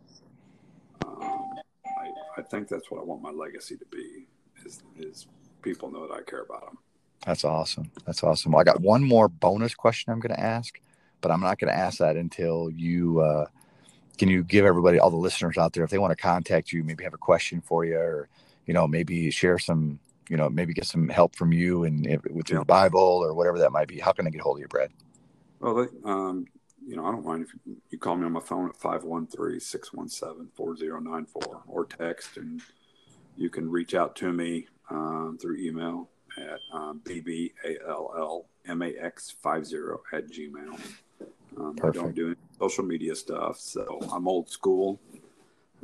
um, 1.04 1.54
I, 1.84 2.38
I 2.38 2.42
think 2.42 2.68
that's 2.68 2.90
what 2.90 3.00
I 3.00 3.04
want 3.04 3.20
my 3.20 3.30
legacy 3.30 3.76
to 3.76 3.84
be 3.86 4.26
is, 4.64 4.82
is 4.96 5.26
people 5.62 5.90
know 5.90 6.06
that 6.06 6.14
I 6.14 6.22
care 6.22 6.42
about 6.42 6.66
them. 6.66 6.78
That's 7.26 7.44
awesome. 7.44 7.90
That's 8.06 8.22
awesome. 8.22 8.52
Well, 8.52 8.60
I 8.60 8.64
got 8.64 8.80
one 8.80 9.02
more 9.02 9.28
bonus 9.28 9.74
question 9.74 10.12
I'm 10.12 10.20
going 10.20 10.34
to 10.34 10.40
ask, 10.40 10.80
but 11.20 11.32
I'm 11.32 11.40
not 11.40 11.58
going 11.58 11.72
to 11.72 11.78
ask 11.78 11.98
that 11.98 12.16
until 12.16 12.70
you. 12.70 13.20
Uh, 13.20 13.46
can 14.16 14.28
you 14.28 14.44
give 14.44 14.66
everybody, 14.66 14.98
all 14.98 15.10
the 15.10 15.16
listeners 15.16 15.56
out 15.56 15.72
there, 15.72 15.82
if 15.82 15.90
they 15.90 15.98
want 15.98 16.10
to 16.10 16.22
contact 16.22 16.72
you, 16.72 16.84
maybe 16.84 17.04
have 17.04 17.14
a 17.14 17.18
question 17.18 17.62
for 17.62 17.84
you, 17.86 17.96
or 17.96 18.28
you 18.66 18.74
know, 18.74 18.86
maybe 18.86 19.30
share 19.30 19.58
some, 19.58 19.98
you 20.28 20.36
know, 20.36 20.48
maybe 20.48 20.74
get 20.74 20.84
some 20.84 21.08
help 21.08 21.34
from 21.34 21.52
you 21.52 21.84
and 21.84 22.06
with 22.30 22.50
yeah. 22.50 22.58
the 22.58 22.64
Bible 22.64 23.00
or 23.00 23.34
whatever 23.34 23.58
that 23.58 23.72
might 23.72 23.88
be. 23.88 23.98
How 23.98 24.12
can 24.12 24.26
I 24.26 24.30
get 24.30 24.42
hold 24.42 24.58
of 24.58 24.60
you, 24.60 24.68
Brad? 24.68 24.90
Well, 25.60 25.74
they, 25.74 25.86
um, 26.04 26.46
you 26.86 26.96
know, 26.96 27.04
I 27.04 27.10
don't 27.12 27.24
mind 27.24 27.46
if 27.46 27.54
you 27.90 27.98
call 27.98 28.16
me 28.16 28.24
on 28.24 28.32
my 28.32 28.40
phone 28.40 28.68
at 28.68 28.76
513-617-4094 28.78 31.60
or 31.68 31.84
text 31.84 32.38
and 32.38 32.60
you 33.36 33.50
can 33.50 33.70
reach 33.70 33.94
out 33.94 34.16
to 34.16 34.32
me 34.32 34.66
um, 34.90 35.38
through 35.40 35.58
email 35.58 36.08
at 36.36 36.58
um, 36.72 37.00
bballmax50 37.04 39.98
at 40.12 40.28
gmail. 40.28 40.80
Um, 41.56 41.76
I 41.82 41.90
don't 41.90 42.14
do 42.14 42.26
any 42.28 42.36
social 42.58 42.84
media 42.84 43.14
stuff, 43.14 43.58
so 43.58 44.00
I'm 44.12 44.28
old 44.28 44.48
school. 44.48 45.00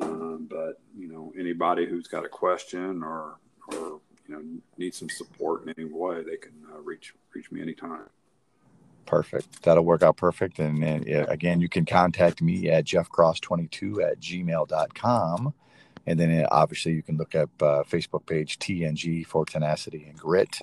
Um, 0.00 0.46
but 0.48 0.80
you 0.96 1.08
know, 1.08 1.32
anybody 1.38 1.86
who's 1.86 2.06
got 2.06 2.24
a 2.24 2.28
question 2.28 3.02
or 3.02 3.38
or 3.68 4.00
you 4.28 4.34
know 4.34 4.42
needs 4.78 4.98
some 4.98 5.08
support 5.08 5.64
in 5.64 5.74
any 5.76 5.86
way, 5.90 6.22
they 6.22 6.36
can 6.36 6.52
uh, 6.72 6.78
reach 6.80 7.14
reach 7.34 7.50
me 7.50 7.60
anytime. 7.60 8.08
Perfect. 9.06 9.62
That'll 9.62 9.84
work 9.84 10.02
out 10.02 10.16
perfect. 10.16 10.58
And, 10.58 10.82
and 10.82 11.08
again, 11.28 11.60
you 11.60 11.68
can 11.68 11.84
contact 11.84 12.42
me 12.42 12.68
at 12.70 12.84
jeffcross22 12.84 14.10
at 14.10 14.20
gmail.com. 14.20 15.54
And 16.06 16.20
then 16.20 16.44
uh, 16.44 16.48
obviously 16.50 16.92
you 16.92 17.02
can 17.02 17.16
look 17.16 17.34
up 17.34 17.50
uh, 17.60 17.82
Facebook 17.84 18.26
page 18.26 18.58
TNG 18.58 19.26
for 19.26 19.44
Tenacity 19.44 20.06
and 20.08 20.18
Grit. 20.18 20.60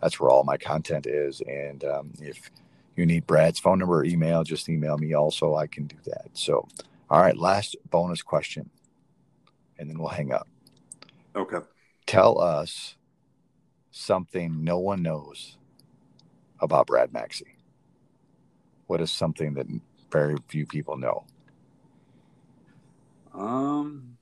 That's 0.00 0.18
where 0.18 0.30
all 0.30 0.44
my 0.44 0.56
content 0.56 1.06
is. 1.06 1.40
And 1.42 1.84
um, 1.84 2.12
if 2.20 2.50
you 2.96 3.06
need 3.06 3.26
Brad's 3.26 3.58
phone 3.58 3.78
number 3.78 3.98
or 3.98 4.04
email, 4.04 4.44
just 4.44 4.68
email 4.68 4.98
me 4.98 5.14
also. 5.14 5.54
I 5.54 5.66
can 5.66 5.86
do 5.86 5.96
that. 6.06 6.28
So, 6.34 6.68
all 7.08 7.20
right, 7.20 7.36
last 7.36 7.76
bonus 7.90 8.22
question, 8.22 8.70
and 9.78 9.88
then 9.88 9.98
we'll 9.98 10.08
hang 10.08 10.32
up. 10.32 10.48
Okay. 11.34 11.58
Tell 12.06 12.38
us 12.40 12.96
something 13.90 14.64
no 14.64 14.78
one 14.78 15.02
knows 15.02 15.56
about 16.60 16.86
Brad 16.86 17.12
Maxey. 17.12 17.56
What 18.92 19.00
is 19.00 19.10
something 19.10 19.54
that 19.54 19.66
very 20.10 20.36
few 20.48 20.66
people 20.66 20.98
know? 20.98 21.24
Um, 23.32 24.18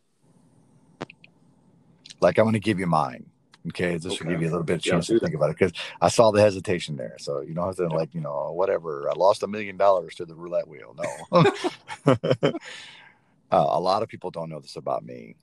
like 2.20 2.38
I'm 2.38 2.44
going 2.44 2.52
to 2.52 2.60
give 2.60 2.78
you 2.78 2.86
mine. 2.86 3.26
Okay, 3.66 3.96
this 3.96 4.06
okay. 4.12 4.18
to 4.18 4.24
give 4.26 4.42
you 4.42 4.46
a 4.46 4.52
little 4.52 4.62
bit 4.62 4.76
of 4.76 4.82
chance 4.82 5.08
yeah, 5.08 5.16
to 5.16 5.20
think 5.24 5.34
about 5.34 5.50
it, 5.50 5.58
because 5.58 5.72
I 6.00 6.08
saw 6.08 6.30
the 6.30 6.40
hesitation 6.40 6.94
there. 6.94 7.16
So 7.18 7.40
you 7.40 7.52
don't 7.52 7.66
have 7.66 7.74
to 7.78 7.88
yeah. 7.90 7.96
like, 7.96 8.14
you 8.14 8.20
know, 8.20 8.52
whatever. 8.52 9.10
I 9.10 9.14
lost 9.14 9.42
a 9.42 9.48
million 9.48 9.76
dollars 9.76 10.14
to 10.14 10.24
the 10.24 10.36
roulette 10.36 10.68
wheel. 10.68 10.94
No, 11.32 11.44
uh, 12.12 12.52
a 13.50 13.80
lot 13.80 14.04
of 14.04 14.08
people 14.08 14.30
don't 14.30 14.50
know 14.50 14.60
this 14.60 14.76
about 14.76 15.04
me. 15.04 15.34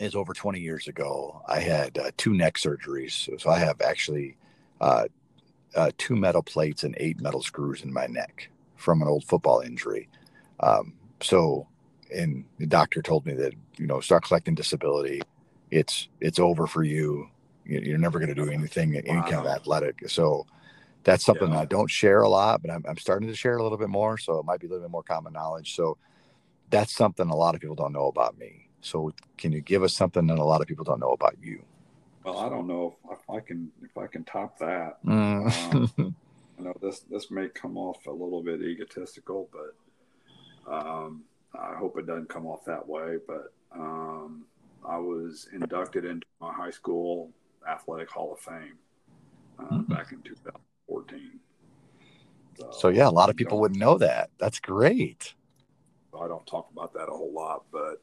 Is 0.00 0.16
over 0.16 0.34
20 0.34 0.58
years 0.58 0.88
ago, 0.88 1.40
I 1.46 1.60
had 1.60 1.96
uh, 1.98 2.10
two 2.16 2.34
neck 2.34 2.54
surgeries. 2.56 3.12
So, 3.12 3.36
so 3.36 3.48
I 3.48 3.60
have 3.60 3.80
actually 3.80 4.38
uh, 4.80 5.04
uh, 5.74 5.90
two 5.98 6.16
metal 6.16 6.42
plates 6.42 6.84
and 6.84 6.96
eight 6.98 7.20
metal 7.20 7.42
screws 7.42 7.82
in 7.82 7.92
my 7.92 8.06
neck 8.06 8.48
from 8.76 9.02
an 9.02 9.08
old 9.08 9.24
football 9.24 9.60
injury. 9.60 10.08
Um, 10.60 10.94
so, 11.20 11.66
and 12.14 12.44
the 12.58 12.66
doctor 12.66 13.02
told 13.02 13.26
me 13.26 13.34
that 13.34 13.54
you 13.76 13.86
know 13.86 14.00
start 14.00 14.24
collecting 14.24 14.54
disability 14.54 15.22
it's 15.70 16.08
it's 16.20 16.38
over 16.38 16.66
for 16.66 16.82
you. 16.82 17.28
You're 17.64 17.98
never 17.98 18.18
going 18.18 18.34
to 18.34 18.34
do 18.34 18.50
anything 18.50 18.96
any 18.96 19.18
wow. 19.18 19.22
kind 19.22 19.34
of 19.34 19.46
athletic. 19.46 20.08
So 20.08 20.46
that's 21.04 21.24
something 21.24 21.52
yeah. 21.52 21.60
I 21.60 21.64
don't 21.66 21.90
share 21.90 22.22
a 22.22 22.28
lot, 22.28 22.62
but 22.62 22.70
I'm, 22.70 22.84
I'm 22.88 22.96
starting 22.96 23.28
to 23.28 23.36
share 23.36 23.58
a 23.58 23.62
little 23.62 23.78
bit 23.78 23.88
more. 23.88 24.18
So 24.18 24.38
it 24.38 24.44
might 24.44 24.60
be 24.60 24.66
a 24.66 24.70
little 24.70 24.84
bit 24.84 24.90
more 24.90 25.04
common 25.04 25.32
knowledge. 25.32 25.76
So 25.76 25.96
that's 26.70 26.92
something 26.92 27.28
a 27.28 27.36
lot 27.36 27.54
of 27.54 27.60
people 27.60 27.76
don't 27.76 27.92
know 27.92 28.08
about 28.08 28.38
me. 28.38 28.68
So 28.80 29.12
can 29.38 29.52
you 29.52 29.60
give 29.60 29.82
us 29.82 29.94
something 29.94 30.26
that 30.26 30.38
a 30.38 30.44
lot 30.44 30.60
of 30.60 30.66
people 30.66 30.84
don't 30.84 31.00
know 31.00 31.12
about 31.12 31.36
you? 31.40 31.62
Well, 32.24 32.38
I 32.38 32.48
don't 32.48 32.66
know 32.66 32.94
if, 33.04 33.18
if 33.18 33.30
I 33.30 33.40
can 33.40 33.70
if 33.82 33.96
I 33.96 34.06
can 34.06 34.24
top 34.24 34.58
that. 34.58 35.02
Mm. 35.04 35.90
Um, 35.98 36.14
I 36.58 36.62
know 36.62 36.74
this 36.82 37.00
this 37.00 37.30
may 37.30 37.48
come 37.48 37.78
off 37.78 38.06
a 38.06 38.10
little 38.10 38.42
bit 38.42 38.60
egotistical, 38.62 39.48
but 39.52 40.72
um, 40.72 41.22
I 41.58 41.74
hope 41.76 41.98
it 41.98 42.06
doesn't 42.06 42.28
come 42.28 42.46
off 42.46 42.64
that 42.66 42.86
way. 42.86 43.16
But 43.26 43.52
um, 43.74 44.44
I 44.86 44.98
was 44.98 45.48
inducted 45.52 46.04
into 46.04 46.26
my 46.40 46.52
high 46.52 46.70
school 46.70 47.30
athletic 47.68 48.10
hall 48.10 48.32
of 48.32 48.40
fame 48.40 48.78
uh, 49.58 49.62
Mhm. 49.64 49.88
back 49.88 50.12
in 50.12 50.20
2014. 50.22 51.40
so 52.72 52.88
yeah, 52.88 53.08
a 53.08 53.10
lot 53.10 53.30
of 53.30 53.36
people 53.36 53.58
wouldn't 53.58 53.80
know 53.80 53.96
that. 53.98 54.30
That's 54.38 54.60
great. 54.60 55.34
I 56.18 56.28
don't 56.28 56.46
talk 56.46 56.68
about 56.72 56.92
that 56.94 57.08
a 57.08 57.12
whole 57.12 57.32
lot, 57.32 57.64
but 57.72 58.02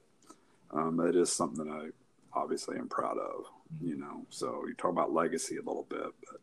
um, 0.71 0.99
it 1.01 1.15
is 1.15 1.31
something 1.31 1.65
that 1.65 1.71
I 1.71 1.89
obviously 2.33 2.77
am 2.77 2.87
proud 2.89 3.17
of. 3.17 3.45
You 3.81 3.97
know, 3.97 4.25
so 4.29 4.63
you 4.67 4.73
talk 4.73 4.91
about 4.91 5.13
legacy 5.13 5.57
a 5.57 5.61
little 5.61 5.85
bit, 5.89 6.07
but 6.29 6.39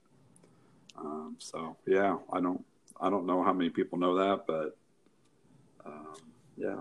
um, 1.01 1.37
so 1.39 1.77
yeah, 1.87 2.17
I 2.33 2.41
don't 2.41 2.65
I 3.01 3.11
don't 3.11 3.27
know 3.27 3.43
how 3.43 3.53
many 3.53 3.71
people 3.71 3.99
know 3.99 4.15
that, 4.17 4.47
but 4.47 4.77
um, 5.85 6.15
yeah, 6.57 6.81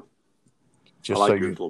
Just 1.01 1.19
like 1.19 1.29
so 1.29 1.33
you 1.35 1.47
a 1.47 1.49
little 1.49 1.69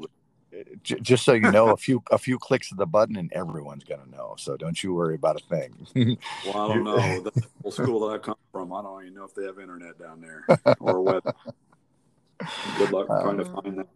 bit. 0.51 0.83
j- 0.83 0.99
just 0.99 1.23
so 1.23 1.33
you 1.33 1.51
know, 1.51 1.69
a 1.69 1.77
few 1.77 2.03
a 2.11 2.17
few 2.17 2.37
clicks 2.37 2.71
of 2.71 2.77
the 2.77 2.85
button 2.85 3.15
and 3.15 3.31
everyone's 3.33 3.83
gonna 3.83 4.05
know. 4.11 4.35
So 4.37 4.57
don't 4.57 4.81
you 4.83 4.93
worry 4.93 5.15
about 5.15 5.41
a 5.41 5.45
thing. 5.45 6.17
Well, 6.45 6.57
I 6.57 6.67
don't 6.73 6.83
know 6.83 7.21
the 7.21 7.31
old 7.63 7.73
school 7.73 7.99
that 8.01 8.15
I 8.15 8.17
come 8.17 8.35
from. 8.51 8.73
I 8.73 8.81
don't 8.81 9.01
even 9.03 9.15
know 9.15 9.23
if 9.23 9.33
they 9.33 9.45
have 9.45 9.59
internet 9.59 9.97
down 9.97 10.19
there 10.19 10.45
or 10.81 11.01
web. 11.01 11.23
Good 12.77 12.91
luck 12.91 13.07
trying 13.07 13.37
to 13.37 13.45
find 13.45 13.77
that. 13.79 13.87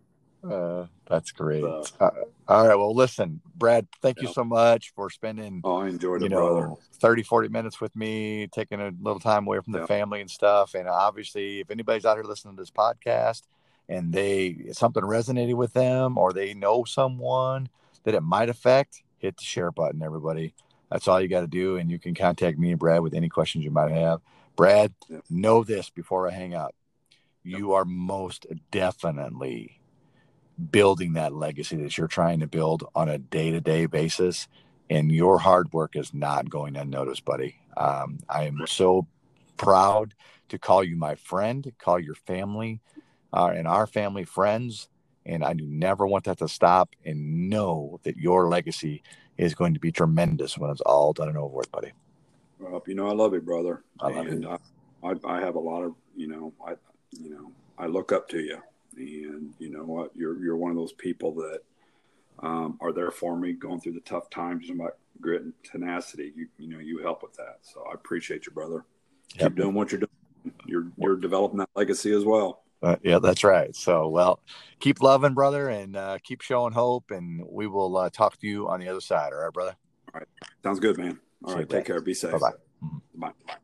Uh, 0.43 0.85
that's 1.07 1.31
great. 1.31 1.61
So- 1.61 1.83
Uh, 1.99 2.09
all 2.47 2.67
right. 2.67 2.75
Well, 2.75 2.93
listen, 2.93 3.41
Brad, 3.55 3.87
thank 4.01 4.21
you 4.21 4.27
so 4.29 4.43
much 4.43 4.93
for 4.93 5.09
spending, 5.09 5.61
Oh, 5.63 5.77
I 5.77 5.87
enjoyed 5.89 6.21
you 6.21 6.27
it, 6.27 6.31
brother. 6.31 6.67
know, 6.67 6.79
30, 6.93 7.23
40 7.23 7.49
minutes 7.49 7.81
with 7.81 7.95
me, 7.95 8.47
taking 8.47 8.79
a 8.79 8.91
little 9.01 9.19
time 9.19 9.45
away 9.47 9.59
from 9.61 9.73
the 9.73 9.79
Yeah. 9.79 9.85
family 9.87 10.21
and 10.21 10.29
stuff. 10.29 10.73
And 10.73 10.87
obviously, 10.87 11.59
if 11.59 11.71
anybody's 11.71 12.05
out 12.05 12.15
here 12.17 12.23
listening 12.23 12.55
to 12.55 12.61
this 12.61 12.71
podcast 12.71 13.43
and 13.89 14.13
they 14.13 14.69
something 14.73 15.03
resonated 15.03 15.55
with 15.55 15.73
them 15.73 16.17
or 16.17 16.31
they 16.33 16.53
know 16.53 16.83
someone 16.83 17.69
that 18.03 18.13
it 18.15 18.21
might 18.21 18.49
affect, 18.49 19.03
hit 19.17 19.37
the 19.37 19.43
share 19.43 19.71
button, 19.71 20.01
everybody. 20.03 20.53
That's 20.89 21.07
all 21.07 21.19
you 21.19 21.27
got 21.27 21.41
to 21.41 21.47
do. 21.47 21.75
And 21.77 21.89
you 21.91 21.99
can 21.99 22.13
contact 22.15 22.57
me 22.57 22.71
and 22.71 22.79
Brad 22.79 23.01
with 23.01 23.13
any 23.13 23.27
questions 23.27 23.65
you 23.65 23.71
might 23.71 23.91
have. 23.91 24.21
Brad, 24.55 24.93
Yeah. 25.09 25.19
know 25.29 25.63
this 25.65 25.89
before 25.89 26.27
I 26.27 26.31
hang 26.31 26.53
up. 26.55 26.73
You 27.43 27.73
are 27.73 27.83
most 27.85 28.45
definitely 28.71 29.76
building 30.71 31.13
that 31.13 31.33
legacy 31.33 31.75
that 31.77 31.97
you're 31.97 32.07
trying 32.07 32.39
to 32.39 32.47
build 32.47 32.83
on 32.95 33.09
a 33.09 33.17
day-to-day 33.17 33.85
basis 33.85 34.47
and 34.89 35.11
your 35.11 35.39
hard 35.39 35.71
work 35.73 35.95
is 35.95 36.13
not 36.13 36.49
going 36.49 36.75
unnoticed 36.75 37.25
buddy. 37.25 37.59
Um, 37.75 38.19
i 38.29 38.45
am 38.45 38.65
so 38.65 39.07
proud 39.57 40.13
to 40.49 40.57
call 40.57 40.83
you 40.83 40.95
my 40.95 41.15
friend 41.15 41.71
call 41.77 41.99
your 41.99 42.15
family 42.15 42.81
uh, 43.33 43.51
and 43.55 43.67
our 43.67 43.85
family 43.85 44.23
friends 44.23 44.89
and 45.25 45.43
i 45.43 45.53
do 45.53 45.65
never 45.65 46.07
want 46.07 46.23
that 46.23 46.39
to 46.39 46.47
stop 46.47 46.95
and 47.05 47.49
know 47.49 47.99
that 48.03 48.17
your 48.17 48.47
legacy 48.47 49.03
is 49.37 49.53
going 49.53 49.73
to 49.73 49.79
be 49.79 49.91
tremendous 49.91 50.57
when 50.57 50.69
it's 50.69 50.81
all 50.81 51.13
done 51.13 51.29
and 51.29 51.37
over 51.37 51.55
with 51.55 51.71
buddy. 51.71 51.91
Well, 52.59 52.83
you 52.87 52.95
know, 52.95 53.07
I 53.07 53.13
love 53.13 53.33
you, 53.33 53.41
brother. 53.41 53.83
I 53.99 54.09
love 54.09 54.27
and 54.27 54.47
I, 54.47 54.57
I, 55.03 55.13
I 55.25 55.39
have 55.39 55.55
a 55.55 55.59
lot 55.59 55.83
of, 55.83 55.93
you 56.15 56.27
know, 56.27 56.53
I, 56.65 56.73
you 57.11 57.29
know, 57.29 57.51
I 57.77 57.85
look 57.85 58.11
up 58.11 58.27
to 58.29 58.39
you, 58.39 58.57
and 58.97 59.53
you 59.59 59.69
know 59.69 59.83
what, 59.83 60.11
you're 60.15 60.41
you're 60.41 60.57
one 60.57 60.71
of 60.71 60.77
those 60.77 60.93
people 60.93 61.33
that 61.35 61.59
um, 62.39 62.77
are 62.81 62.93
there 62.93 63.11
for 63.11 63.37
me 63.37 63.53
going 63.53 63.79
through 63.79 63.93
the 63.93 63.99
tough 64.01 64.29
times. 64.29 64.69
About 64.69 64.97
grit 65.21 65.41
and 65.41 65.53
tenacity. 65.63 66.33
You, 66.35 66.47
you 66.57 66.69
know, 66.69 66.79
you 66.79 66.99
help 66.99 67.23
with 67.23 67.33
that. 67.35 67.59
So 67.61 67.83
I 67.89 67.93
appreciate 67.93 68.45
you, 68.45 68.51
brother. 68.51 68.85
Yep. 69.35 69.49
Keep 69.49 69.55
doing 69.55 69.73
what 69.73 69.91
you're 69.91 69.99
doing. 69.99 70.55
You're 70.65 70.87
you're 70.97 71.17
developing 71.17 71.59
that 71.59 71.69
legacy 71.75 72.11
as 72.13 72.25
well. 72.25 72.63
Uh, 72.83 72.95
yeah, 73.03 73.17
that's 73.17 73.43
right. 73.43 73.75
So, 73.75 74.07
well, 74.07 74.39
keep 74.79 75.01
loving, 75.01 75.33
brother, 75.33 75.67
and 75.69 75.95
uh, 75.95 76.19
keep 76.23 76.41
showing 76.41 76.73
hope. 76.73 77.09
And 77.09 77.43
we 77.49 77.65
will 77.65 77.97
uh, 77.97 78.09
talk 78.11 78.37
to 78.39 78.47
you 78.47 78.69
on 78.69 78.79
the 78.79 78.87
other 78.87 79.01
side. 79.01 79.33
All 79.33 79.39
right, 79.39 79.53
brother. 79.53 79.75
All 80.13 80.19
right 80.19 80.27
sounds 80.63 80.79
good, 80.79 80.97
man. 80.97 81.19
All 81.43 81.51
See 81.51 81.59
right, 81.59 81.69
take 81.69 81.85
care. 81.85 82.01
Be 82.01 82.13
safe. 82.13 82.31
Bye 82.31 82.51
bye. 83.15 83.57